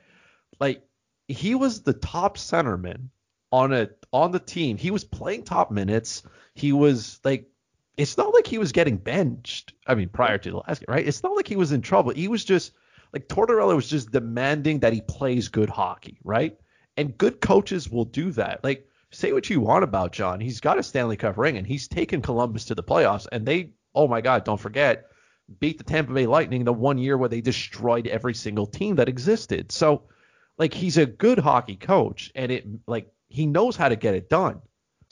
like 0.61 0.83
he 1.29 1.55
was 1.55 1.83
the 1.83 1.93
top 1.93 2.37
centerman 2.37 3.09
on 3.53 3.73
a 3.73 3.91
on 4.13 4.33
the 4.33 4.39
team. 4.41 4.77
He 4.77 4.91
was 4.91 5.05
playing 5.05 5.45
top 5.45 5.71
minutes. 5.71 6.23
He 6.55 6.73
was 6.73 7.21
like 7.25 7.49
it's 7.97 8.17
not 8.17 8.33
like 8.33 8.47
he 8.47 8.59
was 8.59 8.73
getting 8.73 8.97
benched. 8.97 9.75
I 9.87 9.95
mean, 9.95 10.09
prior 10.09 10.39
to 10.39 10.51
the 10.51 10.57
last 10.57 10.81
game, 10.81 10.87
right? 10.89 11.07
It's 11.07 11.23
not 11.23 11.37
like 11.37 11.49
he 11.49 11.57
was 11.57 11.73
in 11.73 11.83
trouble. 11.83 12.13
He 12.13 12.29
was 12.29 12.45
just 12.45 12.73
like 13.13 13.29
Tortorella 13.29 13.75
was 13.75 13.89
just 13.89 14.13
demanding 14.13 14.81
that 14.81 14.93
he 14.93 15.01
plays 15.01 15.49
good 15.49 15.71
hockey, 15.71 16.19
right? 16.25 16.57
And 16.97 17.17
good 17.17 17.41
coaches 17.41 17.89
will 17.89 18.05
do 18.05 18.31
that. 18.33 18.63
Like, 18.63 18.89
say 19.11 19.33
what 19.33 19.51
you 19.51 19.61
want 19.61 19.85
about 19.85 20.13
John. 20.13 20.41
He's 20.41 20.61
got 20.61 20.79
a 20.79 20.83
Stanley 20.83 21.17
Cup 21.17 21.37
ring 21.37 21.57
and 21.57 21.67
he's 21.67 21.89
taken 21.89 22.23
Columbus 22.23 22.67
to 22.67 22.75
the 22.75 22.83
playoffs. 22.83 23.27
And 23.33 23.47
they, 23.47 23.73
oh 23.95 24.07
my 24.07 24.21
God, 24.21 24.45
don't 24.45 24.61
forget, 24.61 25.07
beat 25.59 25.79
the 25.79 25.85
Tampa 25.85 26.13
Bay 26.13 26.27
Lightning 26.27 26.65
the 26.65 26.73
one 26.73 26.99
year 26.99 27.17
where 27.17 27.29
they 27.29 27.41
destroyed 27.41 28.07
every 28.07 28.35
single 28.35 28.67
team 28.67 28.97
that 28.97 29.09
existed. 29.09 29.73
So, 29.73 30.03
like, 30.59 30.75
he's 30.75 30.99
a 30.99 31.07
good 31.07 31.39
hockey 31.39 31.77
coach 31.77 32.31
and 32.35 32.53
it, 32.53 32.67
like, 32.87 33.13
he 33.29 33.47
knows 33.47 33.77
how 33.77 33.89
to 33.89 33.97
get 33.97 34.15
it 34.15 34.29
done. 34.29 34.61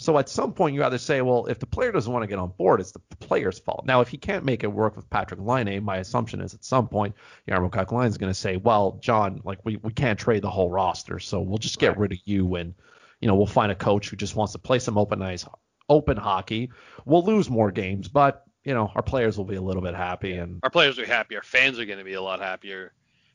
So 0.00 0.16
at 0.16 0.28
some 0.28 0.52
point, 0.52 0.76
you 0.76 0.84
either 0.84 0.96
say, 0.96 1.22
well, 1.22 1.46
if 1.46 1.58
the 1.58 1.66
player 1.66 1.90
doesn't 1.90 2.12
want 2.12 2.22
to 2.22 2.28
get 2.28 2.38
on 2.38 2.52
board, 2.56 2.78
it's 2.80 2.92
the 2.92 3.00
player's 3.18 3.58
fault. 3.58 3.84
Now, 3.84 4.00
if 4.00 4.06
he 4.08 4.16
can't 4.16 4.44
make 4.44 4.62
it 4.62 4.68
work 4.68 4.94
with 4.96 5.10
Patrick 5.10 5.40
Laine, 5.40 5.82
my 5.82 5.96
assumption 5.96 6.40
is 6.40 6.54
at 6.54 6.64
some 6.64 6.86
point, 6.86 7.16
Jarmo 7.48 7.68
Kekalainen 7.68 8.06
is 8.06 8.16
going 8.16 8.30
to 8.30 8.38
say, 8.38 8.58
well, 8.58 9.00
John, 9.02 9.40
like 9.42 9.58
we, 9.64 9.76
we 9.78 9.92
can't 9.92 10.16
trade 10.16 10.42
the 10.42 10.50
whole 10.50 10.70
roster, 10.70 11.18
so 11.18 11.40
we'll 11.40 11.58
just 11.58 11.80
get 11.80 11.88
Right. 11.90 11.98
rid 11.98 12.12
of 12.12 12.18
you, 12.26 12.54
and 12.54 12.74
you 13.20 13.26
know 13.26 13.34
we'll 13.34 13.46
find 13.46 13.72
a 13.72 13.74
coach 13.74 14.08
who 14.08 14.16
just 14.16 14.36
wants 14.36 14.52
to 14.52 14.60
play 14.60 14.78
some 14.78 14.96
open 14.96 15.20
ice, 15.20 15.44
open 15.88 16.16
hockey. 16.16 16.70
We'll 17.04 17.24
lose 17.24 17.50
more 17.50 17.72
games, 17.72 18.06
but 18.06 18.44
you 18.62 18.74
know 18.74 18.92
our 18.94 19.02
players 19.02 19.36
will 19.36 19.46
be 19.46 19.56
a 19.56 19.60
little 19.62 19.82
bit 19.82 19.96
happy, 19.96 20.34
and 20.34 20.60
Our 20.62 20.70
players 20.70 20.96
will 20.96 21.06
be 21.06 21.10
happy. 21.10 21.34
Our 21.34 21.42
fans 21.42 21.76
are 21.80 21.84
going 21.86 21.98
to 21.98 22.04
be 22.04 22.14
a 22.14 22.22
lot 22.22 22.38
happier, 22.38 22.92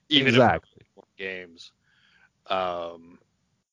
even 0.08 0.30
exactly. 0.30 0.69
if 0.80 1.04
games. 1.17 1.73
Um, 2.47 3.19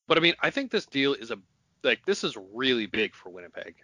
but 0.09 0.18
I 0.18 0.20
mean, 0.20 0.35
I 0.40 0.50
think 0.50 0.72
this 0.72 0.87
deal 0.87 1.14
is 1.14 1.31
a 1.31 1.38
like 1.83 2.05
this 2.07 2.25
is 2.25 2.37
really 2.53 2.87
big 2.87 3.14
for 3.14 3.31
Winnipeg, 3.31 3.75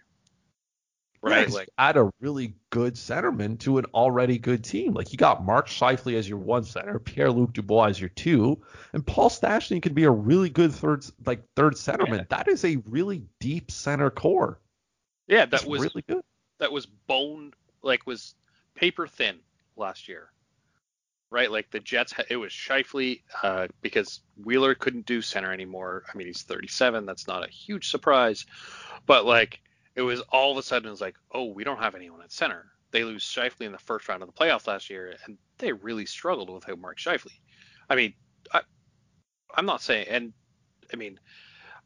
right? 1.21 1.47
Yes, 1.47 1.53
Like, 1.53 1.69
add 1.77 1.97
a 1.97 2.11
really 2.19 2.53
good 2.69 2.95
centerman 2.95 3.59
to 3.59 3.77
an 3.77 3.85
already 3.93 4.37
good 4.37 4.63
team. 4.63 4.93
Like 4.93 5.11
you 5.11 5.17
got 5.17 5.43
Mark 5.45 5.67
Scheifele 5.67 6.17
as 6.17 6.27
your 6.27 6.37
one 6.37 6.63
center, 6.63 6.99
Pierre 6.99 7.31
Luc 7.31 7.53
Dubois 7.53 7.89
as 7.89 7.99
your 7.99 8.09
two, 8.09 8.61
and 8.93 9.05
Paul 9.05 9.29
Stastny 9.29 9.81
could 9.81 9.95
be 9.95 10.03
a 10.03 10.11
really 10.11 10.49
good 10.49 10.71
third 10.73 11.05
like 11.25 11.43
third 11.55 11.73
centerman. 11.73 12.19
Yeah. 12.19 12.25
That 12.29 12.47
is 12.47 12.63
a 12.65 12.77
really 12.87 13.23
deep 13.39 13.71
center 13.71 14.09
core. 14.09 14.59
yeah, 15.27 15.45
that 15.45 15.65
was 15.65 15.81
really 15.81 16.03
good. 16.07 16.23
that 16.59 16.71
was 16.71 16.85
bone 16.85 17.53
like 17.81 18.05
was 18.07 18.35
paper 18.75 19.07
thin 19.07 19.37
last 19.75 20.07
year, 20.07 20.31
right? 21.29 21.51
Like 21.51 21.69
the 21.71 21.79
Jets, 21.79 22.13
it 22.29 22.37
was 22.37 22.51
Scheifele 22.51 23.21
uh, 23.43 23.67
because 23.81 24.21
Wheeler 24.43 24.75
couldn't 24.75 25.05
do 25.05 25.21
center 25.21 25.51
anymore. 25.51 26.03
I 26.11 26.17
mean, 26.17 26.27
he's 26.27 26.43
37. 26.43 27.05
That's 27.05 27.27
not 27.27 27.45
a 27.45 27.51
huge 27.51 27.89
surprise, 27.89 28.45
but 29.05 29.25
like 29.25 29.59
it 29.95 30.01
was 30.01 30.21
all 30.31 30.51
of 30.51 30.57
a 30.57 30.63
sudden 30.63 30.87
it 30.87 30.91
was 30.91 31.01
like, 31.01 31.15
oh, 31.31 31.45
we 31.45 31.63
don't 31.63 31.81
have 31.81 31.95
anyone 31.95 32.21
at 32.21 32.31
center. 32.31 32.65
They 32.91 33.03
lose 33.03 33.25
Scheifele 33.25 33.65
in 33.65 33.71
the 33.71 33.77
first 33.79 34.07
round 34.07 34.23
of 34.23 34.29
the 34.29 34.33
playoffs 34.33 34.67
last 34.67 34.89
year, 34.89 35.15
and 35.25 35.37
they 35.57 35.73
really 35.73 36.05
struggled 36.05 36.49
without 36.49 36.79
Mark 36.79 36.97
Scheifele. 36.97 37.31
I 37.89 37.95
mean, 37.95 38.13
I, 38.53 38.61
I'm 39.55 39.65
not 39.65 39.81
saying, 39.81 40.07
and 40.07 40.33
I 40.93 40.95
mean, 40.95 41.19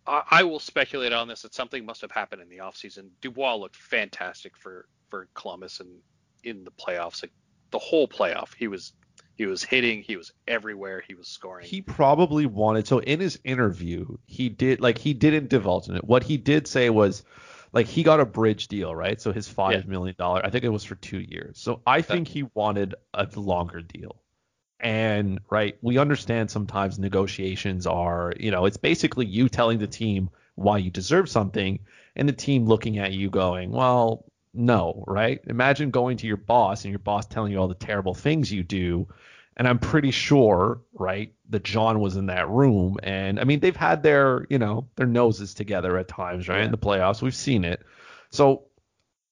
I, 0.06 0.24
I 0.30 0.44
will 0.44 0.60
speculate 0.60 1.14
on 1.14 1.28
this 1.28 1.42
that 1.42 1.56
something 1.56 1.86
must 1.86 2.02
have 2.02 2.12
happened 2.12 2.42
in 2.42 2.50
the 2.50 2.58
offseason. 2.58 3.10
Dubois 3.22 3.56
looked 3.56 3.76
fantastic 3.76 4.56
for 4.58 4.88
for 5.10 5.28
Columbus 5.34 5.80
and 5.80 5.90
in 6.44 6.64
the 6.64 6.72
playoffs, 6.72 7.24
like 7.24 7.32
the 7.72 7.80
whole 7.80 8.08
playoff. 8.08 8.54
He 8.58 8.68
was 8.68 8.94
he 9.42 9.48
was 9.48 9.64
hitting, 9.64 10.04
he 10.04 10.18
was 10.18 10.32
everywhere, 10.48 11.04
he 11.08 11.16
was 11.16 11.28
scoring. 11.28 11.66
He 11.66 11.82
probably 11.82 12.46
wanted 12.46 12.86
so 12.86 13.00
in 13.00 13.20
his 13.20 13.40
interview, 13.44 14.18
he 14.28 14.50
did 14.50 14.80
like 14.80 15.00
he 15.00 15.16
didn't 15.16 15.50
divulge 15.50 15.90
in 15.90 15.96
it. 15.96 16.04
What 16.04 16.22
he 16.22 16.38
did 16.38 16.68
say 16.68 16.92
was 16.92 17.24
like 17.74 17.88
he 17.88 18.04
got 18.04 18.20
a 18.20 18.26
bridge 18.26 18.68
deal, 18.68 18.94
right? 18.94 19.20
So 19.20 19.32
his 19.32 19.48
five 19.48 19.88
million 19.88 20.16
dollar, 20.16 20.46
I 20.46 20.52
think 20.52 20.64
it 20.64 20.70
was 20.70 20.84
for 20.84 20.94
two 20.94 21.18
years. 21.18 21.58
So 21.58 21.82
I 21.88 22.04
think 22.04 22.28
he 22.28 22.44
wanted 22.54 22.94
a 23.16 23.28
longer 23.36 23.82
deal. 23.82 24.22
And 24.80 25.40
right, 25.50 25.76
we 25.82 25.98
understand 25.98 26.52
sometimes 26.52 27.00
negotiations 27.00 27.88
are, 27.88 28.34
you 28.40 28.52
know, 28.52 28.66
it's 28.66 28.78
basically 28.78 29.26
you 29.26 29.50
telling 29.50 29.80
the 29.80 29.88
team 29.88 30.30
why 30.54 30.78
you 30.78 30.92
deserve 30.92 31.30
something, 31.30 31.80
and 32.16 32.30
the 32.30 32.34
team 32.34 32.68
looking 32.68 33.00
at 33.00 33.12
you 33.12 33.32
going, 33.32 33.72
well, 33.72 34.24
no, 34.54 35.04
right? 35.08 35.40
Imagine 35.48 35.92
going 35.92 36.18
to 36.18 36.28
your 36.28 36.38
boss 36.38 36.84
and 36.84 36.92
your 36.92 37.00
boss 37.00 37.26
telling 37.26 37.52
you 37.52 37.60
all 37.60 37.68
the 37.68 37.76
terrible 37.76 38.14
things 38.14 38.52
you 38.52 38.64
do. 38.64 39.08
And 39.58 39.68
I'm 39.68 39.80
pretty 39.80 40.12
sure, 40.12 40.82
right, 40.94 41.34
that 41.50 41.64
John 41.64 42.00
was 42.00 42.16
in 42.16 42.28
that 42.28 42.50
room. 42.50 42.98
And 43.04 43.40
I 43.40 43.44
mean, 43.44 43.60
they've 43.60 43.76
had 43.76 44.02
their, 44.02 44.48
you 44.50 44.58
know, 44.58 44.88
their 44.96 45.08
noses 45.08 45.54
together 45.54 45.98
at 45.98 46.08
times, 46.08 46.48
right? 46.48 46.64
In 46.64 46.72
the 46.72 46.78
playoffs. 46.78 47.22
We've 47.22 47.36
seen 47.36 47.66
it. 47.66 47.84
So 48.30 48.64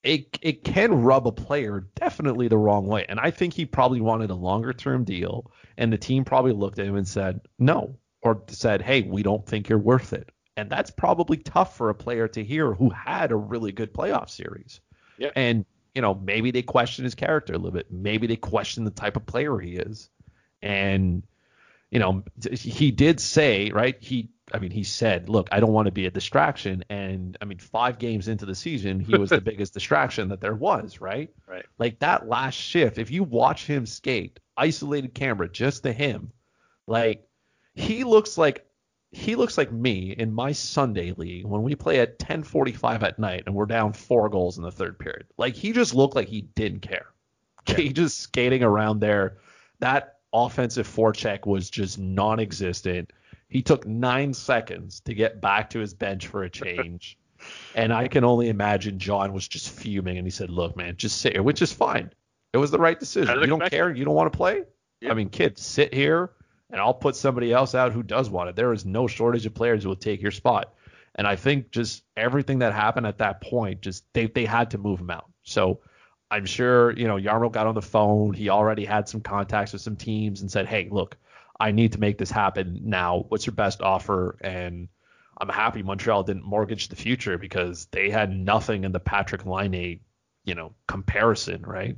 it 0.03 0.37
it 0.41 0.63
can 0.63 1.03
rub 1.03 1.27
a 1.27 1.31
player 1.31 1.87
definitely 1.95 2.47
the 2.47 2.57
wrong 2.57 2.87
way. 2.87 3.05
And 3.07 3.19
I 3.19 3.31
think 3.31 3.53
he 3.53 3.65
probably 3.65 4.01
wanted 4.01 4.29
a 4.29 4.35
longer 4.35 4.73
term 4.73 5.03
deal. 5.03 5.51
And 5.77 5.91
the 5.91 5.97
team 5.97 6.25
probably 6.25 6.53
looked 6.53 6.79
at 6.79 6.85
him 6.85 6.95
and 6.95 7.07
said, 7.07 7.41
no, 7.57 7.97
or 8.21 8.43
said, 8.47 8.81
hey, 8.81 9.01
we 9.01 9.23
don't 9.23 9.45
think 9.45 9.69
you're 9.69 9.77
worth 9.77 10.13
it. 10.13 10.29
And 10.57 10.69
that's 10.69 10.91
probably 10.91 11.37
tough 11.37 11.77
for 11.77 11.89
a 11.89 11.95
player 11.95 12.27
to 12.29 12.43
hear 12.43 12.73
who 12.73 12.89
had 12.89 13.31
a 13.31 13.37
really 13.37 13.71
good 13.71 13.93
playoff 13.93 14.29
series. 14.29 14.81
Yeah. 15.19 15.31
And, 15.35 15.65
you 15.93 16.01
know, 16.01 16.15
maybe 16.15 16.51
they 16.51 16.61
question 16.61 17.03
his 17.03 17.15
character 17.15 17.53
a 17.53 17.57
little 17.57 17.71
bit. 17.71 17.91
Maybe 17.91 18.25
they 18.25 18.35
question 18.35 18.85
the 18.85 18.91
type 18.91 19.15
of 19.15 19.25
player 19.25 19.59
he 19.59 19.73
is. 19.73 20.09
And, 20.61 21.23
you 21.91 21.99
know, 21.99 22.23
he 22.51 22.91
did 22.91 23.19
say, 23.19 23.69
right? 23.71 23.97
He, 23.99 24.29
I 24.53 24.59
mean, 24.59 24.71
he 24.71 24.83
said, 24.83 25.29
look, 25.29 25.49
I 25.51 25.59
don't 25.59 25.73
want 25.73 25.87
to 25.87 25.91
be 25.91 26.05
a 26.05 26.11
distraction. 26.11 26.83
And 26.89 27.37
I 27.41 27.45
mean, 27.45 27.59
five 27.59 27.99
games 27.99 28.27
into 28.27 28.45
the 28.45 28.55
season, 28.55 28.99
he 28.99 29.17
was 29.17 29.29
the 29.29 29.41
biggest 29.41 29.73
distraction 29.73 30.29
that 30.29 30.41
there 30.41 30.55
was, 30.55 31.01
right? 31.01 31.29
Right. 31.47 31.65
Like 31.77 31.99
that 31.99 32.27
last 32.27 32.55
shift, 32.55 32.97
if 32.97 33.11
you 33.11 33.23
watch 33.23 33.65
him 33.65 33.85
skate, 33.85 34.39
isolated 34.55 35.13
camera 35.13 35.49
just 35.49 35.83
to 35.83 35.93
him, 35.93 36.31
like 36.87 37.27
he 37.75 38.03
looks 38.03 38.37
like 38.37 38.65
he 39.11 39.35
looks 39.35 39.57
like 39.57 39.71
me 39.71 40.11
in 40.11 40.31
my 40.31 40.51
Sunday 40.51 41.13
league 41.17 41.45
when 41.45 41.63
we 41.63 41.75
play 41.75 41.99
at 41.99 42.19
10:45 42.19 43.03
at 43.03 43.19
night 43.19 43.43
and 43.45 43.55
we're 43.55 43.65
down 43.65 43.93
four 43.93 44.29
goals 44.29 44.57
in 44.57 44.63
the 44.63 44.71
third 44.71 44.99
period. 44.99 45.25
Like 45.37 45.55
he 45.55 45.71
just 45.71 45.95
looked 45.95 46.15
like 46.15 46.27
he 46.27 46.41
didn't 46.41 46.81
care. 46.81 47.07
Yeah. 47.67 47.75
He 47.75 47.89
just 47.89 48.19
skating 48.19 48.63
around 48.63 48.99
there. 48.99 49.37
That 49.79 50.19
offensive 50.33 50.87
forecheck 50.87 51.45
was 51.45 51.69
just 51.69 51.99
non-existent. 51.99 53.11
He 53.47 53.61
took 53.61 53.85
nine 53.85 54.33
seconds 54.33 55.01
to 55.01 55.13
get 55.13 55.39
back 55.39 55.69
to 55.71 55.79
his 55.79 55.93
bench 55.93 56.25
for 56.27 56.43
a 56.43 56.49
change. 56.49 57.19
and 57.75 57.93
I 57.93 58.07
can 58.07 58.23
only 58.23 58.49
imagine 58.49 58.97
John 58.97 59.33
was 59.33 59.47
just 59.47 59.69
fuming 59.69 60.17
and 60.17 60.25
he 60.25 60.31
said, 60.31 60.49
Look, 60.49 60.77
man, 60.77 60.95
just 60.95 61.21
sit 61.21 61.33
here, 61.33 61.43
which 61.43 61.61
is 61.61 61.71
fine. 61.71 62.11
It 62.53 62.57
was 62.57 62.71
the 62.71 62.79
right 62.79 62.99
decision. 62.99 63.39
You 63.39 63.45
don't 63.45 63.69
care, 63.69 63.91
you 63.91 64.05
don't 64.05 64.15
want 64.15 64.31
to 64.31 64.37
play? 64.37 64.63
I 65.07 65.13
mean, 65.13 65.29
kid, 65.29 65.59
sit 65.59 65.93
here 65.93 66.31
and 66.69 66.79
I'll 66.79 66.93
put 66.93 67.15
somebody 67.15 67.51
else 67.51 67.75
out 67.75 67.93
who 67.93 68.03
does 68.03 68.29
want 68.29 68.49
it. 68.49 68.55
There 68.55 68.73
is 68.73 68.85
no 68.85 69.07
shortage 69.07 69.45
of 69.45 69.53
players 69.53 69.83
who 69.83 69.89
will 69.89 69.95
take 69.95 70.21
your 70.21 70.31
spot. 70.31 70.73
And 71.15 71.27
I 71.27 71.35
think 71.35 71.71
just 71.71 72.03
everything 72.15 72.59
that 72.59 72.73
happened 72.73 73.07
at 73.07 73.17
that 73.17 73.41
point, 73.41 73.81
just 73.81 74.05
they 74.13 74.27
they 74.27 74.45
had 74.45 74.71
to 74.71 74.77
move 74.77 74.99
him 74.99 75.09
out. 75.09 75.29
So 75.43 75.79
I'm 76.31 76.45
sure, 76.45 76.91
you 76.91 77.07
know, 77.07 77.15
Jarmo 77.15 77.51
got 77.51 77.67
on 77.67 77.75
the 77.75 77.81
phone. 77.81 78.33
He 78.33 78.49
already 78.49 78.85
had 78.85 79.09
some 79.09 79.21
contacts 79.21 79.73
with 79.73 79.81
some 79.81 79.95
teams 79.95 80.41
and 80.41 80.51
said, 80.51 80.67
Hey, 80.67 80.87
look, 80.89 81.17
I 81.59 81.71
need 81.71 81.93
to 81.93 81.99
make 81.99 82.17
this 82.17 82.31
happen 82.31 82.81
now. 82.83 83.25
What's 83.27 83.45
your 83.45 83.55
best 83.55 83.81
offer? 83.81 84.37
And 84.41 84.87
I'm 85.39 85.49
happy 85.49 85.81
Montreal 85.81 86.23
didn't 86.23 86.45
mortgage 86.45 86.89
the 86.89 86.95
future 86.95 87.37
because 87.37 87.87
they 87.87 88.09
had 88.09 88.31
nothing 88.31 88.83
in 88.83 88.91
the 88.91 88.99
Patrick 88.99 89.45
Laine, 89.45 90.01
you 90.45 90.55
know, 90.55 90.73
comparison, 90.87 91.63
right? 91.63 91.97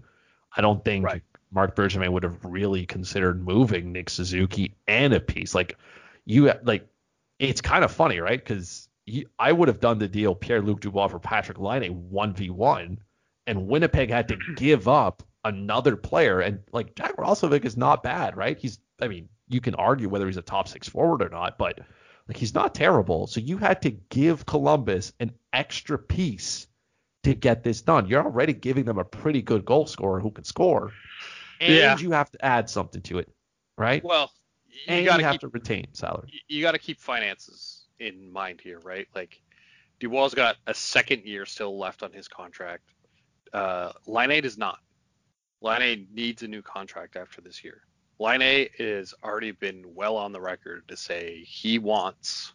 I 0.55 0.61
don't 0.61 0.83
think 0.83 1.05
right. 1.05 1.23
Marc 1.51 1.75
Bergevin 1.75 2.09
would 2.09 2.23
have 2.23 2.43
really 2.43 2.85
considered 2.85 3.43
moving 3.43 3.91
Nick 3.91 4.09
Suzuki 4.09 4.75
and 4.87 5.13
a 5.13 5.19
piece 5.19 5.53
like 5.53 5.77
you 6.25 6.51
like. 6.63 6.87
It's 7.39 7.61
kind 7.61 7.83
of 7.83 7.91
funny, 7.91 8.19
right? 8.19 8.39
Because 8.39 8.87
I 9.39 9.51
would 9.51 9.67
have 9.67 9.79
done 9.79 9.97
the 9.97 10.07
deal 10.07 10.35
Pierre 10.35 10.61
Luc 10.61 10.79
Dubois 10.79 11.07
for 11.07 11.19
Patrick 11.19 11.59
Laine 11.59 12.09
one 12.09 12.33
v 12.33 12.49
one, 12.49 12.99
and 13.47 13.67
Winnipeg 13.67 14.09
had 14.09 14.27
to 14.29 14.37
give 14.55 14.87
up 14.87 15.23
another 15.43 15.95
player. 15.95 16.39
And 16.39 16.59
like 16.71 16.95
Jack 16.95 17.17
Roslovic 17.17 17.65
is 17.65 17.77
not 17.77 18.03
bad, 18.03 18.37
right? 18.37 18.57
He's 18.57 18.79
I 19.01 19.07
mean 19.07 19.27
you 19.47 19.59
can 19.59 19.75
argue 19.75 20.07
whether 20.07 20.27
he's 20.27 20.37
a 20.37 20.41
top 20.41 20.67
six 20.67 20.87
forward 20.87 21.21
or 21.21 21.29
not, 21.29 21.57
but 21.57 21.79
like 22.27 22.37
he's 22.37 22.53
not 22.53 22.73
terrible. 22.73 23.27
So 23.27 23.39
you 23.39 23.57
had 23.57 23.81
to 23.81 23.91
give 23.91 24.45
Columbus 24.45 25.11
an 25.19 25.31
extra 25.51 25.97
piece 25.97 26.67
to 27.23 27.35
get 27.35 27.63
this 27.63 27.81
done. 27.81 28.07
You're 28.07 28.23
already 28.23 28.53
giving 28.53 28.85
them 28.85 28.97
a 28.97 29.03
pretty 29.03 29.41
good 29.41 29.65
goal 29.65 29.85
scorer 29.85 30.19
who 30.19 30.31
can 30.31 30.43
score, 30.43 30.91
and 31.61 31.73
yeah. 31.73 31.97
you 31.97 32.11
have 32.11 32.29
to 32.31 32.43
add 32.43 32.69
something 32.69 33.01
to 33.03 33.19
it, 33.19 33.29
right? 33.77 34.03
Well, 34.03 34.31
you 34.67 34.79
and 34.87 35.05
you 35.05 35.11
have 35.11 35.33
keep, 35.33 35.41
to 35.41 35.47
retain 35.49 35.87
salary. 35.93 36.29
You 36.47 36.61
got 36.61 36.71
to 36.71 36.79
keep 36.79 36.99
finances 36.99 37.85
in 37.99 38.31
mind 38.31 38.59
here, 38.61 38.79
right? 38.79 39.07
Like 39.13 39.39
Dubois 39.99 40.29
got 40.29 40.57
a 40.65 40.73
second 40.73 41.23
year 41.25 41.45
still 41.45 41.77
left 41.77 42.03
on 42.03 42.11
his 42.11 42.27
contract. 42.27 42.83
Uh, 43.53 43.91
Laine 44.07 44.41
does 44.41 44.57
not. 44.57 44.79
Laine 45.61 46.07
needs 46.11 46.41
a 46.41 46.47
new 46.47 46.63
contract 46.63 47.15
after 47.15 47.41
this 47.41 47.63
year. 47.63 47.81
Laine 48.17 48.69
has 48.77 49.13
already 49.23 49.51
been 49.51 49.83
well 49.93 50.17
on 50.17 50.31
the 50.31 50.41
record 50.41 50.87
to 50.87 50.97
say 50.97 51.43
he 51.43 51.79
wants 51.79 52.53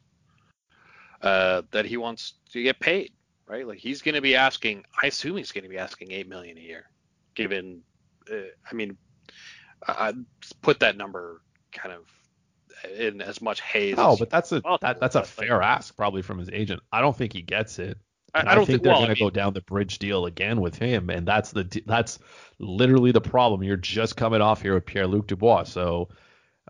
uh, 1.22 1.62
that 1.70 1.84
he 1.84 1.96
wants 1.96 2.34
to 2.52 2.62
get 2.62 2.80
paid, 2.80 3.12
right? 3.46 3.66
Like 3.66 3.78
he's 3.78 4.02
going 4.02 4.14
to 4.16 4.20
be 4.20 4.34
asking. 4.36 4.84
I 5.00 5.07
assume 5.07 5.36
he's 5.36 5.52
going 5.52 5.64
to 5.64 5.70
be 5.70 5.78
asking 5.78 6.12
eight 6.12 6.28
million 6.28 6.59
a 6.59 6.61
year, 6.61 6.88
given. 7.34 7.82
Uh, 8.30 8.36
I 8.70 8.74
mean, 8.74 8.96
I, 9.86 10.08
I 10.08 10.12
put 10.62 10.80
that 10.80 10.96
number 10.96 11.42
kind 11.72 11.94
of 11.94 12.04
in 12.98 13.20
as 13.20 13.40
much 13.40 13.60
haze. 13.60 13.96
Oh, 13.98 14.16
but 14.16 14.30
that's 14.30 14.52
a 14.52 14.62
that, 14.80 15.00
that's 15.00 15.16
a 15.16 15.22
fair 15.22 15.58
like, 15.58 15.66
ask 15.66 15.96
probably 15.96 16.22
from 16.22 16.38
his 16.38 16.50
agent. 16.52 16.82
I 16.92 17.00
don't 17.00 17.16
think 17.16 17.32
he 17.32 17.42
gets 17.42 17.78
it. 17.78 17.98
I, 18.34 18.52
I, 18.52 18.54
don't 18.54 18.66
think, 18.66 18.82
they're 18.82 18.92
well, 18.92 19.02
going 19.02 19.14
to 19.14 19.20
go 19.20 19.30
down 19.30 19.54
the 19.54 19.62
bridge 19.62 19.98
deal 19.98 20.26
again 20.26 20.60
with 20.60 20.76
him, 20.76 21.08
and 21.08 21.26
that's 21.26 21.52
the 21.52 21.82
that's 21.86 22.18
literally 22.58 23.12
the 23.12 23.20
problem. 23.20 23.62
You're 23.62 23.76
just 23.76 24.16
coming 24.16 24.42
off 24.42 24.60
here 24.60 24.74
with 24.74 24.84
Pierre 24.84 25.06
Luc 25.06 25.26
Dubois, 25.26 25.64
so 25.64 26.08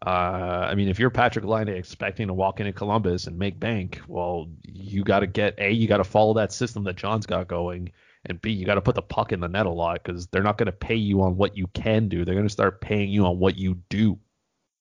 uh, 0.04 0.10
I 0.10 0.74
mean, 0.74 0.88
if 0.88 0.98
you're 0.98 1.10
Patrick 1.10 1.44
Laine 1.44 1.68
expecting 1.68 2.26
to 2.26 2.34
walk 2.34 2.60
into 2.60 2.72
Columbus 2.72 3.26
and 3.26 3.38
make 3.38 3.58
bank, 3.58 4.00
well, 4.06 4.48
you 4.62 5.04
got 5.04 5.20
to 5.20 5.26
get 5.26 5.54
a, 5.58 5.70
you 5.70 5.88
got 5.88 5.98
to 5.98 6.04
follow 6.04 6.34
that 6.34 6.52
system 6.52 6.84
that 6.84 6.96
John's 6.96 7.26
got 7.26 7.48
going, 7.48 7.92
and 8.28 8.40
b, 8.40 8.50
you 8.50 8.66
got 8.66 8.74
to 8.74 8.80
put 8.80 8.94
the 8.94 9.02
puck 9.02 9.32
in 9.32 9.40
the 9.40 9.48
net 9.48 9.66
a 9.66 9.70
lot 9.70 10.02
because 10.02 10.26
they're 10.28 10.42
not 10.42 10.58
going 10.58 10.66
to 10.66 10.72
pay 10.72 10.96
you 10.96 11.22
on 11.22 11.36
what 11.36 11.56
you 11.56 11.66
can 11.68 12.08
do. 12.08 12.24
They're 12.24 12.34
going 12.34 12.46
to 12.46 12.52
start 12.52 12.80
paying 12.80 13.08
you 13.10 13.24
on 13.26 13.38
what 13.38 13.56
you 13.56 13.78
do 13.88 14.18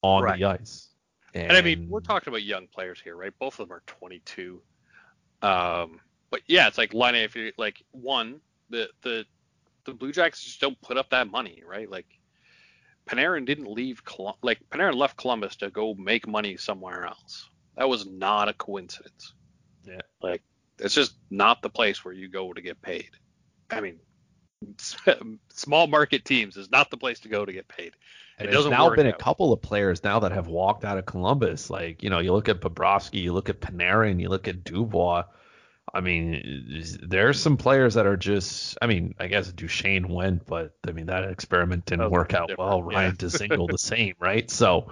on 0.02 0.24
right. 0.24 0.39
the 0.39 0.46
ice. 0.46 0.89
And, 1.34 1.50
and, 1.50 1.58
I 1.58 1.62
mean, 1.62 1.89
we're 1.89 2.00
talking 2.00 2.32
about 2.32 2.43
young 2.43 2.68
players 2.68 3.00
here, 3.02 3.16
right? 3.16 3.34
Both 3.39 3.60
of 3.60 3.68
them 3.68 3.76
are 3.76 3.84
22. 3.88 4.62
Um, 5.41 6.00
but 6.30 6.41
yeah, 6.48 6.68
it's 6.68 6.78
like 6.78 6.93
Laine. 6.93 7.16
If 7.16 7.36
you 7.36 7.52
like 7.58 7.84
one, 7.91 8.39
the 8.70 8.89
the 9.04 9.26
the 9.86 9.93
Blue 9.93 10.12
Jackets 10.12 10.43
just 10.43 10.62
don't 10.62 10.80
put 10.82 10.98
up 10.98 11.10
that 11.12 11.30
money, 11.30 11.62
right? 11.68 11.89
Like 11.89 12.08
Panarin 13.06 13.46
didn't 13.46 13.72
leave 13.72 14.02
like 14.41 14.60
Panarin 14.70 14.96
left 14.96 15.18
Columbus 15.18 15.58
to 15.58 15.70
go 15.70 15.93
make 15.93 16.28
money 16.28 16.58
somewhere 16.58 17.06
else. 17.06 17.50
That 17.78 17.89
was 17.89 18.06
not 18.06 18.50
a 18.50 18.54
coincidence. 18.54 19.34
Yeah. 19.86 20.02
Like 20.22 20.41
it's 20.80 20.96
just 20.96 21.16
not 21.30 21.62
the 21.62 21.70
place 21.70 22.04
where 22.04 22.14
you 22.14 22.28
go 22.28 22.54
to 22.54 22.62
get 22.62 22.82
paid. 22.82 23.10
I 23.70 23.82
mean, 23.82 23.99
small 25.49 25.88
market 25.88 26.26
teams 26.26 26.57
is 26.57 26.72
not 26.72 26.89
the 26.89 26.97
place 26.97 27.20
to 27.22 27.30
go 27.30 27.45
to 27.45 27.51
get 27.51 27.68
paid. 27.68 27.93
And 28.38 28.49
it 28.49 28.51
there's 28.51 28.66
now 28.68 28.89
been 28.93 29.07
out. 29.07 29.13
a 29.13 29.18
couple 29.18 29.53
of 29.53 29.61
players 29.61 30.03
now 30.03 30.20
that 30.20 30.34
have 30.34 30.47
walked 30.47 30.84
out 30.84 30.97
of 30.97 31.05
Columbus. 31.05 31.70
Like, 31.70 32.03
you 32.03 32.09
know, 32.09 32.20
you 32.20 32.34
look 32.34 32.49
at 32.49 32.59
Bobrovsky, 32.59 33.22
you 33.22 33.34
look 33.34 33.49
at 33.49 33.61
Panarin, 33.61 34.20
you 34.20 34.30
look 34.30 34.47
at 34.47 34.63
Dubois. 34.63 35.24
I 35.93 36.01
mean, 36.01 36.84
there's 37.03 37.39
some 37.39 37.55
players 37.55 37.93
that 37.93 38.05
are 38.05 38.18
just. 38.18 38.78
I 38.82 38.88
mean, 38.88 39.16
I 39.20 39.28
guess 39.28 39.49
Duchene 39.51 40.09
went, 40.09 40.45
but 40.45 40.76
I 40.86 40.91
mean 40.91 41.05
that 41.05 41.24
experiment 41.24 41.86
didn't 41.86 42.11
work 42.11 42.34
out 42.34 42.51
well. 42.57 42.84
Ryan 42.84 43.16
yeah. 43.20 43.28
single 43.30 43.68
the 43.68 43.78
same, 43.78 44.16
right? 44.20 44.49
So, 44.49 44.88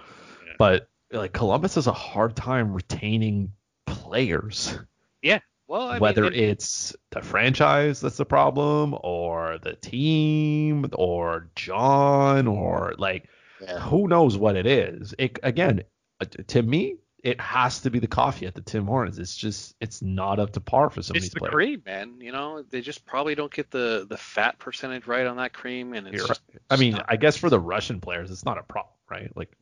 yeah. 0.46 0.54
but 0.58 0.88
like 1.12 1.34
Columbus 1.34 1.76
has 1.76 1.88
a 1.88 1.94
hard 1.94 2.38
time 2.38 2.74
retaining 2.74 3.52
players. 3.86 4.78
Yeah. 5.22 5.40
Well, 5.68 5.88
I 5.88 6.00
whether 6.00 6.24
mean, 6.24 6.34
it, 6.34 6.40
it's 6.40 6.96
the 7.12 7.22
franchise 7.22 8.02
that's 8.02 8.18
the 8.18 8.26
problem, 8.26 8.96
or 9.02 9.60
the 9.62 9.74
team, 9.74 10.90
or 10.94 11.50
John, 11.56 12.48
or 12.48 12.94
like 12.98 13.30
yeah. 13.62 13.80
who 13.80 14.08
knows 14.08 14.38
what 14.38 14.56
it 14.56 14.66
is. 14.66 15.16
It 15.18 15.40
again, 15.42 15.84
uh, 16.20 16.26
to 16.48 16.62
me, 16.62 16.98
it 17.24 17.40
has 17.40 17.80
to 17.82 17.90
be 17.90 18.00
the 18.00 18.08
coffee 18.08 18.46
at 18.46 18.54
the 18.54 18.62
Tim 18.62 18.86
Hortons. 18.86 19.18
It's 19.18 19.36
just 19.36 19.76
it's 19.80 20.02
not 20.02 20.40
up 20.40 20.52
to 20.52 20.60
par 20.60 20.90
for 20.90 21.02
some 21.02 21.16
it's 21.16 21.28
of 21.28 21.30
these 21.30 21.34
the 21.34 21.40
players. 21.40 21.54
cream, 21.54 21.84
man. 21.86 22.20
You 22.20 22.34
know, 22.34 22.64
they 22.70 22.82
just 22.82 23.06
probably 23.06 23.34
don't 23.34 23.52
get 23.52 23.72
the 23.72 24.06
the 24.08 24.18
fat 24.18 24.60
percentage 24.60 25.08
right 25.08 25.26
on 25.26 25.38
that 25.38 25.54
cream, 25.54 25.94
and 25.94 26.08
it's. 26.08 26.28
Just, 26.28 26.42
I 26.70 26.76
mean. 26.76 27.00
I 27.08 27.16
guess 27.16 27.38
for 27.38 27.50
the 27.50 27.60
Russian 27.60 28.02
players, 28.02 28.30
it's 28.30 28.44
not 28.44 28.58
a 28.58 28.64
problem, 28.64 28.94
right? 29.10 29.32
Like, 29.36 29.56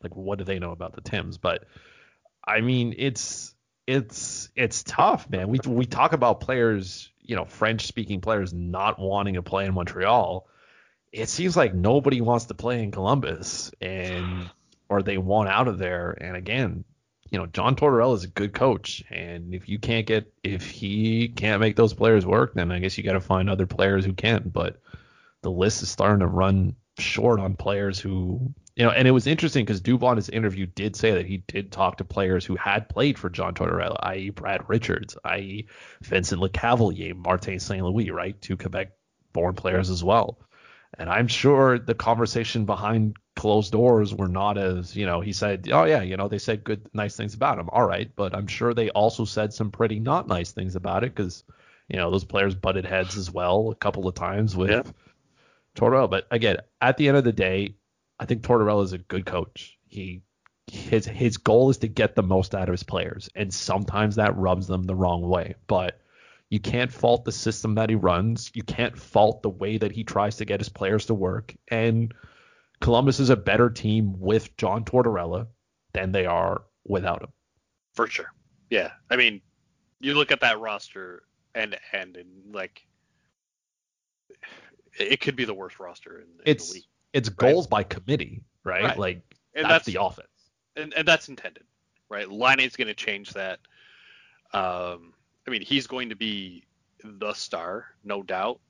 like 0.00 0.14
what 0.14 0.38
do 0.38 0.44
they 0.44 0.60
know 0.60 0.70
about 0.70 0.94
the 0.94 1.00
Tims? 1.00 1.38
But 1.38 1.64
I 2.44 2.60
mean, 2.60 2.94
it's 2.96 3.54
it's 3.90 4.48
it's 4.54 4.84
tough, 4.84 5.28
man. 5.28 5.48
We 5.48 5.58
we 5.66 5.84
talk 5.84 6.12
about 6.12 6.40
players, 6.40 7.10
you 7.20 7.34
know, 7.34 7.44
French 7.44 7.86
speaking 7.86 8.20
players 8.20 8.52
not 8.52 9.00
wanting 9.00 9.34
to 9.34 9.42
play 9.42 9.66
in 9.66 9.74
Montreal. 9.74 10.46
It 11.12 11.28
seems 11.28 11.56
like 11.56 11.74
nobody 11.74 12.20
wants 12.20 12.44
to 12.46 12.54
play 12.54 12.84
in 12.84 12.92
Columbus, 12.92 13.72
and 13.80 14.48
or 14.88 15.02
they 15.02 15.18
want 15.18 15.48
out 15.48 15.66
of 15.66 15.78
there. 15.78 16.16
And 16.20 16.36
again, 16.36 16.84
you 17.30 17.38
know, 17.38 17.46
John 17.46 17.74
Tortorella 17.74 18.14
is 18.14 18.22
a 18.22 18.28
good 18.28 18.52
coach, 18.52 19.02
and 19.10 19.54
if 19.54 19.68
you 19.68 19.80
can't 19.80 20.06
get 20.06 20.32
if 20.44 20.70
he 20.70 21.26
can't 21.26 21.60
make 21.60 21.74
those 21.74 21.92
players 21.92 22.24
work, 22.24 22.54
then 22.54 22.70
I 22.70 22.78
guess 22.78 22.96
you 22.96 23.02
got 23.02 23.14
to 23.14 23.20
find 23.20 23.50
other 23.50 23.66
players 23.66 24.04
who 24.04 24.12
can. 24.12 24.50
But 24.54 24.80
the 25.42 25.50
list 25.50 25.82
is 25.82 25.90
starting 25.90 26.20
to 26.20 26.28
run 26.28 26.76
short 26.96 27.40
on 27.40 27.56
players 27.56 27.98
who, 27.98 28.54
you 28.80 28.86
know, 28.86 28.92
and 28.92 29.06
it 29.06 29.10
was 29.10 29.26
interesting 29.26 29.66
because 29.66 29.82
Dubois 29.82 30.12
in 30.12 30.16
his 30.16 30.30
interview 30.30 30.64
did 30.64 30.96
say 30.96 31.10
that 31.10 31.26
he 31.26 31.44
did 31.48 31.70
talk 31.70 31.98
to 31.98 32.04
players 32.04 32.46
who 32.46 32.56
had 32.56 32.88
played 32.88 33.18
for 33.18 33.28
John 33.28 33.52
Tortorella, 33.52 33.98
i.e. 34.04 34.30
Brad 34.30 34.66
Richards, 34.70 35.18
i.e. 35.22 35.66
Vincent 36.00 36.40
Lecavalier, 36.40 37.14
Martin 37.14 37.60
St. 37.60 37.84
Louis, 37.84 38.10
right, 38.10 38.40
two 38.40 38.56
Quebec-born 38.56 39.54
players 39.54 39.90
as 39.90 40.02
well. 40.02 40.38
And 40.96 41.10
I'm 41.10 41.28
sure 41.28 41.78
the 41.78 41.94
conversation 41.94 42.64
behind 42.64 43.18
closed 43.36 43.70
doors 43.70 44.14
were 44.14 44.28
not 44.28 44.56
as, 44.56 44.96
you 44.96 45.04
know, 45.04 45.20
he 45.20 45.34
said, 45.34 45.68
oh, 45.70 45.84
yeah, 45.84 46.00
you 46.00 46.16
know, 46.16 46.28
they 46.28 46.38
said 46.38 46.64
good, 46.64 46.88
nice 46.94 47.14
things 47.14 47.34
about 47.34 47.58
him. 47.58 47.68
All 47.70 47.86
right. 47.86 48.10
But 48.16 48.34
I'm 48.34 48.46
sure 48.46 48.72
they 48.72 48.88
also 48.88 49.26
said 49.26 49.52
some 49.52 49.70
pretty 49.70 50.00
not 50.00 50.26
nice 50.26 50.52
things 50.52 50.74
about 50.74 51.04
it 51.04 51.14
because, 51.14 51.44
you 51.88 51.98
know, 51.98 52.10
those 52.10 52.24
players 52.24 52.54
butted 52.54 52.86
heads 52.86 53.18
as 53.18 53.30
well 53.30 53.72
a 53.72 53.74
couple 53.74 54.08
of 54.08 54.14
times 54.14 54.56
with 54.56 54.70
yeah. 54.70 54.82
Tortorella. 55.76 56.08
But 56.08 56.28
again, 56.30 56.56
at 56.80 56.96
the 56.96 57.08
end 57.08 57.18
of 57.18 57.24
the 57.24 57.32
day, 57.34 57.74
I 58.20 58.26
think 58.26 58.42
Tortorella 58.42 58.84
is 58.84 58.92
a 58.92 58.98
good 58.98 59.24
coach. 59.24 59.78
He 59.88 60.22
his 60.70 61.06
his 61.06 61.38
goal 61.38 61.70
is 61.70 61.78
to 61.78 61.88
get 61.88 62.14
the 62.14 62.22
most 62.22 62.54
out 62.54 62.68
of 62.68 62.72
his 62.72 62.82
players, 62.82 63.30
and 63.34 63.52
sometimes 63.52 64.16
that 64.16 64.36
rubs 64.36 64.66
them 64.66 64.84
the 64.84 64.94
wrong 64.94 65.22
way. 65.22 65.54
But 65.66 66.00
you 66.50 66.60
can't 66.60 66.92
fault 66.92 67.24
the 67.24 67.32
system 67.32 67.76
that 67.76 67.88
he 67.88 67.94
runs. 67.94 68.50
You 68.54 68.62
can't 68.62 68.98
fault 68.98 69.42
the 69.42 69.48
way 69.48 69.78
that 69.78 69.92
he 69.92 70.04
tries 70.04 70.36
to 70.36 70.44
get 70.44 70.60
his 70.60 70.68
players 70.68 71.06
to 71.06 71.14
work. 71.14 71.54
And 71.68 72.12
Columbus 72.80 73.20
is 73.20 73.30
a 73.30 73.36
better 73.36 73.70
team 73.70 74.20
with 74.20 74.56
John 74.56 74.84
Tortorella 74.84 75.46
than 75.92 76.12
they 76.12 76.26
are 76.26 76.62
without 76.84 77.22
him. 77.22 77.30
For 77.94 78.06
sure. 78.06 78.32
Yeah. 78.68 78.90
I 79.08 79.16
mean, 79.16 79.40
you 80.00 80.14
look 80.14 80.32
at 80.32 80.40
that 80.40 80.60
roster 80.60 81.22
end 81.54 81.72
to 81.72 81.96
end, 81.96 82.16
and 82.16 82.52
like, 82.52 82.84
it 84.98 85.20
could 85.20 85.36
be 85.36 85.44
the 85.44 85.54
worst 85.54 85.78
roster 85.78 86.18
in, 86.18 86.24
in 86.24 86.28
it's 86.44 86.68
the 86.68 86.74
league. 86.74 86.84
It's 87.12 87.28
goals 87.28 87.66
by 87.66 87.82
committee, 87.82 88.42
right? 88.64 88.84
Right. 88.84 88.98
Like 88.98 89.22
And 89.54 89.64
that's, 89.64 89.84
that's- 89.86 89.86
the 89.86 90.02
offense. 90.02 90.28
and, 90.76 90.94
and 90.94 91.06
that's 91.06 91.28
intended, 91.28 91.64
right? 92.08 92.30
Laine's 92.30 92.76
going 92.76 92.88
to 92.88 92.94
change 92.94 93.32
that. 93.34 93.58
Um, 94.52 95.12
I 95.46 95.50
mean, 95.50 95.62
he's 95.62 95.86
going 95.86 96.08
to 96.10 96.16
be 96.16 96.64
the 97.04 97.32
star, 97.34 97.86
no 98.04 98.22
doubt. 98.22 98.60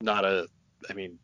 Not 0.00 0.24
a, 0.24 0.46
I 0.88 0.94
mean, 0.94 1.18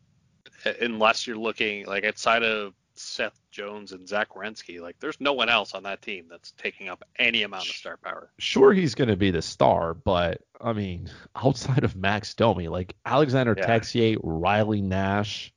unless 0.81 1.25
you're 1.27 1.37
looking 1.37 1.85
like 1.85 2.03
outside 2.05 2.43
of 2.43 2.73
Seth 2.93 3.39
Jones 3.51 3.91
and 3.91 4.07
Zach 4.07 4.29
Werenski, 4.35 4.79
like 4.79 4.95
there's 4.99 5.19
no 5.19 5.33
one 5.33 5.49
else 5.49 5.73
on 5.73 5.83
that 5.83 6.01
team 6.01 6.25
that's 6.29 6.51
taking 6.53 6.89
up 6.89 7.03
any 7.19 7.43
amount 7.43 7.67
of 7.69 7.75
star 7.75 7.97
power. 7.97 8.31
Sure, 8.39 8.73
he's 8.73 8.95
going 8.95 9.09
to 9.09 9.15
be 9.15 9.31
the 9.31 9.41
star, 9.41 9.93
but 9.93 10.41
I 10.61 10.73
mean, 10.73 11.09
outside 11.35 11.83
of 11.83 11.95
Max 11.95 12.33
Domi, 12.33 12.67
like 12.67 12.95
Alexander 13.05 13.55
Yeah. 13.57 13.65
Texier, 13.67 14.17
Riley 14.23 14.81
Nash, 14.81 15.51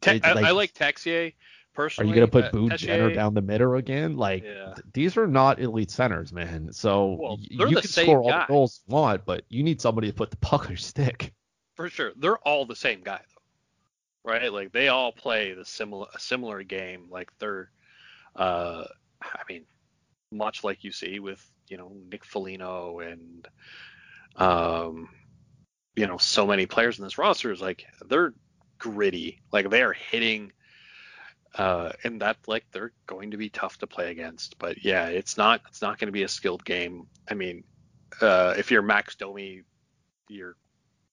Te- 0.00 0.20
I, 0.22 0.32
like- 0.32 0.44
I 0.44 0.50
like 0.52 0.72
Texier 0.74 1.34
personally. 1.74 2.10
are 2.10 2.14
you 2.14 2.20
going 2.20 2.26
to 2.26 2.32
put 2.32 2.44
uh, 2.46 2.50
Boone 2.50 2.70
Texier- 2.70 2.78
Jenner 2.78 3.14
down 3.14 3.34
the 3.34 3.42
middle 3.42 3.74
again? 3.74 4.16
Like 4.16 4.42
Yeah. 4.44 4.72
th- 4.74 4.86
these 4.92 5.16
are 5.16 5.26
not 5.26 5.60
elite 5.60 5.90
centers, 5.90 6.32
man. 6.32 6.72
So 6.72 7.16
Well, 7.20 7.38
you 7.40 7.76
can 7.76 7.82
score 7.88 8.22
all 8.22 8.30
the 8.30 8.44
goals 8.48 8.80
you 8.88 8.94
want, 8.94 9.24
but 9.24 9.44
you 9.48 9.62
need 9.62 9.80
somebody 9.80 10.08
to 10.08 10.14
put 10.14 10.30
the 10.30 10.36
puck 10.38 10.62
on 10.64 10.70
your 10.70 10.76
stick. 10.78 11.32
for 11.74 11.88
sure. 11.88 12.12
They're 12.16 12.38
all 12.38 12.66
the 12.66 12.76
same 12.76 13.02
guy 13.02 13.20
though, 13.34 14.32
right? 14.32 14.52
Like 14.52 14.72
they 14.72 14.88
all 14.88 15.12
play 15.12 15.52
the 15.54 15.64
similar 15.64 16.06
a 16.14 16.18
similar 16.18 16.62
game. 16.62 17.06
Like 17.10 17.30
they're, 17.38 17.70
uh, 18.36 18.84
I 19.22 19.40
mean, 19.48 19.64
much 20.32 20.62
like 20.64 20.84
you 20.84 20.92
see 20.92 21.18
with 21.20 21.44
you 21.68 21.76
know 21.76 21.92
Nick 22.10 22.24
Foligno 22.24 22.98
and, 23.00 23.46
um, 24.36 25.08
you 25.96 26.06
know, 26.06 26.18
so 26.18 26.46
many 26.46 26.66
players 26.66 26.98
in 26.98 27.04
this 27.04 27.18
roster 27.18 27.50
is 27.52 27.60
like 27.60 27.84
they're 28.08 28.32
gritty. 28.80 29.40
Like 29.52 29.70
they 29.70 29.82
are 29.82 29.92
hitting. 29.92 30.52
Uh, 31.56 31.90
and 32.04 32.20
that 32.20 32.36
like 32.46 32.64
they're 32.72 32.92
going 33.06 33.32
to 33.32 33.36
be 33.36 33.48
tough 33.48 33.78
to 33.78 33.86
play 33.86 34.10
against, 34.10 34.56
but 34.58 34.84
yeah, 34.84 35.06
it's 35.06 35.36
not 35.36 35.60
it's 35.68 35.82
not 35.82 35.98
going 35.98 36.06
to 36.06 36.12
be 36.12 36.22
a 36.22 36.28
skilled 36.28 36.64
game. 36.64 37.08
I 37.28 37.34
mean, 37.34 37.64
uh, 38.20 38.54
if 38.56 38.70
you're 38.70 38.82
Max 38.82 39.16
Domi, 39.16 39.62
you're 40.28 40.54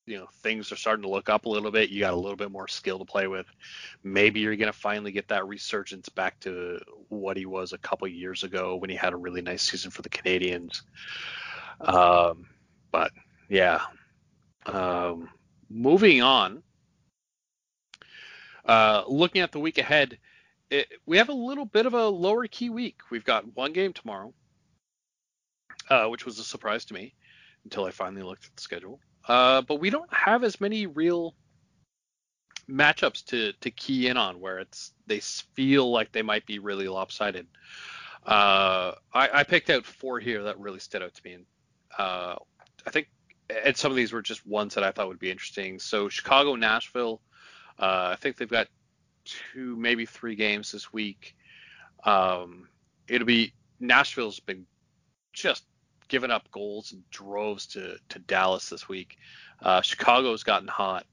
you 0.06 0.18
know 0.18 0.28
things 0.42 0.72
are 0.72 0.76
starting 0.76 1.04
to 1.04 1.10
look 1.10 1.30
up 1.30 1.46
a 1.46 1.50
little 1.50 1.72
bit. 1.72 1.90
You 1.90 2.02
got 2.02 2.14
a 2.14 2.18
little 2.18 2.36
bit 2.36 2.52
more 2.52 2.68
skill 2.68 3.00
to 3.00 3.06
play 3.06 3.28
with. 3.28 3.48
Maybe 4.04 4.40
you're 4.40 4.56
gonna 4.56 4.74
finally 4.74 5.12
get 5.12 5.28
that 5.30 5.48
resurgence 5.48 6.08
back 6.10 6.40
to 6.42 6.80
what 7.10 7.36
he 7.36 7.48
was 7.48 7.74
a 7.74 7.78
couple 7.80 8.08
years 8.08 8.44
ago 8.44 8.76
when 8.76 8.90
he 8.90 8.96
had 8.96 9.14
a 9.14 9.18
really 9.18 9.42
nice 9.42 9.64
season 9.64 9.90
for 9.90 10.04
the 10.04 10.10
Canadiens. 10.10 10.82
Um, 11.82 12.48
but 12.92 13.12
yeah, 13.50 13.82
um, 14.66 15.30
moving 15.70 16.22
on. 16.22 16.64
Uh, 18.68 19.04
looking 19.08 19.42
at 19.42 19.52
the 19.52 19.60
week 19.60 19.78
ahead, 19.78 20.18
it, 20.70 20.88
we 21.06 21.18
have 21.18 21.30
a 21.30 21.34
little 21.34 21.66
bit 21.66 21.86
of 21.86 21.94
a 21.94 22.08
lower 22.08 22.48
key 22.48 22.70
week. 22.70 23.00
We've 23.10 23.24
got 23.24 23.56
one 23.56 23.72
game 23.72 23.94
tomorrow, 23.94 24.34
uh, 25.90 26.08
which 26.08 26.26
was 26.26 26.38
a 26.40 26.44
surprise 26.44 26.86
to 26.86 26.94
me 26.94 27.14
until 27.64 27.86
I 27.86 27.92
finally 27.92 28.24
looked 28.24 28.46
at 28.46 28.56
the 28.56 28.62
schedule. 28.62 29.00
Uh, 29.28 29.62
but 29.62 29.80
we 29.80 29.90
don't 29.90 30.14
have 30.14 30.44
as 30.44 30.60
many 30.60 30.86
real 30.86 31.34
matchups 32.70 33.24
to 33.26 33.54
to 33.62 33.72
key 33.72 34.08
in 34.08 34.18
on 34.18 34.42
where 34.42 34.60
it's 34.60 34.92
they 35.06 35.22
feel 35.22 35.90
like 35.90 36.12
they 36.12 36.22
might 36.22 36.46
be 36.46 36.60
really 36.60 36.88
lopsided. 36.90 37.48
Uh, 38.26 38.92
I, 39.14 39.30
I 39.34 39.44
picked 39.44 39.70
out 39.70 39.86
four 39.86 40.20
here 40.20 40.44
that 40.44 40.60
really 40.60 40.80
stood 40.80 41.02
out 41.02 41.14
to 41.14 41.22
me, 41.24 41.34
and 41.34 41.46
uh, 41.98 42.36
I 42.86 42.90
think 42.90 43.10
and 43.64 43.76
some 43.78 43.92
of 43.92 43.96
these 43.96 44.12
were 44.12 44.22
just 44.22 44.46
ones 44.46 44.76
that 44.76 44.84
I 44.84 44.92
thought 44.92 45.08
would 45.08 45.20
be 45.20 45.32
interesting. 45.32 45.80
So 45.80 46.10
Chicago, 46.10 46.56
Nashville, 46.56 47.22
uh, 47.80 48.10
I 48.12 48.16
think 48.20 48.38
they've 48.38 48.50
got 48.50 48.68
two, 49.26 49.76
maybe 49.76 50.06
three 50.06 50.36
games 50.36 50.72
this 50.72 50.92
week. 50.92 51.36
Um, 52.04 52.68
it'll 53.08 53.28
be 53.28 53.54
Nashville's 53.80 54.40
been 54.40 54.66
just 55.34 55.66
giving 56.08 56.32
up 56.32 56.50
goals 56.52 56.94
in 56.94 57.04
droves 57.12 57.68
to 57.68 57.98
to 58.10 58.20
Dallas 58.20 58.70
this 58.70 58.88
week. 58.88 59.18
Uh, 59.62 59.82
Chicago's 59.82 60.44
gotten 60.44 60.68
hot. 60.68 61.06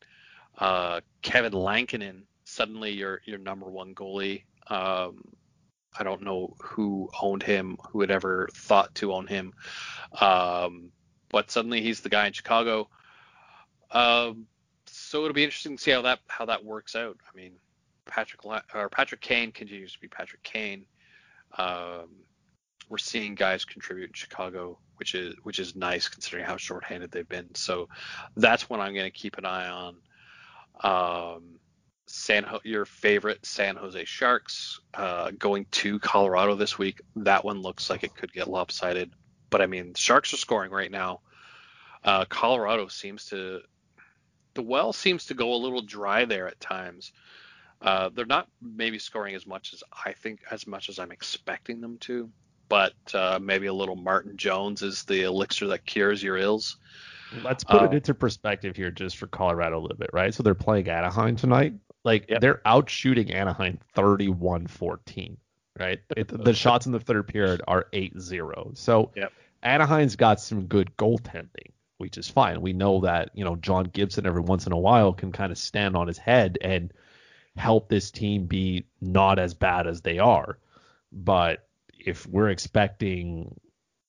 Uh, 0.58 1.00
Kevin 1.22 1.52
Lankinen 1.52 2.26
suddenly 2.44 2.92
your 2.92 3.20
your 3.24 3.38
number 3.38 3.66
one 3.66 3.94
goalie. 3.94 4.44
Um, 4.68 5.24
I 5.96 6.02
don't 6.02 6.22
know 6.22 6.54
who 6.60 7.10
owned 7.20 7.42
him, 7.42 7.78
who 7.90 8.00
had 8.00 8.10
ever 8.10 8.48
thought 8.54 8.94
to 8.96 9.12
own 9.12 9.26
him, 9.26 9.52
um, 10.20 10.90
but 11.28 11.50
suddenly 11.50 11.82
he's 11.82 12.00
the 12.00 12.08
guy 12.08 12.26
in 12.26 12.32
Chicago. 12.32 12.88
Um, 13.90 14.46
so 15.14 15.22
it'll 15.22 15.32
be 15.32 15.44
interesting 15.44 15.76
to 15.76 15.80
see 15.80 15.92
how 15.92 16.02
that 16.02 16.18
how 16.26 16.44
that 16.44 16.64
works 16.64 16.96
out. 16.96 17.16
I 17.32 17.36
mean, 17.36 17.52
Patrick 18.04 18.44
or 18.74 18.88
Patrick 18.88 19.20
Kane 19.20 19.52
continues 19.52 19.92
to 19.92 20.00
be 20.00 20.08
Patrick 20.08 20.42
Kane. 20.42 20.86
Um, 21.56 22.08
we're 22.88 22.98
seeing 22.98 23.36
guys 23.36 23.64
contribute 23.64 24.08
in 24.08 24.12
Chicago, 24.12 24.76
which 24.96 25.14
is 25.14 25.36
which 25.44 25.60
is 25.60 25.76
nice 25.76 26.08
considering 26.08 26.44
how 26.44 26.56
shorthanded 26.56 27.12
they've 27.12 27.28
been. 27.28 27.54
So 27.54 27.88
that's 28.36 28.68
what 28.68 28.80
I'm 28.80 28.92
going 28.92 29.06
to 29.06 29.16
keep 29.16 29.38
an 29.38 29.44
eye 29.44 29.68
on. 29.68 29.96
Um, 31.36 31.60
San 32.06 32.44
your 32.64 32.84
favorite 32.84 33.46
San 33.46 33.76
Jose 33.76 34.04
Sharks 34.06 34.80
uh, 34.94 35.30
going 35.38 35.66
to 35.70 36.00
Colorado 36.00 36.56
this 36.56 36.76
week. 36.76 37.00
That 37.14 37.44
one 37.44 37.62
looks 37.62 37.88
like 37.88 38.02
it 38.02 38.16
could 38.16 38.32
get 38.32 38.50
lopsided, 38.50 39.12
but 39.48 39.62
I 39.62 39.66
mean, 39.66 39.94
Sharks 39.94 40.34
are 40.34 40.38
scoring 40.38 40.72
right 40.72 40.90
now. 40.90 41.20
Uh, 42.02 42.24
Colorado 42.24 42.88
seems 42.88 43.26
to 43.26 43.60
the 44.54 44.62
well 44.62 44.92
seems 44.92 45.26
to 45.26 45.34
go 45.34 45.54
a 45.54 45.56
little 45.56 45.82
dry 45.82 46.24
there 46.24 46.46
at 46.48 46.60
times. 46.60 47.12
Uh, 47.82 48.08
they're 48.14 48.24
not 48.24 48.48
maybe 48.62 48.98
scoring 48.98 49.34
as 49.34 49.46
much 49.46 49.74
as 49.74 49.82
I 50.04 50.12
think 50.12 50.40
as 50.50 50.66
much 50.66 50.88
as 50.88 50.98
I'm 50.98 51.12
expecting 51.12 51.80
them 51.80 51.98
to, 51.98 52.30
but 52.68 52.94
uh, 53.12 53.38
maybe 53.42 53.66
a 53.66 53.74
little 53.74 53.96
Martin 53.96 54.36
Jones 54.36 54.82
is 54.82 55.04
the 55.04 55.22
elixir 55.22 55.66
that 55.68 55.84
cures 55.84 56.22
your 56.22 56.38
ills. 56.38 56.78
Let's 57.42 57.64
put 57.64 57.82
Uh, 57.82 57.86
it 57.86 57.94
into 57.94 58.14
perspective 58.14 58.76
here, 58.76 58.90
just 58.90 59.16
for 59.16 59.26
Colorado 59.26 59.78
a 59.78 59.82
little 59.82 59.96
bit, 59.96 60.10
right? 60.12 60.32
So 60.32 60.42
they're 60.42 60.54
playing 60.54 60.88
Anaheim 60.88 61.36
tonight. 61.36 61.74
Like 62.04 62.26
Yep. 62.28 62.40
they're 62.40 62.62
out 62.64 62.88
shooting 62.88 63.32
Anaheim 63.32 63.78
31-14, 63.96 65.36
right? 65.78 66.00
It, 66.16 66.28
the 66.28 66.54
shots 66.54 66.86
in 66.86 66.92
the 66.92 67.00
third 67.00 67.26
period 67.28 67.62
are 67.66 67.86
8-0. 67.92 68.76
So 68.76 69.10
Yep. 69.16 69.32
Anaheim's 69.62 70.16
got 70.16 70.40
some 70.40 70.66
good 70.66 70.94
goaltending, 70.96 71.72
which 71.98 72.18
is 72.18 72.28
fine. 72.28 72.60
We 72.60 72.72
know 72.72 73.00
that 73.00 73.30
you 73.34 73.44
know 73.44 73.56
John 73.56 73.84
Gibson 73.84 74.26
every 74.26 74.42
once 74.42 74.66
in 74.66 74.72
a 74.72 74.78
while 74.78 75.12
can 75.12 75.32
kind 75.32 75.52
of 75.52 75.58
stand 75.58 75.96
on 75.96 76.06
his 76.06 76.18
head 76.18 76.58
and 76.60 76.92
help 77.56 77.88
this 77.88 78.10
team 78.10 78.46
be 78.46 78.84
not 79.00 79.38
as 79.38 79.54
bad 79.54 79.86
as 79.86 80.00
they 80.00 80.18
are. 80.18 80.58
But 81.12 81.66
if 81.98 82.26
we're 82.26 82.50
expecting 82.50 83.58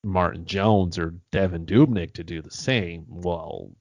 Martin 0.03 0.45
Jones 0.45 0.97
or 0.97 1.15
Devan 1.31 1.65
Dubnyk 1.65 2.13
to 2.13 2.23
do 2.23 2.41
the 2.41 2.51
same, 2.51 3.05
well, 3.07 3.71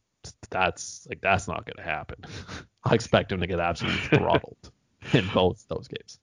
that's 0.51 1.07
like 1.09 1.21
that's 1.21 1.49
not 1.49 1.65
going 1.67 1.77
to 1.77 1.83
happen. 1.83 2.25
I 2.85 2.95
expect 2.95 3.33
him 3.33 3.41
to 3.41 3.47
get 3.47 3.61
absolutely 3.61 4.01
throttled 4.19 4.71
in 5.13 5.29
both 5.33 5.67
those 5.69 5.89
games. 5.89 6.19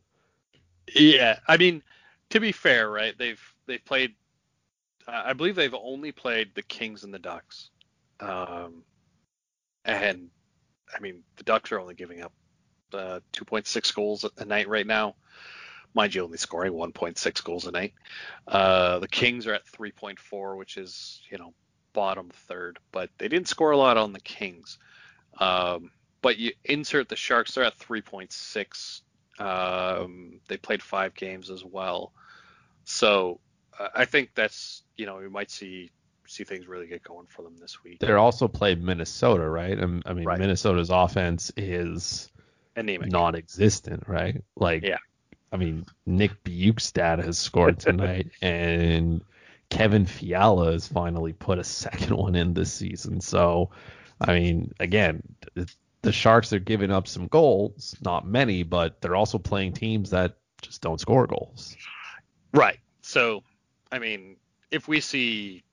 Yeah, 0.94 1.40
I 1.48 1.58
mean, 1.58 1.82
to 2.30 2.40
be 2.40 2.52
fair, 2.52 2.90
right? 2.90 3.18
They've 3.18 3.42
they've 3.66 3.84
played. 3.84 4.14
Uh, 5.08 5.24
I 5.26 5.34
believe 5.34 5.56
they've 5.56 5.74
only 5.74 6.12
played 6.12 6.54
the 6.54 6.62
Kings 6.62 7.04
and 7.04 7.14
the 7.14 7.20
Ducks, 7.20 7.71
um, 8.22 8.84
and 9.84 10.30
I 10.96 11.00
mean 11.00 11.24
the 11.38 11.44
Ducks 11.44 11.72
are 11.72 11.80
only 11.80 11.96
giving 11.96 12.22
up 12.22 12.32
uh, 12.94 13.20
2.6 13.34 13.96
goals 13.96 14.26
a 14.38 14.46
night 14.46 14.68
right 14.68 14.86
now. 14.86 15.16
Mind 15.94 16.16
you, 16.16 16.24
only 16.24 16.38
scoring 16.38 16.74
1.6 16.74 17.44
goals 17.44 17.68
a 17.68 17.72
night. 17.72 17.94
Uh, 18.48 19.00
the 19.00 19.08
Kings 19.10 19.46
are 19.48 19.54
at 19.54 19.66
3.4, 19.66 20.58
which 20.58 20.78
is 20.78 21.22
you 21.30 21.38
know 21.38 21.54
bottom 21.94 22.30
third, 22.30 22.80
but 22.92 23.10
they 23.18 23.28
didn't 23.28 23.50
score 23.50 23.72
a 23.72 23.78
lot 23.78 23.98
on 23.98 24.14
the 24.14 24.22
Kings. 24.22 24.78
Um, 25.38 25.92
but 26.22 26.38
you 26.38 26.52
insert 26.64 27.10
the 27.10 27.16
Sharks, 27.16 27.56
they're 27.56 27.64
at 27.66 27.78
3.6. 27.78 29.02
Um, 29.40 30.40
they 30.48 30.58
played 30.58 30.84
five 30.84 31.16
games 31.16 31.50
as 31.50 31.64
well, 31.64 32.14
so 32.86 33.40
uh, 33.78 33.90
I 33.96 34.06
think 34.06 34.32
that's 34.36 34.84
you 34.96 35.06
know 35.06 35.18
we 35.18 35.30
might 35.30 35.50
see 35.52 35.90
see 36.32 36.44
things 36.44 36.68
really 36.68 36.88
get 36.88 37.04
going 37.04 37.28
for 37.28 37.42
them 37.44 37.58
this 37.58 37.84
week. 37.84 38.00
They're 38.00 38.18
also 38.18 38.48
played 38.48 38.82
Minnesota, 38.84 39.48
right? 39.48 39.80
Um, 39.82 40.02
I 40.06 40.14
mean, 40.14 40.26
Right. 40.26 40.40
Minnesota's 40.40 40.90
offense 40.90 41.52
is 41.58 42.32
Anemic. 42.76 43.12
non-existent, 43.12 44.04
right? 44.08 44.44
Like, 44.56 44.84
Yeah. 44.84 44.98
I 45.52 45.58
mean, 45.58 45.86
Nick 46.06 46.44
Bjugstad 46.46 47.24
has 47.24 47.38
scored 47.38 47.80
tonight, 47.82 48.30
and 48.42 49.22
Kevin 49.70 50.06
Fiala 50.06 50.72
has 50.72 50.88
finally 50.88 51.34
put 51.34 51.60
a 51.60 51.64
second 51.64 52.16
one 52.16 52.36
in 52.36 52.54
this 52.54 52.72
season. 52.72 53.20
So, 53.20 53.72
I 54.20 54.34
mean, 54.34 54.74
again, 54.80 55.22
the 56.04 56.12
Sharks 56.12 56.54
are 56.54 56.60
giving 56.60 56.90
up 56.92 57.08
some 57.08 57.28
goals, 57.28 57.96
not 58.02 58.26
many, 58.26 58.64
but 58.64 59.02
they're 59.02 59.16
also 59.16 59.38
playing 59.38 59.74
teams 59.74 60.12
that 60.12 60.38
just 60.62 60.82
don't 60.82 61.00
score 61.00 61.28
goals. 61.28 61.76
Right. 62.54 62.80
So, 63.02 63.44
I 63.92 64.00
mean, 64.00 64.38
if 64.72 64.88
we 64.88 65.00
see, 65.02 65.64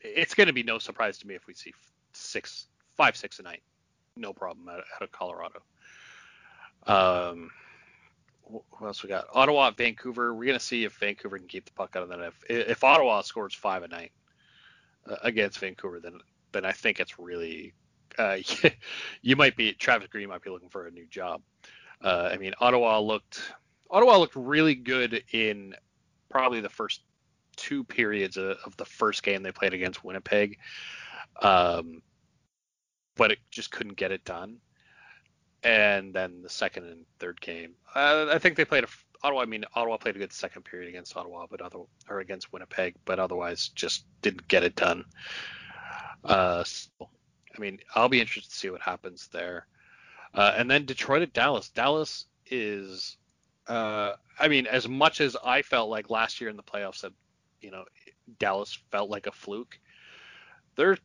it's 0.00 0.34
going 0.34 0.46
to 0.46 0.52
be 0.52 0.62
no 0.62 0.78
surprise 0.78 1.18
to 1.18 1.26
me 1.26 1.34
if 1.34 1.46
we 1.46 1.54
see 1.54 1.72
six, 2.12 2.66
five, 2.96 3.16
six 3.16 3.38
a 3.38 3.42
night, 3.42 3.62
no 4.16 4.32
problem 4.32 4.68
out, 4.68 4.80
out 4.94 5.02
of 5.02 5.12
Colorado. 5.12 5.62
Um, 6.86 7.50
what 8.48 8.86
else 8.86 9.02
we 9.02 9.08
got? 9.08 9.26
Ottawa, 9.34 9.70
Vancouver. 9.70 10.34
We're 10.34 10.46
gonna 10.46 10.60
see 10.60 10.84
if 10.84 10.94
Vancouver 10.94 11.38
can 11.38 11.48
keep 11.48 11.66
the 11.66 11.72
puck 11.72 11.94
out 11.96 12.02
of 12.02 12.08
the 12.08 12.16
net. 12.16 12.32
If, 12.48 12.68
if 12.68 12.84
Ottawa 12.84 13.20
scores 13.20 13.54
five 13.54 13.82
a 13.82 13.88
night 13.88 14.12
uh, 15.06 15.16
against 15.22 15.58
Vancouver, 15.58 16.00
then 16.00 16.20
then 16.52 16.64
I 16.64 16.72
think 16.72 16.98
it's 16.98 17.18
really 17.18 17.74
uh, 18.18 18.38
you 19.22 19.36
might 19.36 19.56
be 19.56 19.72
Travis 19.72 20.08
Green 20.08 20.28
might 20.28 20.42
be 20.42 20.50
looking 20.50 20.70
for 20.70 20.86
a 20.86 20.90
new 20.90 21.06
job. 21.06 21.42
Uh, 22.02 22.30
I 22.32 22.38
mean, 22.38 22.54
Ottawa 22.60 22.98
looked 23.00 23.52
Ottawa 23.90 24.16
looked 24.16 24.36
really 24.36 24.74
good 24.74 25.22
in 25.32 25.74
probably 26.30 26.60
the 26.60 26.68
first 26.68 27.02
two 27.58 27.84
periods 27.84 28.38
of, 28.38 28.56
of 28.64 28.76
the 28.78 28.86
first 28.86 29.22
game 29.22 29.42
they 29.42 29.52
played 29.52 29.74
against 29.74 30.02
Winnipeg, 30.02 30.58
um, 31.42 32.00
but 33.16 33.32
it 33.32 33.38
just 33.50 33.70
couldn't 33.70 33.96
get 33.96 34.12
it 34.12 34.24
done 34.24 34.58
and 35.62 36.14
then 36.14 36.42
the 36.42 36.48
second 36.48 36.84
and 36.84 37.04
third 37.18 37.40
game. 37.40 37.72
Uh, 37.94 38.26
I 38.30 38.38
think 38.38 38.56
they 38.56 38.64
played 38.64 38.84
a 38.84 38.88
Ottawa. 39.22 39.42
I 39.42 39.46
mean, 39.46 39.64
Ottawa 39.74 39.96
played 39.96 40.16
a 40.16 40.18
good 40.18 40.32
second 40.32 40.64
period 40.64 40.88
against 40.88 41.16
Ottawa, 41.16 41.46
but 41.50 41.60
other 41.60 41.80
or 42.08 42.20
against 42.20 42.52
Winnipeg, 42.52 42.94
but 43.04 43.18
otherwise 43.18 43.68
just 43.68 44.04
didn't 44.22 44.46
get 44.48 44.62
it 44.62 44.76
done. 44.76 45.04
Uh, 46.24 46.64
so, 46.64 46.88
I 47.00 47.60
mean, 47.60 47.80
I'll 47.94 48.08
be 48.08 48.20
interested 48.20 48.50
to 48.50 48.56
see 48.56 48.70
what 48.70 48.80
happens 48.80 49.28
there. 49.32 49.66
Uh, 50.34 50.54
and 50.56 50.70
then 50.70 50.84
Detroit 50.84 51.22
at 51.22 51.32
Dallas. 51.32 51.68
Dallas 51.70 52.26
is, 52.46 53.16
uh, 53.66 54.12
I 54.38 54.48
mean, 54.48 54.66
as 54.66 54.88
much 54.88 55.20
as 55.20 55.36
I 55.44 55.62
felt 55.62 55.90
like 55.90 56.10
last 56.10 56.40
year 56.40 56.50
in 56.50 56.56
the 56.56 56.62
playoffs 56.62 57.00
that, 57.00 57.12
you 57.60 57.70
know, 57.70 57.84
Dallas 58.38 58.78
felt 58.90 59.10
like 59.10 59.26
a 59.26 59.32
fluke, 59.32 59.78
they're 60.76 60.98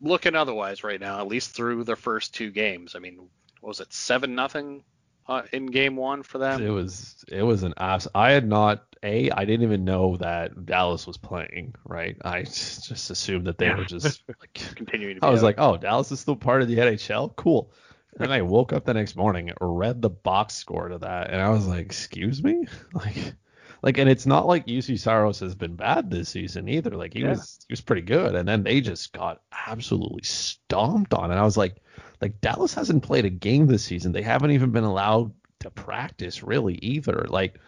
looking 0.00 0.34
otherwise 0.34 0.84
right 0.84 1.00
now, 1.00 1.20
at 1.20 1.28
least 1.28 1.50
through 1.50 1.84
their 1.84 1.96
first 1.96 2.34
two 2.34 2.50
games. 2.50 2.94
I 2.94 2.98
mean, 2.98 3.28
was 3.60 3.80
it 3.80 3.92
seven 3.92 4.34
nothing 4.34 4.84
uh, 5.26 5.42
in 5.52 5.66
game 5.66 5.96
one 5.96 6.22
for 6.22 6.38
them? 6.38 6.62
It 6.62 6.70
was 6.70 7.24
it 7.28 7.42
was 7.42 7.62
an 7.62 7.74
abs. 7.76 8.08
I 8.14 8.30
had 8.30 8.48
not 8.48 8.84
a 9.02 9.30
I 9.30 9.44
didn't 9.44 9.62
even 9.62 9.84
know 9.84 10.16
that 10.18 10.66
Dallas 10.66 11.06
was 11.06 11.16
playing. 11.16 11.74
Right, 11.84 12.16
I 12.22 12.42
just, 12.42 12.84
just 12.88 13.10
assumed 13.10 13.46
that 13.46 13.58
they 13.58 13.66
yeah. 13.66 13.76
were 13.76 13.84
just 13.86 14.22
like 14.28 14.60
continuing. 14.74 15.16
To 15.16 15.20
be 15.20 15.26
I 15.26 15.30
was 15.30 15.42
out. 15.42 15.46
like, 15.46 15.56
oh, 15.58 15.76
Dallas 15.76 16.10
is 16.12 16.20
still 16.20 16.36
part 16.36 16.62
of 16.62 16.68
the 16.68 16.78
NHL. 16.78 17.36
Cool. 17.36 17.72
And 18.20 18.32
I 18.32 18.42
woke 18.42 18.72
up 18.72 18.84
the 18.84 18.94
next 18.94 19.14
morning, 19.14 19.52
read 19.60 20.02
the 20.02 20.10
box 20.10 20.54
score 20.54 20.88
to 20.88 20.98
that, 20.98 21.30
and 21.30 21.40
I 21.40 21.50
was 21.50 21.66
like, 21.66 21.84
excuse 21.84 22.42
me, 22.42 22.66
like. 22.92 23.34
Like 23.82 23.98
and 23.98 24.08
it's 24.08 24.26
not 24.26 24.46
like 24.46 24.66
Juuse 24.66 24.98
Saros 24.98 25.40
has 25.40 25.54
been 25.54 25.76
bad 25.76 26.10
this 26.10 26.28
season 26.30 26.68
either. 26.68 26.90
Like 26.90 27.14
he 27.14 27.20
yeah. 27.20 27.30
was 27.30 27.58
he 27.68 27.72
was 27.72 27.80
pretty 27.80 28.02
good, 28.02 28.34
and 28.34 28.48
then 28.48 28.62
they 28.62 28.80
just 28.80 29.12
got 29.12 29.42
absolutely 29.66 30.24
stomped 30.24 31.14
on. 31.14 31.30
And 31.30 31.38
I 31.38 31.44
was 31.44 31.56
like, 31.56 31.76
like 32.20 32.40
Dallas 32.40 32.74
hasn't 32.74 33.04
played 33.04 33.24
a 33.24 33.30
game 33.30 33.66
this 33.66 33.84
season. 33.84 34.12
They 34.12 34.22
haven't 34.22 34.50
even 34.50 34.70
been 34.70 34.84
allowed 34.84 35.32
to 35.60 35.70
practice 35.70 36.42
really 36.42 36.74
either. 36.76 37.26
Like 37.28 37.58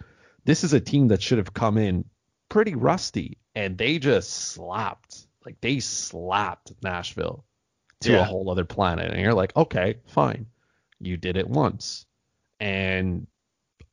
this 0.44 0.64
is 0.64 0.72
a 0.72 0.80
team 0.80 1.08
that 1.08 1.22
should 1.22 1.38
have 1.38 1.54
come 1.54 1.78
in 1.78 2.04
pretty 2.48 2.74
rusty 2.74 3.38
and 3.54 3.76
they 3.78 3.98
just 3.98 4.30
slapped. 4.30 5.26
Like 5.44 5.60
they 5.60 5.80
slapped 5.80 6.72
Nashville 6.82 7.44
to 8.00 8.12
yeah. 8.12 8.20
a 8.20 8.24
whole 8.24 8.50
other 8.50 8.64
planet. 8.64 9.12
And 9.12 9.20
you're 9.20 9.34
like, 9.34 9.56
okay, 9.56 9.96
fine. 10.06 10.46
You 10.98 11.16
did 11.16 11.36
it 11.36 11.48
once. 11.48 12.06
And 12.58 13.26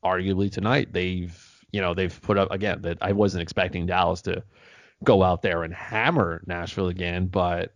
arguably 0.04 0.52
tonight 0.52 0.94
they've 0.94 1.36
you 1.72 1.82
know, 1.82 1.94
they've 1.94 2.22
put 2.22 2.38
up 2.38 2.52
again 2.52 2.82
that 2.84 3.00
I 3.02 3.12
wasn't 3.12 3.44
expecting 3.44 3.86
Dallas 3.86 4.22
to 4.24 4.44
go 5.04 5.24
out 5.24 5.42
there 5.42 5.64
and 5.64 5.74
hammer 5.74 6.42
Nashville 6.46 6.88
again, 6.88 7.28
but 7.28 7.74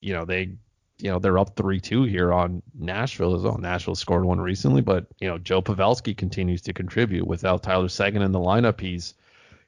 you 0.00 0.12
know, 0.12 0.24
they 0.24 0.56
you 0.98 1.10
know 1.10 1.18
they're 1.18 1.38
up 1.38 1.56
three 1.56 1.80
two 1.80 2.04
here 2.04 2.32
on 2.32 2.62
Nashville 2.76 3.36
as 3.36 3.42
well. 3.42 3.58
Nashville 3.58 3.94
scored 3.94 4.24
one 4.24 4.40
recently, 4.40 4.82
but 4.82 5.06
you 5.20 5.28
know 5.28 5.38
Joe 5.38 5.62
Pavelski 5.62 6.16
continues 6.16 6.62
to 6.62 6.72
contribute. 6.72 7.26
Without 7.26 7.62
Tyler 7.62 7.88
Seguin 7.88 8.22
in 8.22 8.32
the 8.32 8.40
lineup, 8.40 8.80
he's 8.80 9.14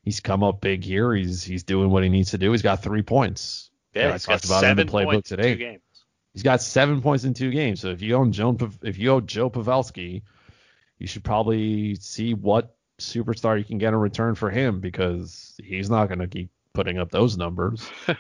he's 0.03 0.21
come 0.21 0.43
up 0.43 0.61
big 0.61 0.85
here. 0.85 1.15
He's 1.15 1.43
he's 1.43 1.63
doing 1.63 1.91
what 1.91 2.03
he 2.03 2.09
needs 2.09 2.33
to 2.33 2.39
do. 2.39 2.51
He's 2.51 2.63
got 2.63 2.83
three 2.83 3.03
points. 3.03 3.71
Yeah, 3.95 4.09
yeah 4.09 4.13
he's 4.15 4.27
got 4.27 4.43
seven 4.43 4.87
the 4.87 4.93
playbook 4.93 5.25
today. 5.25 5.79
He's 6.33 6.43
got 6.43 6.63
seven 6.63 7.01
points 7.01 7.25
in 7.25 7.35
two 7.35 7.51
games. 7.51 7.81
So 7.81 7.89
if 7.89 8.03
you 8.03 8.17
own 8.17 8.33
Joe 8.33 8.57
if 8.83 8.99
you 8.99 9.13
own 9.13 9.27
Joe 9.27 9.51
Pavelski, 9.51 10.23
you 10.99 11.07
should 11.07 11.25
probably 11.25 11.95
see 11.97 12.35
what 12.35 12.75
superstar 13.01 13.59
you 13.59 13.65
can 13.65 13.79
get 13.79 13.89
in 13.89 13.97
return 13.97 14.35
for 14.35 14.51
him 14.51 14.81
because 14.81 15.55
he's 15.63 15.91
not 15.91 16.07
going 16.07 16.21
to 16.21 16.29
keep 16.29 16.51
putting 16.73 16.99
up 16.99 17.11
those 17.11 17.37
numbers. 17.37 17.89
he's 18.07 18.17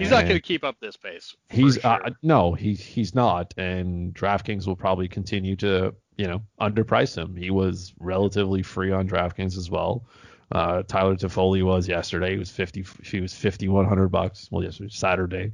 and 0.00 0.10
not 0.10 0.22
going 0.22 0.34
to 0.34 0.40
keep 0.40 0.64
up 0.64 0.76
this 0.80 0.96
pace. 0.96 1.34
He's 1.50 1.78
uh, 1.78 1.96
sure. 1.96 2.06
uh, 2.06 2.10
no, 2.22 2.52
he 2.52 2.74
he's 2.74 3.14
not, 3.14 3.54
and 3.56 4.14
DraftKings 4.14 4.66
will 4.66 4.76
probably 4.76 5.08
continue 5.08 5.56
to 5.56 5.94
you 6.16 6.26
know 6.26 6.42
underprice 6.60 7.16
him. 7.16 7.36
He 7.36 7.50
was 7.50 7.94
relatively 7.98 8.62
free 8.62 8.92
on 8.92 9.08
DraftKings 9.08 9.56
as 9.56 9.70
well. 9.70 10.04
Uh, 10.50 10.82
Tyler 10.82 11.16
Toffoli 11.16 11.62
was 11.62 11.88
yesterday. 11.88 12.32
He 12.32 12.38
was 12.38 12.50
fifty. 12.50 12.84
He 13.04 13.20
was 13.20 13.32
fifty 13.32 13.68
one 13.68 13.86
hundred 13.86 14.08
bucks. 14.08 14.48
Well, 14.50 14.64
yesterday 14.64 14.90
Saturday. 14.92 15.52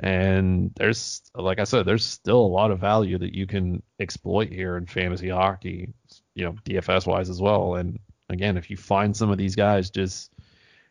And 0.00 0.70
there's, 0.76 1.22
like 1.34 1.58
I 1.58 1.64
said, 1.64 1.84
there's 1.84 2.04
still 2.04 2.38
a 2.38 2.46
lot 2.46 2.70
of 2.70 2.78
value 2.78 3.18
that 3.18 3.34
you 3.34 3.48
can 3.48 3.82
exploit 3.98 4.52
here 4.52 4.76
in 4.76 4.86
fantasy 4.86 5.28
hockey, 5.28 5.92
you 6.38 6.44
know, 6.44 6.52
DFS 6.64 7.04
wise 7.04 7.28
as 7.28 7.42
well. 7.42 7.74
And 7.74 7.98
again, 8.30 8.56
if 8.56 8.70
you 8.70 8.76
find 8.76 9.14
some 9.14 9.30
of 9.30 9.38
these 9.38 9.56
guys 9.56 9.90
just 9.90 10.32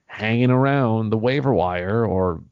hanging 0.06 0.52
around 0.52 1.10
the 1.10 1.18
waiver 1.18 1.54
wire 1.54 2.06
or 2.06 2.44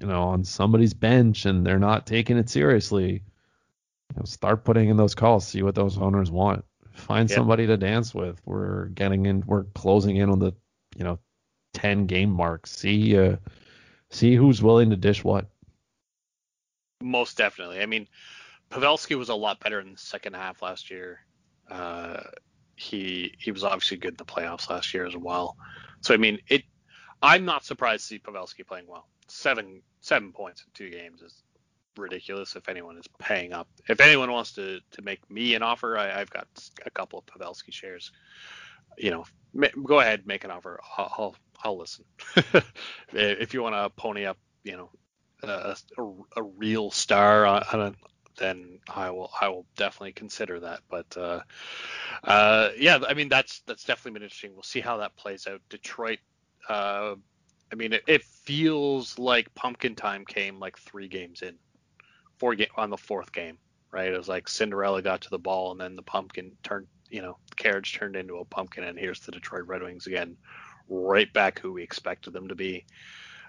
you 0.00 0.06
know 0.06 0.22
on 0.22 0.44
somebody's 0.44 0.94
bench 0.94 1.44
and 1.44 1.66
they're 1.66 1.78
not 1.78 2.06
taking 2.06 2.38
it 2.38 2.48
seriously 2.48 3.12
you 3.12 4.16
know, 4.16 4.24
start 4.24 4.64
putting 4.64 4.88
in 4.88 4.96
those 4.96 5.14
calls 5.14 5.46
see 5.46 5.62
what 5.62 5.74
those 5.74 5.98
owners 5.98 6.30
want. 6.30 6.64
Find 6.92 7.28
yep. 7.28 7.36
somebody 7.36 7.66
to 7.66 7.76
dance 7.76 8.14
with. 8.14 8.40
We're 8.46 8.86
getting 8.86 9.26
in 9.26 9.44
we're 9.46 9.64
closing 9.74 10.16
in 10.16 10.30
on 10.30 10.38
the 10.38 10.52
you 10.96 11.04
know 11.04 11.18
10 11.74 12.06
game 12.06 12.30
mark. 12.30 12.66
See 12.66 13.18
uh 13.18 13.36
see 14.10 14.34
who's 14.34 14.62
willing 14.62 14.90
to 14.90 14.96
dish 14.96 15.22
what. 15.22 15.46
Most 17.02 17.36
definitely. 17.36 17.80
I 17.80 17.86
mean 17.86 18.08
pavelski 18.70 19.18
was 19.18 19.28
a 19.28 19.34
lot 19.34 19.60
better 19.60 19.78
in 19.80 19.92
the 19.92 19.98
second 19.98 20.34
half 20.36 20.62
last 20.62 20.90
year 20.90 21.20
uh 21.70 22.22
he 22.76 23.34
he 23.38 23.52
was 23.52 23.64
obviously 23.64 23.96
good 23.96 24.12
in 24.12 24.16
the 24.16 24.24
playoffs 24.24 24.70
last 24.70 24.94
year 24.94 25.06
as 25.06 25.16
well 25.16 25.56
so 26.00 26.14
i 26.14 26.16
mean 26.16 26.38
it 26.48 26.62
I'm 27.22 27.44
not 27.44 27.64
surprised 27.64 28.02
to 28.02 28.06
see 28.08 28.18
Pavelski 28.18 28.66
playing 28.66 28.86
well. 28.86 29.06
Seven 29.28 29.82
seven 30.00 30.32
points 30.32 30.62
in 30.62 30.70
two 30.72 30.90
games 30.90 31.22
is 31.22 31.42
ridiculous. 31.96 32.56
If 32.56 32.68
anyone 32.68 32.96
is 32.96 33.06
paying 33.18 33.52
up, 33.52 33.68
if 33.88 34.00
anyone 34.00 34.32
wants 34.32 34.52
to 34.52 34.80
to 34.92 35.02
make 35.02 35.28
me 35.30 35.54
an 35.54 35.62
offer, 35.62 35.98
I, 35.98 36.18
have 36.18 36.30
got 36.30 36.48
a 36.84 36.90
couple 36.90 37.18
of 37.18 37.26
Pavelski 37.26 37.72
shares. 37.72 38.10
You 38.96 39.10
know, 39.10 39.24
go 39.84 40.00
ahead, 40.00 40.26
make 40.26 40.44
an 40.44 40.50
offer. 40.50 40.80
I'll 40.96 41.14
I'll, 41.18 41.36
I'll 41.62 41.78
listen. 41.78 42.04
if 43.12 43.54
you 43.54 43.62
want 43.62 43.74
to 43.74 43.90
pony 43.90 44.24
up, 44.24 44.38
you 44.64 44.76
know, 44.76 44.90
a, 45.42 45.76
a, 45.98 46.04
a 46.36 46.42
real 46.42 46.90
star 46.90 47.46
on, 47.46 47.62
on 47.72 47.96
then 48.40 48.80
I 48.88 49.10
will 49.10 49.30
I 49.40 49.48
will 49.48 49.66
definitely 49.76 50.12
consider 50.12 50.58
that. 50.60 50.80
But 50.90 51.16
uh, 51.16 51.40
uh, 52.24 52.70
yeah, 52.76 52.98
I 53.08 53.14
mean 53.14 53.28
that's 53.28 53.60
that's 53.66 53.84
definitely 53.84 54.18
been 54.18 54.24
interesting. 54.24 54.54
We'll 54.54 54.64
see 54.64 54.80
how 54.80 54.96
that 54.96 55.16
plays 55.16 55.46
out. 55.46 55.60
Detroit 55.68 56.18
uh, 56.68 57.14
I 57.72 57.76
mean, 57.76 57.92
it, 57.92 58.02
it, 58.06 58.24
feels 58.24 59.18
like 59.18 59.54
pumpkin 59.54 59.94
time 59.94 60.24
came 60.24 60.58
like 60.58 60.76
three 60.78 61.08
games 61.08 61.42
in, 61.42 61.54
four 62.38 62.54
game 62.54 62.68
on 62.76 62.90
the 62.90 62.96
fourth 62.96 63.32
game, 63.32 63.58
right? 63.92 64.12
It 64.12 64.16
was 64.16 64.28
like 64.28 64.48
Cinderella 64.48 65.02
got 65.02 65.22
to 65.22 65.30
the 65.30 65.38
ball 65.38 65.70
and 65.70 65.80
then 65.80 65.94
the 65.94 66.02
pumpkin 66.02 66.52
turned, 66.62 66.88
you 67.10 67.22
know, 67.22 67.36
the 67.48 67.56
carriage 67.56 67.94
turned 67.94 68.16
into 68.16 68.38
a 68.38 68.44
pumpkin, 68.44 68.84
and 68.84 68.98
here's 68.98 69.20
the 69.20 69.32
Detroit 69.32 69.66
Red 69.66 69.82
Wings 69.82 70.06
again, 70.06 70.36
right 70.88 71.32
back 71.32 71.60
who 71.60 71.72
we 71.72 71.82
expected 71.82 72.32
them 72.32 72.48
to 72.48 72.54
be. 72.54 72.84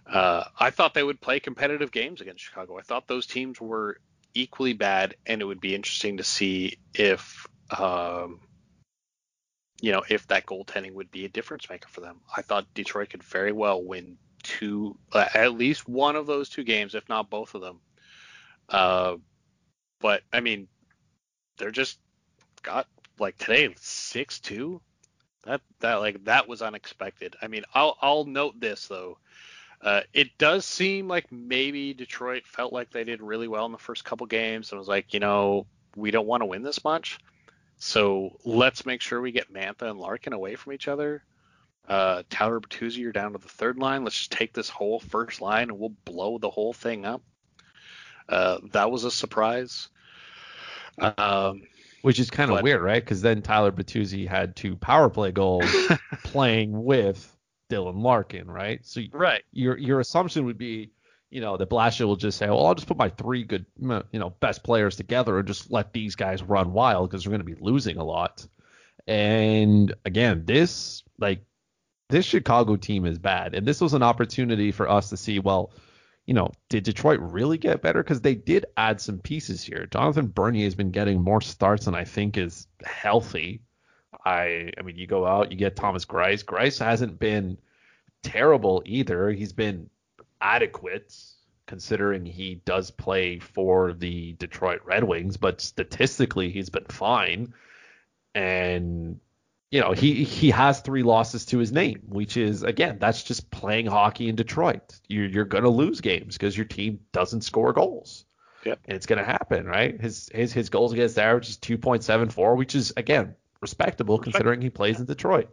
Uh, 0.06 0.44
I 0.60 0.70
thought 0.72 0.94
they 0.94 1.04
would 1.04 1.22
play 1.22 1.40
competitive 1.40 1.92
games 1.92 2.22
against 2.22 2.44
Chicago. 2.44 2.78
I 2.78 2.82
thought 2.82 3.08
those 3.08 3.28
teams 3.28 3.60
were 3.62 3.98
equally 4.34 4.74
bad, 4.74 5.16
and 5.26 5.42
it 5.42 5.46
would 5.46 5.62
be 5.62 5.76
interesting 5.76 6.18
to 6.18 6.24
see 6.24 6.78
if 6.94 7.48
um, 7.78 8.40
you 9.82 9.92
know, 9.92 10.04
if 10.08 10.28
that 10.28 10.46
goaltending 10.46 10.94
would 10.94 11.12
be 11.12 11.26
a 11.26 11.30
difference 11.30 11.70
maker 11.70 11.90
for 11.90 12.02
them. 12.02 12.22
I 12.36 12.44
thought 12.44 12.74
Detroit 12.74 13.10
could 13.10 13.24
very 13.24 13.52
well 13.52 13.84
win 13.84 14.18
two, 14.44 14.98
uh, 15.12 15.26
at 15.34 15.54
least 15.54 15.90
one 15.90 16.16
of 16.16 16.28
those 16.28 16.50
two 16.50 16.64
games, 16.64 16.96
if 16.96 17.10
not 17.10 17.30
both 17.30 17.56
of 17.56 17.62
them. 17.62 17.80
Uh, 18.70 19.16
but 20.00 20.22
I 20.32 20.40
mean, 20.40 20.68
they're 21.58 21.72
just 21.72 22.00
got 22.62 22.88
like 23.20 23.38
today 23.38 23.74
six 23.78 24.40
two. 24.40 24.82
That 25.44 25.62
that 25.80 25.96
like 25.96 26.24
that 26.26 26.48
was 26.48 26.62
unexpected. 26.62 27.36
I 27.42 27.48
mean, 27.48 27.64
I'll 27.74 27.98
I'll 28.02 28.26
note 28.26 28.60
this 28.60 28.88
though. 28.88 29.18
Uh, 29.84 30.02
it 30.14 30.38
does 30.38 30.64
seem 30.64 31.08
like 31.08 31.32
maybe 31.32 31.94
Detroit 31.94 32.44
felt 32.46 32.72
like 32.72 32.92
they 32.92 33.04
did 33.04 33.22
really 33.22 33.48
well 33.48 33.66
in 33.66 33.72
the 33.72 33.78
first 33.80 34.06
couple 34.06 34.28
games 34.28 34.72
and 34.72 34.80
was 34.80 34.88
like, 34.88 35.14
you 35.14 35.20
know, 35.20 35.66
we 35.96 36.12
don't 36.12 36.28
want 36.28 36.42
to 36.42 36.46
win 36.46 36.62
this 36.62 36.84
much. 36.84 37.18
So 37.78 38.38
let's 38.46 38.86
make 38.86 39.02
sure 39.02 39.20
we 39.20 39.32
get 39.32 39.52
Mantha 39.52 39.90
and 39.90 40.00
Larkin 40.00 40.34
away 40.34 40.56
from 40.56 40.74
each 40.74 40.88
other. 40.88 41.24
Uh, 41.88 42.22
Tyler 42.30 42.60
Bertuzzi, 42.60 42.98
you're 42.98 43.12
down 43.12 43.32
to 43.34 43.40
the 43.40 43.50
third 43.50 43.80
line. 43.80 44.04
Let's 44.04 44.18
just 44.18 44.32
take 44.32 44.54
this 44.54 44.70
whole 44.70 45.00
first 45.00 45.42
line 45.42 45.70
and 45.70 45.80
we'll 45.80 45.94
blow 46.06 46.38
the 46.38 46.50
whole 46.50 46.74
thing 46.74 47.06
up. 47.06 47.24
Uh, 48.30 48.60
that 48.72 48.92
was 48.92 49.04
a 49.04 49.10
surprise. 49.10 49.90
Um, 51.00 51.64
Which 52.04 52.20
is 52.20 52.30
kind 52.30 52.52
of 52.52 52.62
weird, 52.62 52.84
right? 52.84 53.04
Because 53.04 53.24
then 53.24 53.42
Tyler 53.42 53.72
Bertuzzi 53.72 54.28
had 54.28 54.56
two 54.56 54.76
power 54.76 55.10
play 55.10 55.32
goals 55.32 55.66
playing 56.24 56.84
with 56.84 57.36
Dylan 57.72 58.04
Larkin, 58.04 58.50
right? 58.50 58.86
So 58.86 59.02
right. 59.14 59.44
your 59.52 59.78
your 59.78 60.00
assumption 60.00 60.46
would 60.46 60.58
be, 60.58 60.92
you 61.30 61.42
know, 61.42 61.58
that 61.58 61.70
Blashill 61.70 62.08
will 62.08 62.16
just 62.18 62.38
say, 62.38 62.48
well, 62.48 62.66
I'll 62.66 62.76
just 62.76 62.88
put 62.88 62.98
my 62.98 63.10
three 63.10 63.44
good, 63.44 63.66
you 63.80 64.20
know, 64.20 64.32
best 64.42 64.64
players 64.64 64.96
together 64.96 65.40
and 65.40 65.48
just 65.48 65.72
let 65.72 65.94
these 65.94 66.16
guys 66.16 66.44
run 66.44 66.74
wild 66.74 67.10
because 67.10 67.24
they're 67.24 67.32
going 67.32 67.46
to 67.46 67.56
be 67.56 67.62
losing 67.62 67.98
a 67.98 68.04
lot. 68.04 68.46
And 69.08 69.94
again, 70.06 70.44
this 70.46 71.04
like 71.18 71.44
this 72.10 72.26
Chicago 72.26 72.76
team 72.76 73.06
is 73.06 73.18
bad, 73.18 73.56
and 73.56 73.66
this 73.66 73.80
was 73.80 73.94
an 73.94 74.04
opportunity 74.04 74.72
for 74.72 74.90
us 74.90 75.10
to 75.10 75.18
see, 75.18 75.40
well, 75.40 75.72
you 76.26 76.34
know, 76.34 76.52
did 76.70 76.84
Detroit 76.84 77.20
really 77.20 77.58
get 77.58 77.82
better? 77.82 78.04
Because 78.04 78.22
they 78.22 78.36
did 78.36 78.66
add 78.78 79.02
some 79.02 79.20
pieces 79.20 79.64
here. 79.64 79.88
Jonathan 79.90 80.28
Bernier 80.28 80.66
has 80.66 80.76
been 80.76 80.92
getting 80.92 81.22
more 81.22 81.42
starts 81.42 81.86
than 81.86 81.96
I 81.96 82.04
think 82.04 82.38
is 82.38 82.68
healthy. 82.84 83.62
I 84.26 84.72
I 84.78 84.82
mean, 84.84 84.98
you 84.98 85.08
go 85.08 85.26
out, 85.26 85.52
you 85.52 85.58
get 85.58 85.76
Thomas 85.76 86.06
Greiss. 86.06 86.44
Greiss 86.44 86.84
hasn't 86.84 87.20
been 87.20 87.58
terrible 88.22 88.84
either. 88.86 89.32
He's 89.32 89.54
been 89.54 89.90
adequate 90.40 91.14
considering 91.66 92.26
he 92.26 92.56
does 92.66 92.92
play 92.92 93.40
for 93.40 93.94
the 93.94 94.34
Detroit 94.34 94.82
Red 94.84 95.04
Wings, 95.04 95.38
but 95.38 95.62
statistically 95.62 96.52
he's 96.52 96.70
been 96.70 96.86
fine. 96.86 97.54
And 98.36 99.20
you 99.72 99.80
know, 99.80 99.94
he 99.94 100.24
he 100.26 100.52
has 100.52 100.82
three 100.82 101.04
losses 101.04 101.46
to 101.48 101.58
his 101.58 101.72
name, 101.72 102.02
which 102.10 102.36
is 102.36 102.64
again, 102.64 102.98
that's 103.00 103.24
just 103.24 103.50
playing 103.52 103.86
hockey 103.86 104.28
in 104.28 104.36
Detroit. 104.36 105.00
You're 105.08 105.28
you're 105.28 105.46
gonna 105.46 105.70
lose 105.70 106.02
games 106.02 106.38
because 106.38 106.58
your 106.58 106.66
team 106.66 107.00
doesn't 107.14 107.42
score 107.42 107.72
goals. 107.72 108.26
Yep. 108.66 108.80
And 108.86 108.96
it's 108.96 109.06
gonna 109.06 109.24
happen, 109.24 109.66
right? 109.66 110.00
His 110.00 110.30
his 110.34 110.52
his 110.52 110.70
goals 110.70 110.92
against 110.92 111.18
average 111.18 111.50
is 111.50 111.58
2.74, 111.58 112.58
which 112.58 112.76
is 112.76 112.94
again 112.98 113.36
respectable 113.62 114.20
considering 114.20 114.62
he 114.62 114.70
plays 114.70 115.00
in 115.00 115.06
Detroit. 115.06 115.50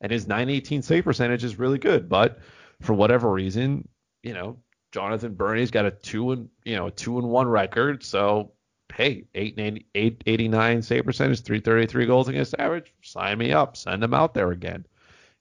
And 0.00 0.10
his 0.10 0.26
918 0.26 0.82
save 0.82 1.04
percentage 1.04 1.44
is 1.44 1.58
really 1.58 1.78
good, 1.78 2.08
but 2.08 2.38
for 2.80 2.94
whatever 2.94 3.30
reason, 3.30 3.88
you 4.22 4.32
know, 4.32 4.58
Jonathan 4.92 5.34
Bernier's 5.34 5.70
got 5.70 5.86
a 5.86 5.90
two 5.90 6.32
and 6.32 6.48
you 6.64 6.76
know 6.76 6.86
a 6.86 6.90
two 6.90 7.18
and 7.18 7.28
one 7.28 7.48
record, 7.48 8.02
so 8.02 8.52
hey, 8.94 9.24
889 9.34 10.82
save 10.82 11.04
percentage, 11.04 11.42
333 11.42 12.06
goals 12.06 12.28
against 12.28 12.54
average. 12.58 12.92
Sign 13.02 13.38
me 13.38 13.52
up. 13.52 13.76
Send 13.76 14.02
him 14.02 14.14
out 14.14 14.34
there 14.34 14.50
again. 14.50 14.86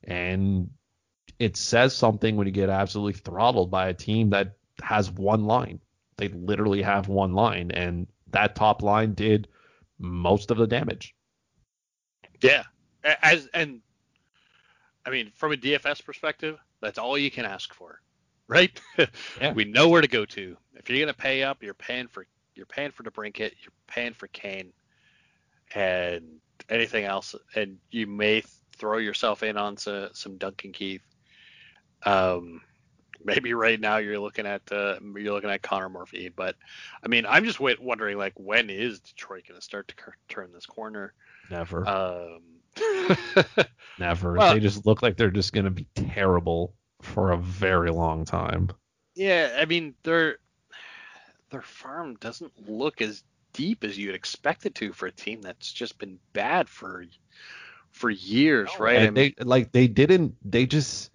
And 0.03 0.69
it 1.39 1.57
says 1.57 1.95
something 1.95 2.35
when 2.35 2.47
you 2.47 2.53
get 2.53 2.69
absolutely 2.69 3.13
throttled 3.13 3.71
by 3.71 3.89
a 3.89 3.93
team 3.93 4.31
that 4.31 4.57
has 4.81 5.09
one 5.09 5.45
line. 5.45 5.79
They 6.17 6.27
literally 6.27 6.81
have 6.81 7.07
one 7.07 7.33
line, 7.33 7.71
and 7.71 8.07
that 8.31 8.55
top 8.55 8.83
line 8.83 9.13
did 9.13 9.47
most 9.97 10.51
of 10.51 10.57
the 10.57 10.67
damage. 10.67 11.15
Yeah, 12.41 12.63
as 13.03 13.47
and 13.53 13.81
I 15.05 15.09
mean, 15.09 15.31
from 15.35 15.51
a 15.51 15.57
DFS 15.57 16.03
perspective, 16.03 16.57
that's 16.81 16.97
all 16.97 17.17
you 17.17 17.31
can 17.31 17.45
ask 17.45 17.73
for, 17.73 18.01
right? 18.47 18.79
Yeah. 19.41 19.53
we 19.53 19.65
know 19.65 19.89
where 19.89 20.01
to 20.01 20.07
go 20.07 20.25
to. 20.25 20.57
If 20.75 20.89
you're 20.89 20.99
gonna 20.99 21.13
pay 21.13 21.43
up, 21.43 21.63
you're 21.63 21.73
paying 21.73 22.07
for 22.07 22.25
you're 22.55 22.65
paying 22.65 22.91
for 22.91 23.03
DeBrincat, 23.03 23.53
you're 23.61 23.73
paying 23.87 24.13
for 24.13 24.27
Kane, 24.27 24.73
and 25.73 26.39
anything 26.69 27.05
else, 27.05 27.35
and 27.55 27.77
you 27.91 28.07
may 28.07 28.43
throw 28.77 28.97
yourself 28.97 29.43
in 29.43 29.57
on 29.57 29.77
some, 29.77 30.09
some 30.13 30.37
Duncan 30.37 30.71
Keith. 30.71 31.01
Um, 32.05 32.61
maybe 33.23 33.53
right 33.53 33.79
now 33.79 33.97
you're 33.97 34.19
looking 34.19 34.45
at 34.45 34.61
uh, 34.71 34.95
you're 35.15 35.33
looking 35.33 35.49
at 35.49 35.61
Connor 35.61 35.89
Murphy, 35.89 36.29
but 36.29 36.55
I 37.03 37.07
mean, 37.07 37.25
I'm 37.27 37.43
just 37.45 37.59
wait, 37.59 37.81
wondering 37.81 38.17
like 38.17 38.33
when 38.35 38.69
is 38.69 38.99
Detroit 38.99 39.43
going 39.47 39.59
to 39.59 39.65
start 39.65 39.87
to 39.89 39.95
cur- 39.95 40.15
turn 40.27 40.51
this 40.53 40.65
corner? 40.65 41.13
Never. 41.49 41.87
Um, 41.87 42.41
Never. 43.99 44.33
Well, 44.33 44.53
they 44.53 44.59
just 44.59 44.85
look 44.85 45.01
like 45.01 45.17
they're 45.17 45.31
just 45.31 45.53
going 45.53 45.65
to 45.65 45.71
be 45.71 45.87
terrible 45.95 46.73
for 47.01 47.31
a 47.31 47.37
very 47.37 47.91
long 47.91 48.25
time. 48.25 48.69
Yeah, 49.15 49.57
I 49.59 49.65
mean 49.65 49.95
they're 50.03 50.37
their 51.49 51.61
farm 51.61 52.15
doesn't 52.19 52.53
look 52.69 53.01
as 53.01 53.23
deep 53.53 53.83
as 53.83 53.97
you'd 53.97 54.15
expect 54.15 54.65
it 54.65 54.75
to 54.75 54.93
for 54.93 55.07
a 55.07 55.11
team 55.11 55.41
that's 55.41 55.71
just 55.71 55.97
been 55.97 56.19
bad 56.33 56.69
for 56.69 57.05
for 57.91 58.09
years, 58.09 58.69
right? 58.79 59.01
And 59.01 59.17
they 59.17 59.35
like 59.39 59.71
they 59.71 59.87
didn't 59.87 60.35
they 60.43 60.65
just 60.65 61.11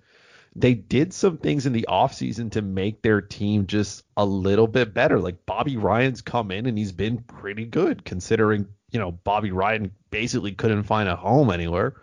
they 0.57 0.75
did 0.75 1.13
some 1.13 1.39
things 1.39 1.67
in 1.67 1.73
the 1.73 1.87
offseason 1.89 2.53
to 2.53 2.63
make 2.63 3.03
their 3.03 3.21
team 3.21 3.67
just 3.67 4.05
a 4.17 4.25
little 4.25 4.69
bit 4.69 4.95
better. 4.95 5.19
Like 5.19 5.47
Bobby 5.47 5.77
Ryan's 5.77 6.23
come 6.23 6.51
in 6.51 6.67
and 6.67 6.79
he's 6.79 6.93
been 6.93 7.19
pretty 7.19 7.65
good 7.65 8.05
considering, 8.05 8.69
you 8.95 9.01
know, 9.01 9.11
Bobby 9.11 9.51
Ryan 9.51 9.91
basically 10.11 10.53
couldn't 10.53 10.85
find 10.85 11.09
a 11.09 11.17
home 11.17 11.51
anywhere. 11.51 11.97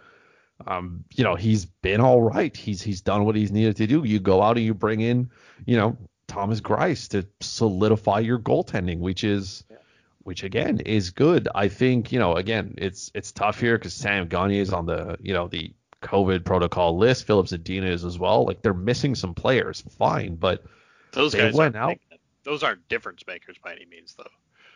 Um, 0.68 1.06
you 1.16 1.24
know, 1.24 1.36
he's 1.36 1.66
been 1.66 2.02
all 2.02 2.22
right. 2.22 2.56
He's 2.56 2.82
he's 2.82 3.00
done 3.00 3.24
what 3.24 3.36
he's 3.36 3.52
needed 3.52 3.78
to 3.78 3.88
do. 3.88 4.04
You 4.04 4.20
go 4.20 4.42
out 4.42 4.58
and 4.58 4.66
you 4.66 4.74
bring 4.74 5.00
in, 5.00 5.32
you 5.66 5.78
know, 5.78 5.98
Thomas 6.28 6.60
Greiss 6.60 7.08
to 7.10 7.26
solidify 7.39 8.20
your 8.20 8.38
goaltending, 8.38 9.00
which 9.00 9.24
is 9.24 9.64
yeah. 9.72 9.78
which 10.24 10.44
again 10.44 10.82
is 10.82 11.12
good. 11.12 11.48
I 11.56 11.70
think 11.70 12.12
you 12.12 12.20
know 12.20 12.36
again 12.36 12.76
it's 12.78 13.10
it's 13.16 13.32
tough 13.32 13.60
here 13.60 13.78
because 13.78 13.94
Sam 13.94 14.28
Gagner 14.28 14.62
is 14.62 14.74
on 14.74 14.86
the 14.86 15.18
you 15.22 15.34
know 15.34 15.48
the 15.48 15.74
COVID 16.04 16.44
protocol 16.44 16.98
list. 16.98 17.26
Filip 17.26 17.48
Zadina 17.48 17.88
is 17.88 18.04
as 18.04 18.20
well. 18.20 18.46
Like 18.46 18.62
they're 18.62 18.74
missing 18.74 19.16
some 19.16 19.34
players, 19.34 19.82
fine, 19.98 20.36
but 20.36 20.66
those 21.14 21.34
guys 21.34 21.54
went 21.54 21.78
out. 21.78 21.88
Making, 21.88 22.20
those 22.44 22.64
aren't 22.64 22.88
difference 22.89 23.26
makers 23.26 23.58
by 23.64 23.72
any 23.72 23.86
means, 23.86 24.14
though. 24.18 24.26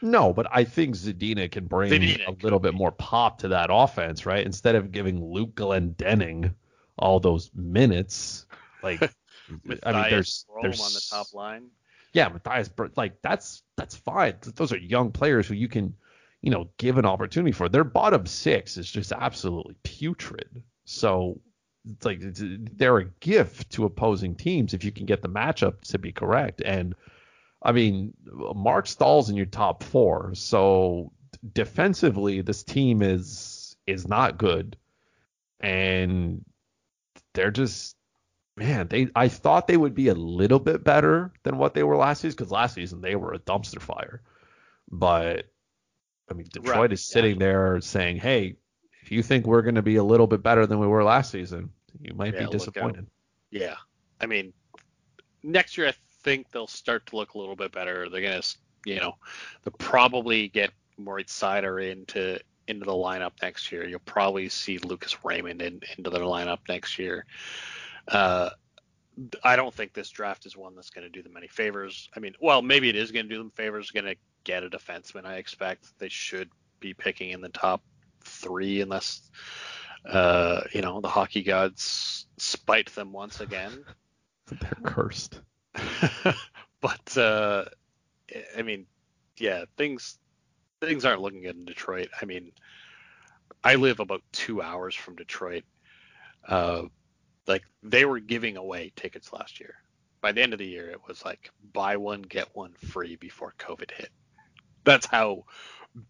No, 0.05 0.33
but 0.33 0.45
I 0.51 0.65
think 0.65 0.93
Zadina 0.93 1.51
can 1.51 1.65
bring 1.65 1.91
Zadina 1.91 2.27
a 2.27 2.43
little 2.43 2.59
bit 2.59 2.75
more 2.75 2.91
pop 2.91 3.39
to 3.39 3.47
that 3.47 3.69
offense, 3.71 4.27
right? 4.27 4.45
Instead 4.45 4.75
of 4.75 4.91
giving 4.91 5.23
Luke 5.33 5.55
Glendening 5.55 6.53
all 6.95 7.19
those 7.19 7.49
minutes, 7.55 8.45
like 8.83 9.01
I 9.83 9.91
mean, 9.91 10.09
there's 10.11 10.45
there's 10.61 10.79
on 10.79 10.93
the 10.93 11.01
top 11.09 11.33
line. 11.33 11.69
Yeah, 12.13 12.29
Matthias, 12.29 12.69
like 12.95 13.19
that's 13.23 13.63
that's 13.77 13.95
fine. 13.95 14.35
Those 14.55 14.71
are 14.71 14.77
young 14.77 15.11
players 15.11 15.47
who 15.47 15.55
you 15.55 15.67
can, 15.67 15.95
you 16.41 16.51
know, 16.51 16.69
give 16.77 16.99
an 16.99 17.05
opportunity 17.05 17.51
for. 17.51 17.67
Their 17.67 17.83
bottom 17.83 18.27
six 18.27 18.77
is 18.77 18.89
just 18.89 19.11
absolutely 19.11 19.75
putrid. 19.81 20.61
So 20.85 21.41
it's 21.83 22.05
like 22.05 22.19
they're 22.21 22.99
a 22.99 23.09
gift 23.21 23.71
to 23.71 23.85
opposing 23.85 24.35
teams 24.35 24.75
if 24.75 24.83
you 24.83 24.91
can 24.91 25.07
get 25.07 25.23
the 25.23 25.29
matchup 25.29 25.81
to 25.85 25.97
be 25.97 26.11
correct. 26.11 26.61
And 26.63 26.93
I 27.65 27.71
mean, 27.71 28.13
Marc 28.55 28.85
Staal's 28.85 29.29
in 29.29 29.35
your 29.35 29.47
top 29.47 29.83
four, 29.83 30.33
so 30.35 31.11
defensively 31.53 32.41
this 32.41 32.63
team 32.63 33.01
is 33.01 33.75
is 33.87 34.07
not 34.07 34.37
good, 34.37 34.77
and 35.59 36.45
they're 37.33 37.49
just 37.49 37.97
man, 38.55 38.87
they 38.87 39.07
I 39.15 39.29
thought 39.29 39.67
they 39.67 39.77
would 39.77 39.95
be 39.95 40.09
a 40.09 40.13
little 40.13 40.59
bit 40.59 40.83
better 40.83 41.33
than 41.41 41.57
what 41.57 41.73
they 41.73 41.81
were 41.81 41.97
last 41.97 42.21
season 42.21 42.37
because 42.37 42.51
last 42.51 42.75
season 42.75 43.01
they 43.01 43.15
were 43.15 43.33
a 43.33 43.39
dumpster 43.39 43.81
fire. 43.81 44.21
But 44.91 45.45
I 46.29 46.35
mean, 46.35 46.47
Detroit 46.51 46.77
right. 46.77 46.93
is 46.93 47.03
sitting 47.03 47.33
yeah. 47.33 47.47
there 47.47 47.81
saying, 47.81 48.17
"Hey, 48.17 48.57
if 49.01 49.11
you 49.11 49.23
think 49.23 49.47
we're 49.47 49.63
going 49.63 49.75
to 49.75 49.81
be 49.81 49.95
a 49.95 50.03
little 50.03 50.27
bit 50.27 50.43
better 50.43 50.67
than 50.67 50.77
we 50.77 50.87
were 50.87 51.03
last 51.03 51.31
season, 51.31 51.71
you 51.99 52.13
might 52.13 52.35
yeah, 52.35 52.45
be 52.45 52.51
disappointed." 52.51 53.07
Yeah, 53.49 53.75
I 54.21 54.27
mean, 54.27 54.53
next 55.41 55.77
year 55.77 55.87
I 55.87 55.93
think 56.25 56.51
they'll 56.51 56.67
start 56.67 57.05
to 57.05 57.15
look 57.15 57.35
a 57.35 57.37
little 57.37 57.55
bit 57.55 57.71
better. 57.71 58.09
They're 58.09 58.41
to, 58.41 58.57
you 58.83 58.95
know, 58.95 59.15
they'll 59.63 59.75
probably 59.77 60.49
get 60.49 60.71
Moritz 60.97 61.39
Seider 61.39 61.89
into 61.89 62.39
into 62.67 62.83
the 62.83 62.91
lineup 62.91 63.33
next 63.43 63.71
year. 63.71 63.87
You'll 63.87 63.99
probably 63.99 64.49
see 64.49 64.79
Lucas 64.79 65.23
Raymond 65.23 65.61
in, 65.61 65.81
into 65.95 66.09
their 66.09 66.23
lineup 66.23 66.59
next 66.67 66.97
year. 66.97 67.25
Uh, 68.07 68.49
I 69.43 69.55
don't 69.55 69.73
think 69.73 69.93
this 69.93 70.09
draft 70.09 70.47
is 70.47 70.57
one 70.57 70.75
that's 70.75 70.89
going 70.89 71.03
to 71.03 71.09
do 71.09 71.21
them 71.21 71.37
any 71.37 71.47
favors. 71.47 72.09
I 72.17 72.19
mean, 72.19 72.33
well, 72.41 72.63
maybe 72.63 72.89
it 72.89 72.95
is 72.95 73.11
going 73.11 73.29
to 73.29 73.33
do 73.33 73.37
them 73.37 73.51
favors. 73.51 73.91
Going 73.91 74.05
to 74.05 74.15
get 74.43 74.63
a 74.63 74.69
defenseman. 74.69 75.25
I 75.25 75.35
expect 75.35 75.97
they 75.99 76.09
should 76.09 76.49
be 76.79 76.95
picking 76.95 77.29
in 77.29 77.39
the 77.39 77.49
top 77.49 77.83
three, 78.21 78.81
unless 78.81 79.29
uh, 80.09 80.61
you 80.71 80.81
know 80.81 81.01
the 81.01 81.07
hockey 81.07 81.43
gods 81.43 82.25
spite 82.37 82.93
them 82.95 83.11
once 83.11 83.41
again. 83.41 83.85
They're 84.47 84.77
cursed. 84.83 85.39
but 86.81 87.17
uh, 87.17 87.65
I 88.57 88.61
mean, 88.61 88.85
yeah, 89.37 89.65
things 89.77 90.17
things 90.81 91.05
aren't 91.05 91.21
looking 91.21 91.41
good 91.41 91.55
in 91.55 91.65
Detroit. 91.65 92.09
I 92.21 92.25
mean, 92.25 92.51
I 93.63 93.75
live 93.75 93.99
about 93.99 94.21
two 94.31 94.61
hours 94.61 94.95
from 94.95 95.15
Detroit. 95.15 95.63
Uh, 96.47 96.83
like 97.47 97.63
they 97.83 98.05
were 98.05 98.19
giving 98.19 98.57
away 98.57 98.91
tickets 98.95 99.33
last 99.33 99.59
year. 99.59 99.75
By 100.21 100.31
the 100.31 100.41
end 100.41 100.53
of 100.53 100.59
the 100.59 100.67
year, 100.67 100.89
it 100.89 101.01
was 101.07 101.23
like 101.23 101.51
buy 101.73 101.97
one 101.97 102.21
get 102.21 102.55
one 102.55 102.73
free 102.73 103.15
before 103.15 103.53
COVID 103.59 103.91
hit. 103.91 104.09
That's 104.83 105.05
how 105.05 105.45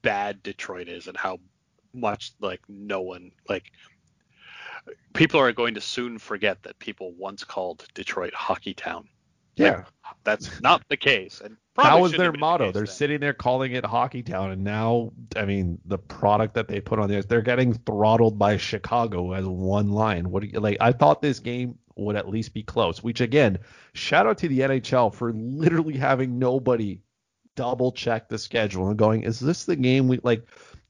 bad 0.02 0.44
Detroit 0.44 0.88
is, 0.88 1.08
and 1.08 1.18
how 1.18 1.40
much 1.94 2.34
like 2.40 2.62
no 2.68 3.02
one 3.02 3.32
like 3.50 3.72
people 5.14 5.40
are 5.40 5.52
going 5.52 5.76
to 5.76 5.82
soon 5.82 6.18
forget 6.20 6.64
that 6.64 6.80
people 6.80 7.14
once 7.14 7.44
called 7.44 7.86
Detroit 7.94 8.34
Hockey 8.34 8.74
Town. 8.74 9.08
Yeah, 9.56 9.84
that's 10.24 10.62
not 10.62 10.84
the 10.90 10.98
case. 10.98 11.42
And 11.44 11.58
that 11.76 12.00
was 12.00 12.14
their 12.14 12.32
motto. 12.32 12.68
The 12.68 12.72
they're 12.72 12.86
then. 12.86 12.96
sitting 12.96 13.20
there 13.20 13.34
calling 13.34 13.74
it 13.74 13.86
Hockey 13.86 14.24
Town, 14.24 14.52
and 14.52 14.64
now, 14.64 15.12
I 15.36 15.46
mean, 15.46 15.80
the 15.86 15.98
product 15.98 16.56
that 16.56 16.68
they 16.68 16.80
put 16.80 17.00
on 17.00 17.10
there, 17.10 17.22
they're 17.22 17.42
getting 17.42 17.74
throttled 17.74 18.40
by 18.40 18.58
Chicago 18.58 19.34
as 19.34 19.46
one 19.46 19.92
line. 19.92 20.30
What 20.30 20.44
do 20.44 20.48
you 20.48 20.60
like? 20.60 20.78
I 20.80 20.92
thought 20.92 21.22
this 21.22 21.40
game 21.40 21.78
would 21.96 22.16
at 22.16 22.30
least 22.30 22.54
be 22.54 22.64
close. 22.64 23.04
Which 23.04 23.22
again, 23.22 23.60
shout 23.94 24.28
out 24.28 24.38
to 24.40 24.48
the 24.48 24.60
NHL 24.60 25.14
for 25.14 25.34
literally 25.34 25.98
having 25.98 26.40
nobody 26.40 27.00
double 27.56 27.92
check 27.92 28.30
the 28.30 28.38
schedule 28.38 28.90
and 28.90 28.98
going, 28.98 29.24
is 29.24 29.40
this 29.40 29.66
the 29.66 29.76
game 29.76 30.08
we 30.08 30.20
like? 30.24 30.48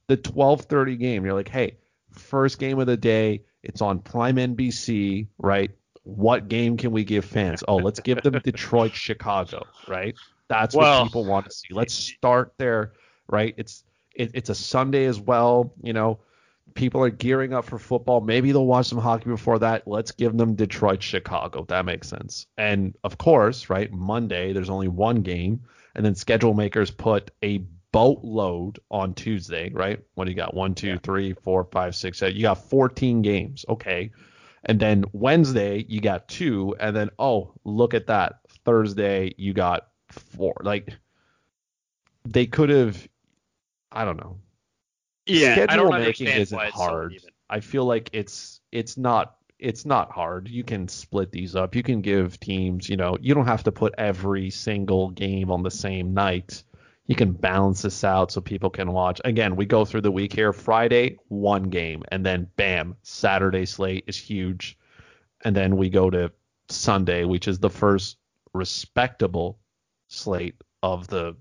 The 0.07 0.17
12:30 0.17 0.99
game. 0.99 1.25
You're 1.25 1.33
like, 1.33 1.49
hey, 1.49 1.77
first 2.11 2.59
game 2.59 2.79
of 2.79 2.87
the 2.87 2.97
day. 2.97 3.43
It's 3.63 3.81
on 3.81 3.99
Prime 3.99 4.35
NBC, 4.35 5.27
right? 5.39 5.71
What 6.05 6.47
game 6.47 6.77
can 6.77 6.91
we 6.91 7.03
give 7.03 7.25
fans? 7.25 7.63
Oh, 7.67 7.77
let's 7.77 7.99
give 7.99 8.21
them 8.21 8.39
Detroit, 8.43 8.93
Chicago, 8.95 9.65
right? 9.87 10.15
That's 10.47 10.75
well, 10.75 11.01
what 11.01 11.07
people 11.07 11.25
want 11.25 11.45
to 11.45 11.51
see. 11.51 11.67
Let's 11.71 11.93
start 11.93 12.53
there, 12.57 12.93
right? 13.27 13.53
It's 13.57 13.83
it, 14.15 14.31
it's 14.33 14.49
a 14.49 14.55
Sunday 14.55 15.05
as 15.05 15.19
well. 15.19 15.73
You 15.81 15.93
know, 15.93 16.19
people 16.75 17.03
are 17.03 17.09
gearing 17.09 17.53
up 17.53 17.65
for 17.65 17.79
football. 17.79 18.21
Maybe 18.21 18.51
they'll 18.51 18.65
watch 18.65 18.87
some 18.87 18.99
hockey 18.99 19.29
before 19.29 19.59
that. 19.59 19.87
Let's 19.87 20.11
give 20.11 20.37
them 20.37 20.55
Detroit, 20.55 21.01
Chicago. 21.01 21.65
That 21.67 21.85
makes 21.85 22.07
sense. 22.07 22.45
And 22.57 22.95
of 23.03 23.17
course, 23.17 23.69
right, 23.69 23.91
Monday 23.91 24.53
there's 24.53 24.69
only 24.69 24.87
one 24.87 25.21
game, 25.21 25.61
and 25.95 26.05
then 26.05 26.15
schedule 26.15 26.53
makers 26.53 26.91
put 26.91 27.31
a 27.43 27.63
boatload 27.91 28.77
on 28.91 29.13
Tuesday, 29.13 29.71
right? 29.71 29.99
What 30.15 30.25
do 30.25 30.31
you 30.31 30.35
got? 30.35 30.53
One, 30.53 30.75
two, 30.75 30.89
yeah. 30.89 30.97
three, 31.01 31.33
four, 31.33 31.63
five, 31.71 31.95
six, 31.95 32.19
seven. 32.19 32.35
You 32.35 32.41
got 32.41 32.69
14 32.69 33.21
games. 33.21 33.65
Okay. 33.69 34.11
And 34.65 34.79
then 34.79 35.05
Wednesday 35.13 35.85
you 35.87 36.01
got 36.01 36.27
two, 36.27 36.75
and 36.79 36.95
then 36.95 37.09
oh 37.19 37.53
look 37.63 37.93
at 37.93 38.07
that 38.07 38.39
Thursday 38.65 39.33
you 39.37 39.53
got 39.53 39.87
four. 40.09 40.55
Like 40.61 40.93
they 42.25 42.47
could 42.47 42.69
have, 42.69 43.07
I 43.91 44.05
don't 44.05 44.17
know. 44.17 44.39
Yeah, 45.27 45.53
schedule 45.53 45.91
making 45.91 46.27
isn't 46.27 46.59
hard. 46.71 47.19
So 47.21 47.27
I 47.49 47.59
feel 47.59 47.85
like 47.85 48.09
it's 48.13 48.61
it's 48.71 48.97
not 48.97 49.35
it's 49.59 49.85
not 49.85 50.11
hard. 50.11 50.47
You 50.47 50.63
can 50.63 50.87
split 50.87 51.31
these 51.31 51.55
up. 51.55 51.75
You 51.75 51.83
can 51.83 52.01
give 52.01 52.39
teams, 52.39 52.89
you 52.89 52.97
know, 52.97 53.17
you 53.21 53.33
don't 53.33 53.47
have 53.47 53.63
to 53.63 53.71
put 53.71 53.93
every 53.97 54.49
single 54.49 55.09
game 55.09 55.51
on 55.51 55.63
the 55.63 55.71
same 55.71 56.13
night. 56.13 56.63
You 57.07 57.15
can 57.15 57.33
balance 57.33 57.83
this 57.83 58.03
out 58.03 58.31
so 58.31 58.41
people 58.41 58.69
can 58.69 58.91
watch. 58.91 59.21
Again, 59.23 59.55
we 59.55 59.65
go 59.65 59.85
through 59.85 60.01
the 60.01 60.11
week 60.11 60.33
here. 60.33 60.51
Friday, 60.51 61.17
one 61.27 61.63
game, 61.63 62.03
and 62.11 62.25
then 62.25 62.47
bam, 62.55 62.95
Saturday 63.03 63.65
slate 63.65 64.05
is 64.07 64.17
huge. 64.17 64.77
And 65.43 65.55
then 65.55 65.77
we 65.77 65.89
go 65.89 66.09
to 66.09 66.31
Sunday, 66.69 67.23
which 67.25 67.47
is 67.47 67.59
the 67.59 67.69
first 67.69 68.17
respectable 68.53 69.59
slate 70.07 70.55
of 70.81 71.07
the 71.07 71.35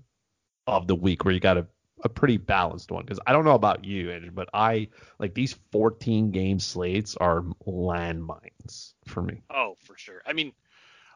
of 0.67 0.87
the 0.87 0.95
week 0.95 1.25
where 1.25 1.33
you 1.33 1.39
got 1.39 1.57
a, 1.57 1.65
a 2.03 2.09
pretty 2.09 2.37
balanced 2.37 2.91
one. 2.91 3.03
Because 3.03 3.19
I 3.25 3.33
don't 3.33 3.45
know 3.45 3.55
about 3.55 3.83
you, 3.83 4.11
Andrew, 4.11 4.31
but 4.31 4.49
I 4.53 4.89
like 5.19 5.33
these 5.33 5.53
14 5.71 6.31
game 6.31 6.59
slates 6.59 7.15
are 7.17 7.41
landmines 7.67 8.93
for 9.07 9.21
me. 9.21 9.41
Oh, 9.49 9.75
for 9.83 9.97
sure. 9.97 10.21
I 10.25 10.33
mean, 10.33 10.53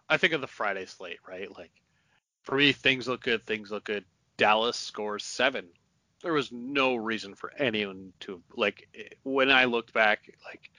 I 0.07 0.17
think 0.17 0.33
of 0.33 0.41
the 0.41 0.47
Friday 0.47 0.85
slate, 0.85 1.19
right? 1.27 1.55
Like 1.55 1.71
for 2.41 2.55
me, 2.55 2.71
things 2.71 3.07
look 3.07 3.21
good. 3.21 3.45
Things 3.45 3.69
look 3.69 3.83
good. 3.83 4.05
Dallas 4.39 4.77
scores 4.77 5.25
seven. 5.25 5.67
There 6.23 6.31
was 6.31 6.49
no 6.49 6.95
reason 6.95 7.35
for 7.35 7.51
anyone 7.57 8.13
to 8.21 8.41
like 8.55 8.87
when 9.23 9.51
I 9.51 9.65
looked 9.65 9.93
back, 9.93 10.31
like 10.45 10.71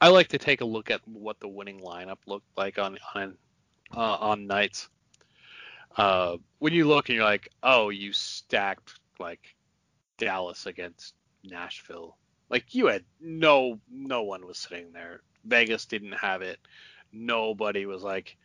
I 0.00 0.08
like 0.08 0.28
to 0.28 0.38
take 0.38 0.60
a 0.60 0.64
look 0.64 0.92
at 0.92 1.06
what 1.06 1.40
the 1.40 1.48
winning 1.48 1.80
lineup 1.80 2.18
looked 2.26 2.46
like 2.56 2.78
on 2.78 2.98
on 3.16 3.36
uh, 3.94 4.16
on 4.20 4.46
nights. 4.46 4.88
Uh, 5.96 6.36
when 6.60 6.72
you 6.72 6.86
look 6.86 7.08
and 7.08 7.16
you're 7.16 7.24
like, 7.24 7.48
oh, 7.64 7.88
you 7.88 8.12
stacked 8.12 9.00
like 9.18 9.56
Dallas 10.16 10.66
against 10.66 11.14
Nashville. 11.42 12.16
Like 12.48 12.76
you 12.76 12.86
had 12.86 13.04
no 13.20 13.80
no 13.90 14.22
one 14.22 14.46
was 14.46 14.58
sitting 14.58 14.92
there. 14.92 15.22
Vegas 15.44 15.86
didn't 15.86 16.12
have 16.12 16.42
it. 16.42 16.60
Nobody 17.12 17.86
was 17.86 18.04
like, 18.04 18.36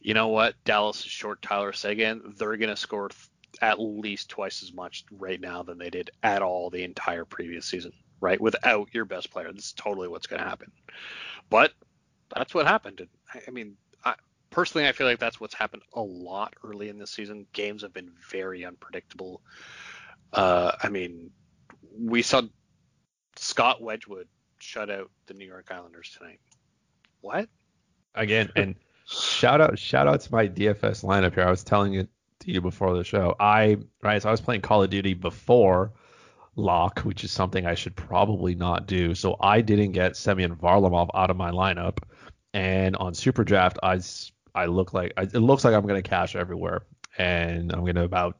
you 0.00 0.14
know 0.14 0.28
what? 0.28 0.54
Dallas 0.64 1.00
is 1.00 1.10
short 1.10 1.42
Tyler 1.42 1.74
Seguin. 1.74 2.34
They're 2.38 2.56
gonna 2.56 2.74
score 2.74 3.10
at 3.60 3.80
least 3.80 4.30
twice 4.30 4.62
as 4.62 4.72
much 4.72 5.04
right 5.10 5.40
now 5.40 5.62
than 5.62 5.78
they 5.78 5.90
did 5.90 6.10
at 6.22 6.42
all 6.42 6.70
the 6.70 6.84
entire 6.84 7.24
previous 7.24 7.66
season, 7.66 7.92
right? 8.20 8.40
Without 8.40 8.88
your 8.92 9.04
best 9.04 9.30
player, 9.30 9.52
this 9.52 9.66
is 9.66 9.72
totally 9.72 10.08
what's 10.08 10.26
going 10.26 10.42
to 10.42 10.48
happen. 10.48 10.72
But 11.50 11.72
that's 12.34 12.54
what 12.54 12.66
happened. 12.66 13.06
I 13.46 13.50
mean, 13.50 13.76
I, 14.04 14.14
personally, 14.50 14.88
I 14.88 14.92
feel 14.92 15.06
like 15.06 15.18
that's 15.18 15.40
what's 15.40 15.54
happened 15.54 15.82
a 15.92 16.00
lot 16.00 16.54
early 16.64 16.88
in 16.88 16.98
this 16.98 17.10
season. 17.10 17.46
Games 17.52 17.82
have 17.82 17.92
been 17.92 18.10
very 18.30 18.64
unpredictable. 18.64 19.42
Uh, 20.32 20.72
I 20.82 20.88
mean, 20.88 21.30
we 21.98 22.22
saw 22.22 22.42
Scott 23.36 23.82
Wedgewood 23.82 24.28
shut 24.58 24.90
out 24.90 25.10
the 25.26 25.34
New 25.34 25.46
York 25.46 25.68
Islanders 25.70 26.16
tonight. 26.16 26.40
What? 27.20 27.48
Again, 28.14 28.50
and 28.56 28.76
shout 29.06 29.60
out, 29.60 29.78
shout 29.78 30.08
out 30.08 30.20
to 30.22 30.32
my 30.32 30.48
DFS 30.48 31.04
lineup 31.04 31.34
here. 31.34 31.44
I 31.44 31.50
was 31.50 31.64
telling 31.64 31.94
it 31.94 32.08
to 32.42 32.52
you 32.52 32.60
before 32.60 32.96
the 32.96 33.04
show. 33.04 33.34
I 33.40 33.78
right, 34.02 34.22
so 34.22 34.28
I 34.28 34.32
was 34.32 34.40
playing 34.40 34.60
Call 34.60 34.82
of 34.82 34.90
Duty 34.90 35.14
before 35.14 35.92
lock, 36.56 37.00
which 37.00 37.24
is 37.24 37.30
something 37.30 37.66
I 37.66 37.74
should 37.74 37.96
probably 37.96 38.54
not 38.54 38.86
do. 38.86 39.14
So 39.14 39.36
I 39.40 39.60
didn't 39.62 39.92
get 39.92 40.16
Semyon 40.16 40.56
Varlamov 40.56 41.08
out 41.14 41.30
of 41.30 41.36
my 41.36 41.50
lineup, 41.50 41.98
and 42.52 42.96
on 42.96 43.14
Super 43.14 43.44
Draft, 43.44 43.78
I 43.82 44.00
I 44.54 44.66
look 44.66 44.92
like 44.92 45.12
I, 45.16 45.22
it 45.22 45.34
looks 45.34 45.64
like 45.64 45.74
I'm 45.74 45.86
gonna 45.86 46.02
cash 46.02 46.36
everywhere, 46.36 46.82
and 47.18 47.72
I'm 47.72 47.84
gonna 47.84 48.04
about 48.04 48.38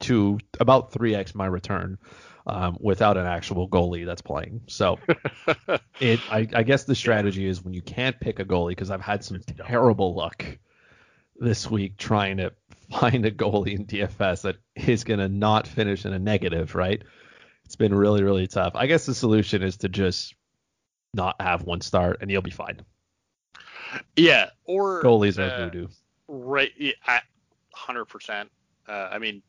two 0.00 0.38
about 0.60 0.92
three 0.92 1.14
x 1.14 1.34
my 1.34 1.46
return. 1.46 1.98
Um, 2.46 2.76
without 2.78 3.16
an 3.16 3.24
actual 3.24 3.66
goalie 3.66 4.04
that's 4.04 4.20
playing. 4.20 4.60
So 4.66 4.98
it, 5.98 6.20
I, 6.30 6.46
I, 6.52 6.62
guess 6.62 6.84
the 6.84 6.94
strategy 6.94 7.46
is 7.46 7.64
when 7.64 7.72
you 7.72 7.80
can't 7.80 8.20
pick 8.20 8.38
a 8.38 8.44
goalie 8.44 8.72
because 8.72 8.90
I've 8.90 9.00
had 9.00 9.24
some 9.24 9.40
terrible 9.40 10.14
luck 10.14 10.44
this 11.36 11.70
week 11.70 11.96
trying 11.96 12.36
to 12.36 12.52
find 12.90 13.24
a 13.24 13.30
goalie 13.30 13.74
in 13.74 13.86
DFS 13.86 14.42
that 14.42 14.56
is 14.74 15.04
going 15.04 15.20
to 15.20 15.28
not 15.28 15.66
finish 15.66 16.04
in 16.04 16.12
a 16.12 16.18
negative, 16.18 16.74
right? 16.74 17.02
It's 17.64 17.76
been 17.76 17.94
really, 17.94 18.22
really 18.22 18.46
tough. 18.46 18.72
I 18.74 18.86
guess 18.86 19.06
the 19.06 19.14
solution 19.14 19.62
is 19.62 19.78
to 19.78 19.88
just 19.88 20.34
not 21.14 21.40
have 21.40 21.62
one 21.62 21.80
start 21.80 22.18
and 22.20 22.30
you'll 22.30 22.42
be 22.42 22.50
fine. 22.50 22.80
Yeah, 24.16 24.50
or 24.64 25.02
goalies 25.02 25.38
uh, 25.38 25.42
are 25.42 25.64
voodoo. 25.64 25.88
Right, 26.26 26.72
yeah, 26.76 27.20
hundred 27.72 28.06
percent. 28.06 28.50
Uh, 28.88 29.08
I 29.10 29.18
mean, 29.18 29.42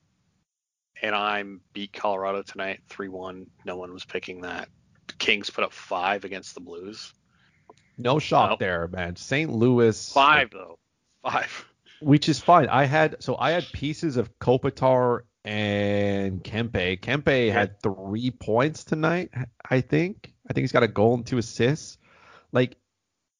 Anaheim 1.01 1.61
beat 1.73 1.93
Colorado 1.93 2.43
tonight, 2.43 2.81
three-one. 2.87 3.47
No 3.65 3.77
one 3.77 3.91
was 3.91 4.05
picking 4.05 4.41
that. 4.41 4.69
Kings 5.17 5.49
put 5.49 5.63
up 5.63 5.73
five 5.73 6.25
against 6.25 6.53
the 6.53 6.61
Blues. 6.61 7.13
No 7.97 8.19
shock 8.19 8.59
there, 8.59 8.87
man. 8.87 9.15
St. 9.15 9.51
Louis 9.51 10.11
five 10.11 10.51
though, 10.51 10.77
five 11.23 11.65
which 11.99 12.29
is 12.29 12.39
fine. 12.39 12.67
I 12.69 12.85
had 12.85 13.17
so 13.19 13.37
I 13.37 13.51
had 13.51 13.65
pieces 13.73 14.17
of 14.17 14.37
Kopitar 14.39 15.21
and 15.43 16.43
Kempe. 16.43 16.99
Kempe 17.01 17.51
had 17.51 17.81
three 17.81 18.31
points 18.31 18.83
tonight, 18.83 19.31
I 19.69 19.81
think. 19.81 20.33
I 20.49 20.53
think 20.53 20.63
he's 20.63 20.71
got 20.71 20.83
a 20.83 20.87
goal 20.87 21.15
and 21.15 21.25
two 21.25 21.37
assists. 21.37 21.97
Like 22.51 22.77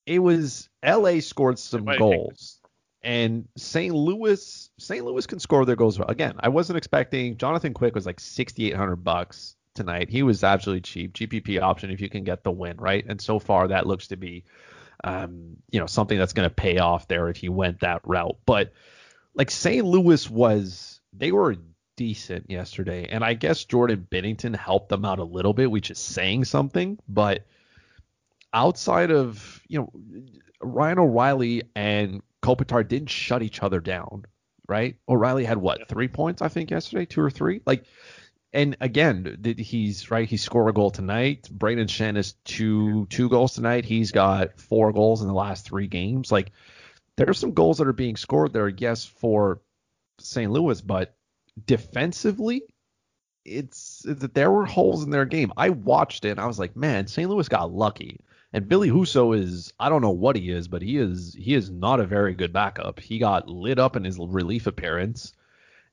it 0.06 0.20
was 0.20 0.70
LA 0.84 1.20
scored 1.20 1.60
some 1.60 1.86
goals. 1.86 2.60
And 3.02 3.48
St. 3.56 3.94
Louis, 3.94 4.72
St. 4.80 5.06
Louis 5.06 5.28
can 5.28 5.40
score 5.40 5.64
their 5.66 5.76
goals. 5.76 6.00
Again, 6.00 6.36
I 6.40 6.50
wasn't 6.50 6.78
expecting. 6.78 7.38
Jonathan 7.38 7.74
Quick 7.74 7.94
was 7.94 8.08
like 8.08 8.20
6,800 8.20 8.96
bucks 8.96 9.56
tonight. 9.76 10.10
He 10.10 10.24
was 10.24 10.44
absolutely 10.44 10.82
cheap. 10.82 11.14
GPP 11.14 11.62
option 11.62 11.92
if 11.92 12.02
you 12.02 12.10
can 12.10 12.24
get 12.24 12.44
the 12.44 12.52
win, 12.52 12.78
right? 12.78 13.06
And 13.08 13.22
so 13.22 13.38
far 13.38 13.68
that 13.68 13.86
looks 13.86 14.08
to 14.08 14.18
be 14.18 14.44
um, 15.04 15.58
you 15.72 15.80
know, 15.80 15.86
something 15.86 16.18
that's 16.18 16.34
going 16.34 16.48
to 16.48 16.54
pay 16.54 16.78
off 16.78 17.08
there 17.08 17.30
if 17.30 17.38
he 17.38 17.50
went 17.50 17.82
that 17.82 18.02
route. 18.04 18.38
But 18.46 18.74
like 19.34 19.52
St. 19.52 19.86
Louis 19.86 20.30
was, 20.30 21.02
they 21.14 21.32
were 21.32 21.56
decent 21.96 22.50
yesterday, 22.50 23.08
and 23.10 23.24
I 23.24 23.34
guess 23.34 23.66
Jordan 23.66 24.08
Binnington 24.10 24.56
helped 24.56 24.90
them 24.90 25.06
out 25.06 25.20
a 25.20 25.24
little 25.24 25.54
bit, 25.54 25.72
which 25.72 25.92
is 25.92 26.00
saying 26.00 26.46
something. 26.46 27.00
But 27.08 27.46
outside 28.54 29.12
of 29.12 29.62
you 29.68 29.80
know, 29.80 29.92
Ryan 30.62 31.00
O'Reilly 31.00 31.64
and 31.76 32.22
Kopitar 32.42 32.88
didn't 32.88 33.10
shut 33.10 33.44
each 33.44 33.64
other 33.64 33.80
down, 33.80 34.26
right? 34.68 34.96
O'Reilly 35.10 35.46
had 35.46 35.58
what 35.58 35.88
three 35.88 36.08
points 36.08 36.42
I 36.42 36.48
think 36.48 36.72
yesterday, 36.72 37.06
two 37.06 37.22
or 37.22 37.30
three. 37.30 37.62
Like 37.66 37.86
and 38.56 38.78
again, 38.80 39.56
he's 39.58 40.10
right. 40.10 40.28
He 40.28 40.38
scored 40.38 40.70
a 40.70 40.74
goal 40.74 40.90
tonight. 40.90 41.50
Brayden 41.54 41.88
Schenn 41.88 42.16
is 42.18 42.36
two 42.46 43.06
two 43.08 43.28
goals 43.28 43.54
tonight. 43.54 43.84
He's 43.84 44.14
got 44.14 44.62
four 44.62 44.94
goals 44.94 45.22
in 45.22 45.28
the 45.28 45.34
last 45.34 45.66
three 45.66 45.88
games. 45.88 46.32
Like 46.32 46.54
there 47.18 47.30
are 47.30 47.34
some 47.34 47.54
goals 47.54 47.80
that 47.80 47.88
are 47.88 47.94
being 47.94 48.16
scored 48.16 48.54
there. 48.54 48.70
Yes, 48.70 49.06
for 49.06 49.60
St. 50.20 50.50
Louis, 50.50 50.80
but 50.80 51.18
defensively, 51.66 52.64
it's 53.44 54.04
that 54.06 54.34
there 54.34 54.52
were 54.52 54.66
holes 54.66 55.04
in 55.04 55.10
their 55.10 55.26
game. 55.26 55.52
I 55.58 55.70
watched 55.70 56.24
it. 56.24 56.32
and 56.32 56.40
I 56.40 56.46
was 56.46 56.58
like, 56.58 56.78
man, 56.78 57.08
St. 57.08 57.30
Louis 57.30 57.50
got 57.50 57.74
lucky. 57.74 58.22
And 58.54 58.68
Ville 58.68 58.84
Husso 58.84 59.38
is 59.38 59.74
I 59.82 59.90
don't 59.90 60.02
know 60.02 60.12
what 60.12 60.38
he 60.38 60.50
is, 60.50 60.70
but 60.70 60.82
he 60.82 60.98
is 60.98 61.36
he 61.38 61.54
is 61.56 61.70
not 61.70 62.00
a 62.00 62.06
very 62.06 62.34
good 62.34 62.54
backup. 62.54 63.02
He 63.02 63.20
got 63.20 63.50
lit 63.50 63.80
up 63.80 63.98
in 63.98 64.06
his 64.06 64.18
relief 64.18 64.66
appearance, 64.66 65.34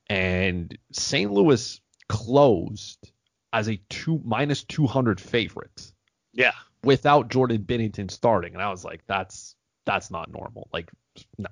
and 0.07 0.77
St. 0.93 1.29
Louis 1.29 1.81
closed 2.13 3.11
as 3.51 3.67
a 3.69 3.77
two 3.89 4.21
minus 4.23 4.63
200 4.63 5.19
favorite 5.19 5.91
Yeah. 6.33 6.51
without 6.83 7.29
Jordan 7.29 7.63
Binnington 7.63 8.09
starting, 8.11 8.53
and 8.53 8.61
I 8.61 8.69
was 8.69 8.85
like, 8.85 9.01
that's 9.07 9.55
that's 9.85 10.09
not 10.11 10.31
normal. 10.31 10.69
Like, 10.71 10.91
no, 11.37 11.49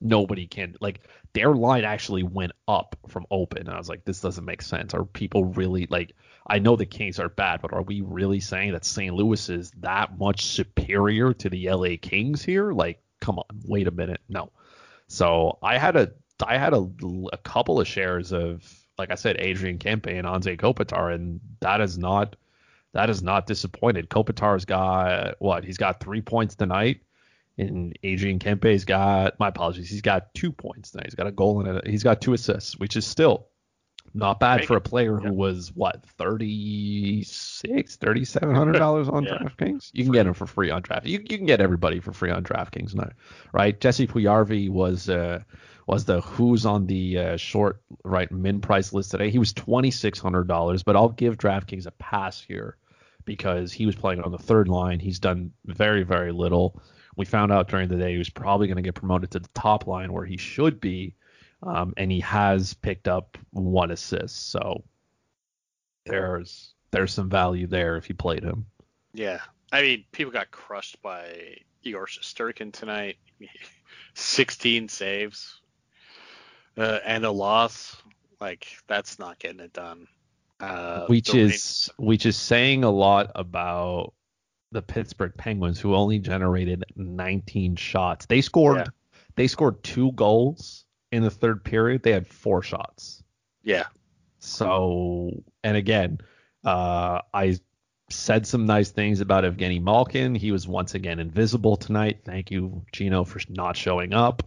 nobody 0.00 0.46
can. 0.46 0.76
Like, 0.80 1.00
their 1.32 1.52
line 1.54 1.84
actually 1.84 2.22
went 2.22 2.52
up 2.68 2.96
from 3.08 3.26
open, 3.30 3.60
and 3.66 3.70
I 3.70 3.78
was 3.78 3.88
like, 3.88 4.04
this 4.04 4.20
doesn't 4.20 4.44
make 4.44 4.62
sense. 4.62 4.94
Are 4.94 5.04
people 5.04 5.44
really 5.46 5.86
like? 5.90 6.12
I 6.46 6.58
know 6.58 6.76
the 6.76 6.86
Kings 6.86 7.18
are 7.18 7.28
bad, 7.30 7.62
but 7.62 7.72
are 7.72 7.82
we 7.82 8.02
really 8.02 8.40
saying 8.40 8.72
that 8.72 8.84
St. 8.84 9.14
Louis 9.14 9.48
is 9.48 9.70
that 9.78 10.18
much 10.18 10.44
superior 10.44 11.32
to 11.34 11.48
the 11.48 11.70
LA 11.70 11.96
Kings 12.00 12.44
here? 12.44 12.72
Like, 12.72 13.02
come 13.20 13.38
on, 13.38 13.46
wait 13.64 13.88
a 13.88 13.90
minute, 13.90 14.20
no. 14.28 14.52
So 15.08 15.58
I 15.62 15.78
had 15.78 15.96
a 15.96 16.12
I 16.46 16.58
had 16.58 16.74
a, 16.74 16.86
a 17.32 17.38
couple 17.38 17.80
of 17.80 17.88
shares 17.88 18.32
of 18.32 18.62
like 18.98 19.10
I 19.10 19.16
said, 19.16 19.36
Adrian 19.38 19.78
Kempe 19.78 20.16
and 20.16 20.26
Anze 20.26 20.58
Kopitar, 20.58 21.14
and 21.14 21.40
that 21.60 21.80
is 21.80 21.98
not 21.98 22.36
that 22.92 23.10
is 23.10 23.22
not 23.22 23.46
disappointed. 23.46 24.08
Kopitar's 24.08 24.64
got 24.64 25.34
what? 25.40 25.64
He's 25.64 25.78
got 25.78 26.00
three 26.00 26.20
points 26.20 26.54
tonight, 26.54 27.00
and 27.58 27.98
Adrian 28.02 28.38
Kempe's 28.38 28.84
got 28.84 29.38
my 29.40 29.48
apologies. 29.48 29.90
He's 29.90 30.02
got 30.02 30.32
two 30.34 30.52
points 30.52 30.90
tonight. 30.90 31.06
He's 31.06 31.14
got 31.14 31.26
a 31.26 31.32
goal 31.32 31.60
and 31.66 31.78
a, 31.78 31.90
he's 31.90 32.04
got 32.04 32.20
two 32.20 32.34
assists, 32.34 32.78
which 32.78 32.96
is 32.96 33.06
still 33.06 33.48
not 34.14 34.38
bad 34.40 34.64
for 34.64 34.76
a 34.76 34.80
player 34.80 35.16
who 35.16 35.24
Yeah. 35.24 35.30
was 35.32 35.72
what 35.74 36.04
36 36.06 37.96
3700 37.96 38.72
dollars 38.78 39.08
on 39.08 39.24
Yeah. 39.24 39.38
DraftKings. 39.38 39.90
You 39.92 40.04
can 40.04 40.12
get 40.12 40.26
him 40.26 40.34
for 40.34 40.46
free 40.46 40.70
on 40.70 40.82
Draft. 40.82 41.06
You, 41.06 41.18
you 41.28 41.38
can 41.38 41.46
get 41.46 41.60
everybody 41.60 42.00
for 42.00 42.12
free 42.12 42.30
on 42.30 42.42
DraftKings 42.44 42.94
now, 42.94 43.10
right? 43.52 43.78
Jesse 43.80 44.06
Puljujarvi 44.06 44.70
was 44.70 45.08
uh 45.08 45.40
was 45.86 46.04
the 46.06 46.20
who's 46.22 46.64
on 46.64 46.86
the 46.86 47.18
uh, 47.18 47.36
short 47.36 47.82
right 48.04 48.30
min 48.32 48.60
price 48.60 48.92
list 48.92 49.10
today. 49.10 49.30
He 49.30 49.38
was 49.38 49.52
twenty 49.52 49.90
six 49.90 50.18
hundred 50.18 50.48
dollars, 50.48 50.82
but 50.82 50.96
I'll 50.96 51.10
give 51.10 51.36
DraftKings 51.36 51.86
a 51.86 51.90
pass 51.92 52.40
here 52.40 52.76
because 53.26 53.72
he 53.72 53.86
was 53.86 53.94
playing 53.96 54.20
on 54.22 54.32
the 54.32 54.38
third 54.38 54.68
line. 54.68 55.00
He's 55.00 55.18
done 55.18 55.50
very 55.66 56.02
very 56.04 56.32
little. 56.32 56.80
We 57.16 57.24
found 57.24 57.52
out 57.52 57.68
during 57.68 57.88
the 57.88 57.96
day 57.96 58.12
he 58.12 58.18
was 58.18 58.30
probably 58.30 58.66
going 58.66 58.76
to 58.76 58.82
get 58.82 58.94
promoted 58.96 59.30
to 59.32 59.38
the 59.40 59.48
top 59.54 59.86
line 59.86 60.12
where 60.12 60.24
he 60.24 60.36
should 60.36 60.80
be, 60.80 61.14
um, 61.64 61.94
and 61.96 62.10
he 62.12 62.20
has 62.20 62.74
picked 62.74 63.08
up 63.08 63.38
one 63.50 63.90
assist. 63.90 64.50
So 64.50 64.84
there's 66.06 66.74
there's 66.90 67.12
some 67.12 67.30
value 67.30 67.66
there 67.66 67.96
if 67.96 68.08
you 68.08 68.14
played 68.14 68.44
him. 68.44 68.66
Yeah. 69.12 69.40
I 69.72 69.82
mean, 69.82 70.04
people 70.12 70.32
got 70.32 70.50
crushed 70.50 71.00
by 71.02 71.56
Igor 71.82 72.06
Shesterkin 72.06 72.72
tonight. 72.72 73.16
16 74.14 74.88
saves 74.88 75.60
uh, 76.76 76.98
and 77.04 77.24
a 77.24 77.30
loss. 77.30 77.96
Like, 78.40 78.66
that's 78.86 79.18
not 79.18 79.38
getting 79.38 79.60
it 79.60 79.72
done. 79.72 80.06
Uh, 80.60 81.06
which 81.06 81.34
is 81.34 81.90
which 81.96 82.24
is 82.26 82.36
saying 82.36 82.84
a 82.84 82.90
lot 82.90 83.32
about 83.34 84.14
the 84.70 84.80
Pittsburgh 84.80 85.32
Penguins 85.36 85.80
who 85.80 85.94
only 85.94 86.20
generated 86.20 86.84
19 86.94 87.74
shots. 87.74 88.26
They 88.26 88.40
scored 88.40 88.78
Yeah. 88.78 88.84
they 89.34 89.48
scored 89.48 89.82
two 89.82 90.12
goals 90.12 90.84
in 91.14 91.22
the 91.22 91.30
third 91.30 91.64
period. 91.64 92.02
They 92.02 92.12
had 92.12 92.26
four 92.26 92.62
shots. 92.62 93.22
Yeah. 93.62 93.86
So 94.38 95.30
and 95.62 95.76
again, 95.76 96.18
uh, 96.64 97.20
I 97.32 97.58
said 98.10 98.46
some 98.46 98.66
nice 98.66 98.90
things 98.90 99.20
about 99.20 99.44
Evgeny 99.44 99.82
Malkin. 99.82 100.34
He 100.34 100.52
was 100.52 100.68
once 100.68 100.94
again 100.94 101.18
invisible 101.18 101.76
tonight. 101.76 102.20
Thank 102.24 102.50
you, 102.50 102.84
Geno, 102.92 103.24
for 103.24 103.40
not 103.48 103.76
showing 103.76 104.12
up. 104.12 104.42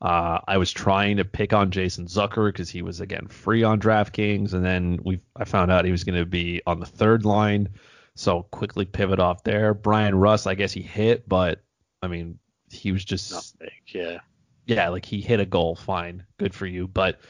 Uh, 0.00 0.40
I 0.48 0.56
was 0.58 0.72
trying 0.72 1.18
to 1.18 1.24
pick 1.24 1.52
on 1.52 1.70
Jason 1.70 2.06
Zucker 2.06 2.52
because 2.52 2.68
he 2.68 2.82
was 2.82 3.00
again 3.00 3.28
free 3.28 3.62
on 3.62 3.80
DraftKings, 3.80 4.52
and 4.52 4.64
then 4.64 4.98
we 5.04 5.20
I 5.36 5.44
found 5.44 5.70
out 5.70 5.84
he 5.84 5.92
was 5.92 6.04
going 6.04 6.18
to 6.18 6.26
be 6.26 6.60
on 6.66 6.80
the 6.80 6.86
third 6.86 7.24
line, 7.24 7.68
so 8.14 8.42
quickly 8.50 8.84
pivot 8.84 9.20
off 9.20 9.44
there. 9.44 9.74
Bryan 9.74 10.16
Rust, 10.16 10.46
I 10.46 10.54
guess 10.54 10.72
he 10.72 10.82
hit, 10.82 11.28
but 11.28 11.62
I 12.02 12.08
mean 12.08 12.38
he 12.70 12.90
was 12.90 13.04
just 13.04 13.32
Not 13.32 13.52
big. 13.60 13.72
Yeah. 13.86 14.18
Yeah, 14.66 14.88
like 14.88 15.04
he 15.04 15.20
hit 15.20 15.40
a 15.40 15.46
goal, 15.46 15.74
fine, 15.76 16.24
good 16.38 16.54
for 16.54 16.66
you. 16.66 16.86
But 16.88 17.20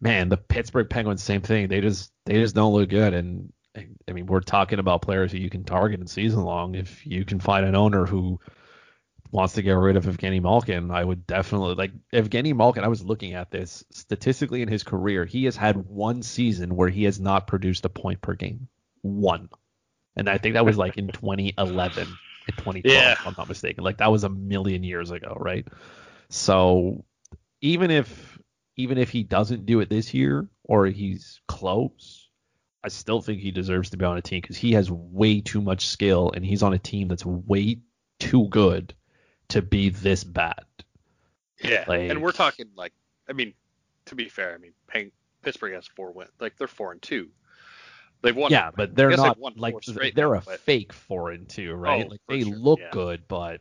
man, 0.00 0.28
the 0.28 0.36
Pittsburgh 0.36 0.88
Penguins, 0.90 1.22
same 1.22 1.42
thing. 1.42 1.68
They 1.68 1.80
just 1.80 2.12
they 2.24 2.34
just 2.34 2.54
don't 2.54 2.72
look 2.74 2.88
good. 2.88 3.14
And 3.14 3.52
I 4.08 4.12
mean, 4.12 4.26
we're 4.26 4.40
talking 4.40 4.78
about 4.78 5.02
players 5.02 5.32
who 5.32 5.38
you 5.38 5.50
can 5.50 5.64
target 5.64 6.00
in 6.00 6.06
season 6.06 6.42
long. 6.42 6.74
If 6.74 7.06
you 7.06 7.24
can 7.24 7.40
find 7.40 7.66
an 7.66 7.74
owner 7.74 8.06
who 8.06 8.40
wants 9.32 9.54
to 9.54 9.62
get 9.62 9.72
rid 9.72 9.96
of 9.96 10.06
Evgeny 10.06 10.40
Malkin, 10.40 10.90
I 10.90 11.04
would 11.04 11.26
definitely 11.26 11.74
like 11.74 11.92
Evgeny 12.12 12.54
Malkin. 12.54 12.84
I 12.84 12.88
was 12.88 13.04
looking 13.04 13.34
at 13.34 13.50
this 13.50 13.84
statistically 13.90 14.62
in 14.62 14.68
his 14.68 14.82
career. 14.82 15.24
He 15.24 15.44
has 15.44 15.56
had 15.56 15.76
one 15.76 16.22
season 16.22 16.74
where 16.76 16.88
he 16.88 17.04
has 17.04 17.20
not 17.20 17.46
produced 17.46 17.84
a 17.84 17.88
point 17.90 18.20
per 18.22 18.34
game. 18.34 18.68
One. 19.02 19.48
And 20.16 20.28
I 20.28 20.38
think 20.38 20.54
that 20.54 20.64
was 20.64 20.78
like 20.78 20.96
in 20.96 21.08
2011 21.08 22.02
and 22.48 22.56
2012, 22.56 22.84
Yeah. 22.86 23.12
if 23.12 23.26
I'm 23.26 23.34
not 23.36 23.48
mistaken. 23.48 23.84
Like 23.84 23.98
that 23.98 24.10
was 24.10 24.24
a 24.24 24.28
million 24.30 24.82
years 24.82 25.10
ago, 25.10 25.36
right? 25.38 25.66
So 26.28 27.04
even 27.60 27.90
if 27.90 28.38
even 28.76 28.98
if 28.98 29.10
he 29.10 29.22
doesn't 29.22 29.66
do 29.66 29.80
it 29.80 29.88
this 29.88 30.12
year 30.12 30.48
or 30.64 30.86
he's 30.86 31.40
close, 31.48 32.28
I 32.84 32.88
still 32.88 33.20
think 33.22 33.40
he 33.40 33.50
deserves 33.50 33.90
to 33.90 33.96
be 33.96 34.04
on 34.04 34.18
a 34.18 34.22
team 34.22 34.40
because 34.40 34.56
he 34.56 34.72
has 34.72 34.90
way 34.90 35.40
too 35.40 35.62
much 35.62 35.86
skill 35.86 36.30
and 36.34 36.44
he's 36.44 36.62
on 36.62 36.74
a 36.74 36.78
team 36.78 37.08
that's 37.08 37.24
way 37.24 37.78
too 38.18 38.48
good 38.48 38.94
to 39.48 39.62
be 39.62 39.88
this 39.88 40.24
bad. 40.24 40.64
Yeah. 41.62 41.84
Like- 41.88 42.10
and 42.10 42.20
we're 42.22 42.32
talking, 42.32 42.66
like, 42.76 42.92
I 43.28 43.32
mean, 43.32 43.54
to 44.06 44.14
be 44.14 44.28
fair, 44.28 44.54
I 44.54 44.58
mean, 44.58 44.72
Peng- 44.86 45.12
Pittsburgh 45.42 45.72
has 45.74 45.86
four 45.86 46.12
wins. 46.12 46.30
Like, 46.38 46.56
they're 46.58 46.68
four 46.68 46.92
and 46.92 47.00
two. 47.00 47.28
They've 48.22 48.36
won. 48.36 48.50
yeah, 48.50 48.70
but 48.74 48.94
they're 48.94 49.08
I 49.08 49.16
guess 49.16 49.18
they've 49.20 49.38
not 49.38 49.56
like 49.58 49.74
they're 50.14 50.28
now, 50.28 50.34
a 50.34 50.40
but- 50.40 50.60
fake 50.60 50.92
four 50.92 51.30
and 51.30 51.48
two, 51.48 51.74
right? 51.74 52.04
Oh, 52.06 52.08
like 52.10 52.20
they 52.28 52.42
sure, 52.42 52.54
look 52.56 52.80
yeah. 52.80 52.88
good, 52.90 53.22
but 53.28 53.60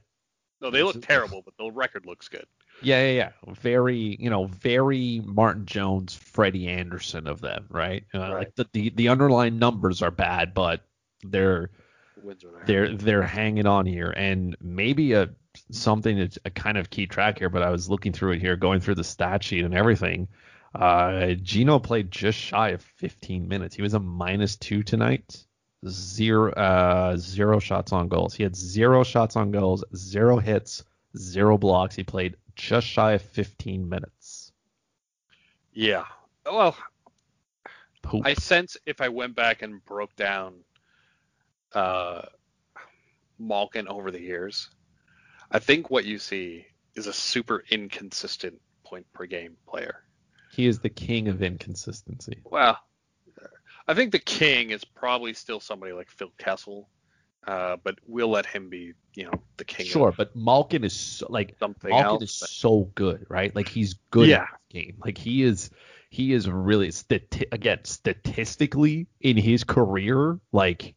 No, 0.66 0.72
they 0.72 0.82
look 0.82 0.99
terrible, 1.05 1.43
but 1.43 1.55
the 1.57 1.72
record 1.72 2.07
looks 2.07 2.28
good. 2.28 2.47
Yeah, 2.82 3.05
yeah, 3.05 3.11
yeah. 3.45 3.53
Very, 3.53 4.18
you 4.20 4.32
know, 4.32 4.45
very 4.45 5.22
Martin 5.24 5.68
Jones, 5.68 6.16
Freddie 6.16 6.68
Andersen 6.68 7.28
of 7.28 7.39
them, 7.39 7.68
right? 7.70 8.03
Uh, 8.16 8.20
Right. 8.20 8.32
Like 8.34 8.55
the, 8.55 8.68
the 8.74 8.89
the 8.89 9.09
underlying 9.09 9.59
numbers 9.59 10.01
are 10.01 10.09
bad, 10.09 10.55
but 10.55 10.82
they're 11.22 11.70
Wins 12.24 12.43
are 12.43 12.51
there. 12.51 12.66
they're 12.66 12.97
they're 12.97 13.22
hanging 13.22 13.68
on 13.68 13.86
here, 13.86 14.09
and 14.09 14.57
maybe 14.59 15.13
a 15.13 15.30
something 15.70 16.18
that's 16.18 16.39
a 16.45 16.49
kind 16.49 16.80
of 16.80 16.89
key 16.89 17.05
track 17.05 17.38
here. 17.38 17.49
But 17.49 17.61
I 17.61 17.70
was 17.70 17.88
looking 17.88 18.11
through 18.11 18.32
it 18.32 18.41
here, 18.41 18.55
going 18.55 18.80
through 18.80 18.95
the 18.95 19.03
stat 19.03 19.43
sheet 19.43 19.63
and 19.66 19.76
everything. 19.76 20.28
Uh, 20.74 21.34
Geno 21.43 21.78
played 21.78 22.09
just 22.09 22.39
shy 22.39 22.70
of 22.70 22.82
15 22.82 23.47
minutes. 23.47 23.76
He 23.76 23.84
was 23.84 23.93
a 23.93 23.99
minus 23.99 24.55
two 24.55 24.82
tonight. 24.82 25.45
Zero, 25.88 26.51
uh, 26.53 27.15
zero 27.17 27.59
shots 27.59 27.91
on 27.91 28.07
goals. 28.07 28.34
He 28.34 28.43
had 28.43 28.55
zero 28.55 29.03
shots 29.03 29.36
on 29.36 29.51
goals, 29.51 29.84
zero 29.95 30.38
hits, 30.39 30.84
zero 31.17 31.57
blocks. 31.57 31.95
He 31.95 32.03
played 32.03 32.38
just 32.55 32.88
shy 32.88 33.13
of 33.13 33.21
15 33.21 33.88
minutes. 33.88 34.51
Yeah. 35.73 36.05
Well, 36.45 36.76
Poop. 38.01 38.26
I 38.26 38.34
sense 38.36 38.78
if 38.86 39.01
I 39.01 39.09
went 39.09 39.36
back 39.36 39.61
and 39.61 39.84
broke 39.86 40.15
down 40.15 40.55
uh, 41.73 42.21
Malkin 43.38 43.88
over 43.88 44.11
the 44.11 44.21
years, 44.21 44.69
I 45.51 45.59
think 45.59 45.89
what 45.89 46.05
you 46.05 46.17
see 46.17 46.65
is 46.95 47.07
a 47.07 47.13
super 47.13 47.63
inconsistent 47.69 48.61
point 48.84 49.05
per 49.13 49.26
game 49.26 49.57
player. 49.67 50.03
he 50.51 50.65
is 50.67 50.80
the 50.80 50.89
king 50.89 51.28
of 51.28 51.43
inconsistency. 51.43 52.39
Well, 52.45 52.80
I 53.88 53.93
think 53.93 54.11
the 54.11 54.19
king 54.19 54.71
is 54.71 54.83
probably 54.83 55.33
still 55.33 55.59
somebody 55.59 55.93
like 55.93 56.09
Phil 56.09 56.31
Kessel, 56.38 56.89
uh, 57.47 57.77
but 57.83 57.99
we'll 58.07 58.29
let 58.29 58.45
him 58.45 58.69
be, 58.69 58.93
you 59.13 59.25
know, 59.25 59.33
the 59.57 59.65
king 59.65 59.86
Sure, 59.86 60.11
but 60.15 60.36
Malkin 60.36 60.83
is 60.83 60.93
so, 60.93 61.27
like 61.29 61.55
something 61.59 61.91
Malkin 61.91 62.05
else. 62.05 62.23
is 62.23 62.39
but- 62.39 62.49
so 62.49 62.91
good, 62.95 63.25
right? 63.29 63.55
Like 63.55 63.67
he's 63.69 63.93
good 64.11 64.27
Yeah. 64.29 64.41
at 64.43 64.47
this 64.71 64.81
game. 64.83 64.97
Like 65.03 65.17
he 65.17 65.43
is 65.43 65.69
he 66.09 66.33
is 66.33 66.49
really 66.49 66.88
stati- 66.89 67.51
again 67.51 67.79
statistically 67.83 69.07
in 69.21 69.38
his 69.38 69.63
career, 69.63 70.39
like 70.51 70.95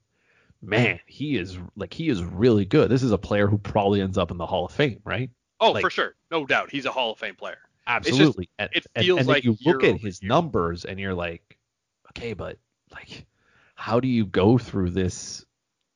man, 0.62 0.99
he 1.07 1.36
is 1.36 1.59
like 1.76 1.93
he 1.93 2.09
is 2.09 2.22
really 2.22 2.64
good. 2.64 2.89
This 2.91 3.03
is 3.03 3.12
a 3.12 3.18
player 3.18 3.47
who 3.47 3.59
probably 3.59 4.01
ends 4.01 4.16
up 4.18 4.30
in 4.30 4.39
the 4.39 4.47
Hall 4.47 4.64
of 4.66 4.72
Fame, 4.72 5.01
right? 5.05 5.30
oh, 5.61 5.72
like- 5.72 5.82
for 5.82 5.91
sure, 5.91 6.14
no 6.30 6.47
doubt, 6.47 6.70
he's 6.70 6.84
a 6.86 6.91
Hall 6.93 7.12
of 7.12 7.18
Fame 7.18 7.34
player. 7.34 7.59
Absolutely. 7.86 8.49
and, 8.59 8.68
it 8.74 8.86
feels 8.97 9.18
and 9.20 9.28
then 9.28 9.34
like 9.34 9.45
you 9.45 9.57
look 9.64 9.82
at 9.82 9.97
his 9.99 10.22
year. 10.22 10.28
numbers 10.28 10.84
and 10.84 11.01
you're 11.01 11.14
like, 11.14 11.59
okay, 12.11 12.32
but 12.34 12.59
like 12.93 13.26
how 13.74 14.01
do 14.01 14.09
you 14.09 14.26
go 14.26 14.59
through 14.59 14.91
this 14.91 15.45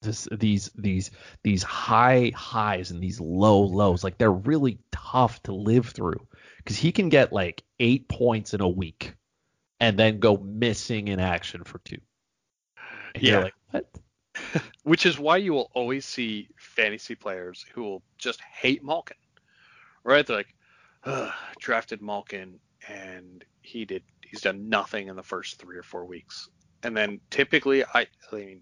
this 0.03 0.28
these 0.32 0.70
these 0.76 1.11
these 1.43 1.62
high 1.62 2.32
highs 2.34 2.90
and 2.90 3.03
these 3.03 3.20
low 3.20 3.61
lows? 3.61 4.05
Like 4.05 4.18
they're 4.18 4.30
really 4.32 4.78
tough 4.90 5.43
to 5.45 5.53
live 5.53 5.88
through 5.88 6.26
because 6.59 6.76
he 6.76 6.93
can 6.93 7.09
get 7.09 7.32
like 7.32 7.62
eight 7.80 8.09
points 8.09 8.55
in 8.55 8.61
a 8.61 8.68
week 8.68 9.14
and 9.80 9.99
then 9.99 10.20
go 10.20 10.36
missing 10.36 11.09
in 11.09 11.18
action 11.18 11.64
for 11.64 11.78
two. 11.80 11.99
And 13.14 13.22
Yeah. 13.22 13.38
Like, 13.38 13.55
what? 13.70 13.90
which 14.84 15.05
is 15.05 15.18
why 15.18 15.36
you 15.36 15.53
will 15.53 15.70
always 15.74 16.07
see 16.07 16.49
fantasy 16.57 17.14
players 17.14 17.66
who 17.74 17.82
will 17.82 18.03
just 18.16 18.40
hate 18.40 18.82
Malkin, 18.82 19.18
right? 20.05 20.26
They're 20.26 20.36
like, 20.36 20.55
drafted 21.59 22.01
Malkin 22.01 22.59
and 22.88 23.45
he 23.61 23.84
did 23.84 24.03
he's 24.22 24.40
done 24.40 24.68
nothing 24.68 25.09
in 25.09 25.16
the 25.16 25.22
first 25.22 25.59
three 25.59 25.76
or 25.76 25.82
four 25.82 26.05
weeks, 26.05 26.49
and 26.83 26.97
then 26.97 27.20
typically 27.30 27.85
I, 27.85 28.07
I 28.33 28.35
mean, 28.37 28.61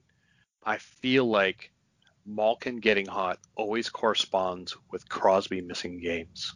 I 0.64 0.78
feel 0.78 1.24
like 1.26 1.70
Malkin 2.26 2.76
getting 2.80 3.06
hot 3.06 3.38
always 3.56 3.88
corresponds 3.88 4.76
with 4.90 5.08
Crosby 5.08 5.60
missing 5.60 6.00
games. 6.00 6.54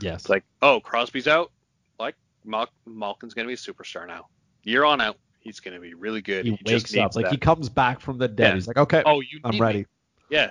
Yes. 0.00 0.22
It's 0.22 0.28
like, 0.28 0.44
oh, 0.62 0.80
Crosby's 0.80 1.28
out. 1.28 1.52
Like 1.98 2.14
Mal- 2.44 2.68
Malkin's 2.86 3.34
gonna 3.34 3.48
be 3.48 3.54
a 3.54 3.56
superstar 3.56 4.06
now. 4.06 4.28
Year 4.62 4.84
on 4.84 5.00
out, 5.00 5.16
he's 5.40 5.60
gonna 5.60 5.80
be 5.80 5.94
really 5.94 6.22
good. 6.22 6.46
he, 6.46 6.52
just 6.64 6.94
wakes 6.94 6.96
up 6.96 7.16
like 7.16 7.24
that. 7.26 7.32
he 7.32 7.38
comes 7.38 7.68
back 7.68 8.00
from 8.00 8.18
the 8.18 8.28
dead. 8.28 8.48
Yeah. 8.48 8.54
He's 8.54 8.66
like, 8.68 8.78
okay, 8.78 9.02
Oh, 9.04 9.20
you. 9.20 9.40
I'm 9.44 9.52
need 9.52 9.60
me. 9.60 9.66
ready. 9.66 9.86
Yeah. 10.30 10.50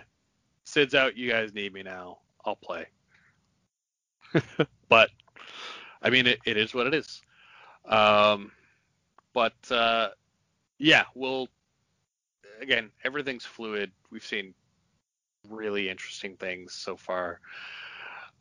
Sid's 0.65 0.93
out. 0.93 1.17
You 1.17 1.29
guys 1.31 1.53
need 1.53 1.73
me 1.73 1.81
now. 1.83 2.19
I'll 2.45 2.55
play. 2.55 2.85
but 4.89 5.09
I 6.01 6.09
mean, 6.09 6.27
it, 6.27 6.39
it 6.45 6.57
is 6.57 6.73
what 6.73 6.87
it 6.87 6.93
is. 6.93 7.21
Um, 7.85 8.51
but 9.33 9.55
uh, 9.71 10.09
yeah, 10.79 11.03
we'll 11.13 11.47
again. 12.61 12.89
Everything's 13.03 13.45
fluid. 13.45 13.91
We've 14.09 14.25
seen 14.25 14.53
really 15.47 15.89
interesting 15.89 16.35
things 16.37 16.73
so 16.73 16.95
far. 16.97 17.39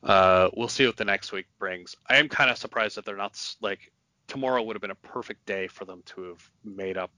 Uh, 0.03 0.49
we'll 0.57 0.69
see 0.69 0.87
what 0.87 0.97
the 0.97 1.05
next 1.05 1.33
week 1.33 1.47
brings. 1.59 1.97
I 2.09 2.17
am 2.17 2.29
kind 2.29 2.51
of 2.51 2.57
surprised 2.57 2.97
that 2.97 3.05
they're 3.05 3.17
not 3.17 3.39
like 3.61 3.93
tomorrow 4.29 4.63
would 4.63 4.77
have 4.77 4.81
been 4.81 4.91
a 4.93 4.95
perfect 4.95 5.45
day 5.47 5.67
for 5.67 5.85
them 5.85 6.03
to 6.07 6.23
have 6.23 6.51
made 6.65 6.97
up 6.97 7.11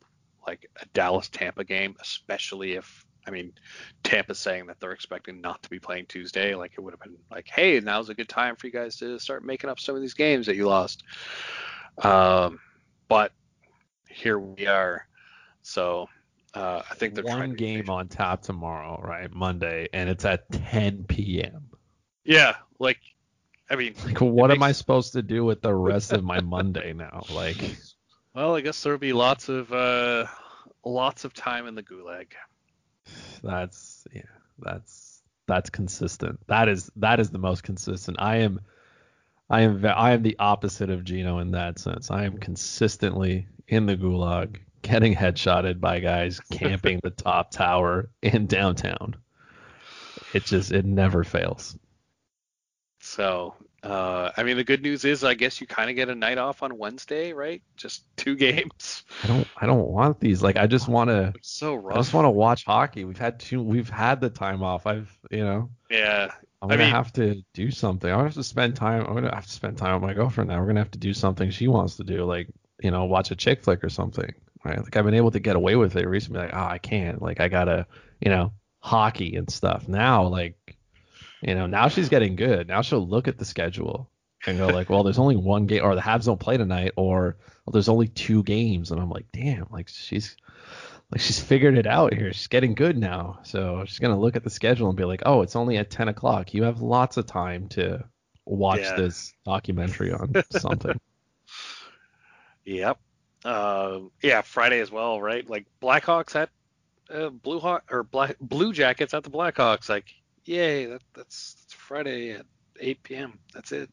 like 0.47 0.68
a 0.81 0.87
Dallas 0.95 1.29
Tampa 1.29 1.64
game, 1.64 1.95
especially 2.01 2.73
if 2.73 3.05
I 3.27 3.31
mean 3.31 3.53
Tampa's 4.03 4.39
saying 4.39 4.66
that 4.66 4.81
they're 4.81 4.93
expecting 4.93 5.43
not 5.43 5.62
to 5.62 5.71
be 5.71 5.79
playing 5.79 6.07
Tuesday. 6.07 6.55
Like 6.55 6.73
it 6.79 6.81
would 6.81 6.95
have 6.95 7.01
been 7.01 7.18
like, 7.31 7.49
hey, 7.49 7.79
now's 7.81 8.09
a 8.09 8.14
good 8.14 8.29
time 8.29 8.57
for 8.57 8.66
you 8.66 8.73
guys 8.73 8.97
to 8.97 9.18
start 9.18 9.45
making 9.45 9.68
up 9.68 9.79
some 9.79 9.95
of 9.95 10.01
these 10.01 10.14
games 10.14 10.47
that 10.47 10.57
you 10.57 10.66
lost. 10.66 11.03
Um, 12.03 12.61
but 13.09 13.33
here 14.09 14.39
we 14.39 14.66
are. 14.66 15.07
So 15.62 16.08
uh, 16.54 16.82
I 16.90 16.94
think 16.94 17.14
they're 17.14 17.24
One 17.24 17.54
game 17.54 17.90
on 17.90 18.08
tap 18.08 18.42
tomorrow, 18.42 19.00
right? 19.02 19.32
Monday, 19.32 19.88
and 19.92 20.08
it's 20.08 20.24
at 20.24 20.50
10 20.50 21.04
p.m. 21.04 21.70
Yeah, 22.24 22.56
like 22.78 23.00
I 23.70 23.76
mean, 23.76 23.94
Like, 24.04 24.20
what 24.20 24.50
am 24.50 24.62
I 24.62 24.72
supposed 24.72 25.12
to 25.12 25.22
do 25.22 25.44
with 25.44 25.62
the 25.62 25.74
rest 25.74 26.12
of 26.12 26.24
my 26.24 26.40
Monday 26.44 26.92
now? 26.92 27.24
Like, 27.30 27.62
well, 28.34 28.56
I 28.56 28.61
guess 28.61 28.82
there'll 28.82 28.98
be 28.98 29.12
lots 29.12 29.48
of 29.48 29.72
uh, 29.72 30.26
lots 30.84 31.24
of 31.24 31.34
time 31.34 31.66
in 31.66 31.74
the 31.74 31.82
gulag. 31.82 32.32
that's 33.42 34.06
yeah, 34.12 34.22
that's 34.58 35.22
that's 35.46 35.70
consistent. 35.70 36.40
That 36.48 36.68
is 36.68 36.90
that 36.96 37.20
is 37.20 37.30
the 37.30 37.38
most 37.38 37.62
consistent. 37.62 38.16
I 38.20 38.38
am 38.38 38.61
I 39.48 39.62
am 39.62 39.84
I 39.84 40.12
am 40.12 40.22
the 40.22 40.36
opposite 40.38 40.90
of 40.90 41.04
Geno 41.04 41.38
in 41.38 41.52
that 41.52 41.78
sense. 41.78 42.11
I 42.11 42.24
am 42.24 42.38
consistently 42.38 43.46
in 43.68 43.86
the 43.86 43.96
gulag, 43.96 44.58
getting 44.83 45.14
headshotted 45.14 45.81
by 45.81 46.01
guys 46.01 46.41
camping 46.53 47.01
the 47.03 47.11
top 47.11 47.51
tower 47.51 48.11
in 48.22 48.47
downtown. 48.47 49.16
It 50.35 50.45
just 50.45 50.72
it 50.72 50.85
never 50.85 51.24
fails. 51.24 51.76
So, 53.03 53.55
uh, 53.83 54.31
I 54.37 54.43
mean, 54.43 54.57
the 54.59 54.64
good 54.64 54.83
news 54.83 55.05
is, 55.05 55.24
I 55.24 55.33
guess 55.35 55.61
you 55.61 55.66
kind 55.66 55.89
of 55.89 55.97
get 55.97 56.09
a 56.11 56.14
night 56.14 56.37
off 56.39 56.62
on 56.62 56.76
Wednesday, 56.76 57.33
right? 57.33 57.62
Just 57.76 58.05
two 58.16 58.37
games. 58.37 59.05
I 59.24 59.26
don't 59.26 59.49
I 59.57 59.66
don't 59.66 59.89
want 59.89 60.20
these. 60.20 60.43
Like 60.43 60.57
I 60.57 60.66
just 60.66 60.87
want 60.89 61.09
to 61.09 61.33
so 61.43 61.74
rough. 61.74 61.97
I 61.97 61.99
just 62.01 62.14
want 62.14 62.26
to 62.26 62.31
watch 62.31 62.64
hockey. 62.64 63.05
We've 63.05 63.18
had 63.18 63.41
two 63.41 63.62
we've 63.62 63.89
had 63.91 64.20
the 64.20 64.31
time 64.31 64.62
off. 64.62 64.87
I've 64.87 65.11
you 65.31 65.45
know 65.45 65.70
Yeah, 65.91 66.31
I'm 66.62 66.68
gonna 66.68 66.83
mean- 66.85 66.91
have 66.93 67.12
to 67.14 67.43
do 67.55 67.70
something. 67.70 68.11
I'm 68.11 68.18
gonna 68.18 68.28
have 68.28 68.35
to 68.35 68.45
spend 68.45 68.76
time. 68.76 69.07
I'm 69.07 69.14
gonna 69.14 69.35
have 69.35 69.47
to 69.47 69.53
spend 69.53 69.78
time 69.78 69.95
with 69.95 70.03
my 70.09 70.14
girlfriend 70.14 70.51
now. 70.51 70.61
We're 70.61 70.66
gonna 70.66 70.81
have 70.81 70.91
to 70.93 70.99
do 70.99 71.14
something 71.14 71.51
she 71.51 71.66
wants 71.68 71.97
to 71.97 72.05
do, 72.05 72.24
like 72.24 72.49
you 72.83 72.91
know, 72.91 73.05
watch 73.07 73.31
a 73.31 73.37
chick 73.37 73.62
flick 73.62 73.83
or 73.83 73.89
something. 73.91 74.33
Right? 74.64 74.78
Like 74.82 74.96
I've 74.96 75.04
been 75.04 75.14
able 75.14 75.30
to 75.30 75.40
get 75.40 75.56
away 75.56 75.76
with 75.76 75.96
it 75.96 76.06
recently. 76.06 76.40
Like, 76.40 76.54
oh, 76.54 76.64
I 76.64 76.78
can't. 76.78 77.22
Like 77.22 77.40
I 77.40 77.48
gotta, 77.48 77.86
you 78.20 78.30
know, 78.30 78.52
hockey 78.80 79.36
and 79.36 79.50
stuff. 79.50 79.88
Now, 79.88 80.26
like, 80.26 80.76
you 81.42 81.54
know, 81.54 81.66
now 81.66 81.88
she's 81.88 82.08
getting 82.11 82.36
good. 82.36 82.68
Now 82.68 82.82
she'll 82.82 83.06
look 83.06 83.26
at 83.28 83.38
the 83.38 83.44
schedule 83.44 84.11
and 84.46 84.58
go 84.58 84.66
like, 84.68 84.90
well, 84.90 85.02
there's 85.02 85.18
only 85.18 85.36
one 85.36 85.66
game, 85.66 85.82
or 85.82 85.94
the 85.94 86.00
Habs 86.02 86.26
don't 86.26 86.40
play 86.40 86.56
tonight, 86.58 86.92
or 86.96 87.36
well, 87.64 87.72
there's 87.72 87.88
only 87.88 88.08
two 88.08 88.42
games, 88.42 88.90
and 88.90 89.00
I'm 89.00 89.11
like, 89.11 89.26
damn, 89.32 89.66
like 89.70 89.88
she's. 89.88 90.36
Like 91.12 91.20
she's 91.20 91.40
figured 91.40 91.76
it 91.76 91.88
out 91.88 92.14
here. 92.14 92.32
She's 92.32 92.46
getting 92.46 92.72
good 92.76 92.96
now. 92.96 93.40
So 93.42 93.84
she's 93.84 93.98
gonna 93.98 94.16
look 94.20 94.36
at 94.36 94.44
the 94.44 94.50
schedule 94.50 94.86
and 94.86 94.96
be 94.96 95.04
like, 95.04 95.22
"Oh, 95.26 95.42
it's 95.42 95.56
only 95.56 95.76
at 95.76 95.90
10 95.90 96.06
o'clock. 96.06 96.54
You 96.54 96.62
have 96.62 96.82
lots 96.82 97.16
of 97.16 97.26
time 97.26 97.66
to 97.70 98.04
watch 98.44 98.78
Yeah. 98.82 98.94
this 98.94 99.34
documentary 99.44 100.12
on 100.12 100.32
something." 100.52 101.00
yep. 102.64 103.00
Um, 103.45 104.11
yeah, 104.22 104.43
Friday 104.43 104.80
as 104.80 104.91
well, 104.91 105.20
right? 105.20 105.49
Like 105.49 105.66
Blackhawks 105.80 106.36
at 106.36 106.51
uh, 107.12 107.30
Blue 107.30 107.59
Hawk 107.59 107.84
or 107.91 108.03
Black 108.03 108.36
Blue 108.41 108.72
Jackets 108.72 109.14
at 109.14 109.24
the 109.24 109.30
Blackhawks. 109.30 109.88
Like, 109.88 110.14
yay! 110.45 110.86
That, 110.86 111.03
that's 111.14 111.55
that's 111.55 111.72
Friday 111.72 112.32
at 112.32 112.47
8 112.78 113.03
p.m. 113.03 113.38
That's 113.55 113.72
it. 113.72 113.91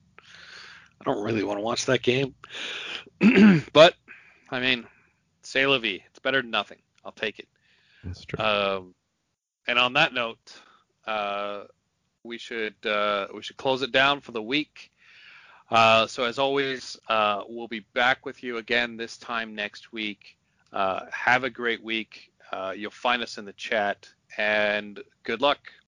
I 0.99 1.03
don't 1.03 1.23
really 1.23 1.43
want 1.43 1.59
to 1.59 1.63
watch 1.63 1.85
that 1.85 2.01
game, 2.01 2.35
but 3.73 3.95
I 4.49 4.59
mean, 4.59 4.85
say 5.43 5.65
la 5.65 5.77
vie. 5.77 6.03
It's 6.09 6.19
better 6.19 6.41
than 6.41 6.51
nothing. 6.51 6.79
I'll 7.05 7.11
take 7.11 7.39
it. 7.39 7.47
That's 8.03 8.25
true. 8.25 8.43
Um, 8.43 8.95
and 9.67 9.77
on 9.77 9.93
that 9.93 10.13
note, 10.13 10.61
uh, 11.05 11.63
we 12.23 12.37
should 12.37 12.75
uh, 12.85 13.27
we 13.33 13.41
should 13.41 13.57
close 13.57 13.81
it 13.81 13.91
down 13.91 14.21
for 14.21 14.31
the 14.31 14.41
week. 14.41 14.91
Uh, 15.69 16.07
so 16.07 16.23
as 16.23 16.39
always, 16.39 16.97
uh, 17.09 17.43
we'll 17.47 17.67
be 17.67 17.85
back 17.93 18.25
with 18.25 18.41
you 18.43 18.57
again 18.57 18.95
this 18.97 19.17
time 19.17 19.53
next 19.53 19.91
week. 19.91 20.37
Uh, 20.71 21.01
have 21.11 21.43
a 21.43 21.49
great 21.49 21.83
week. 21.83 22.31
Uh, 22.51 22.73
you'll 22.75 22.91
find 22.91 23.21
us 23.21 23.37
in 23.37 23.45
the 23.45 23.53
chat, 23.53 24.09
and 24.37 25.01
good 25.23 25.41
luck. 25.41 25.59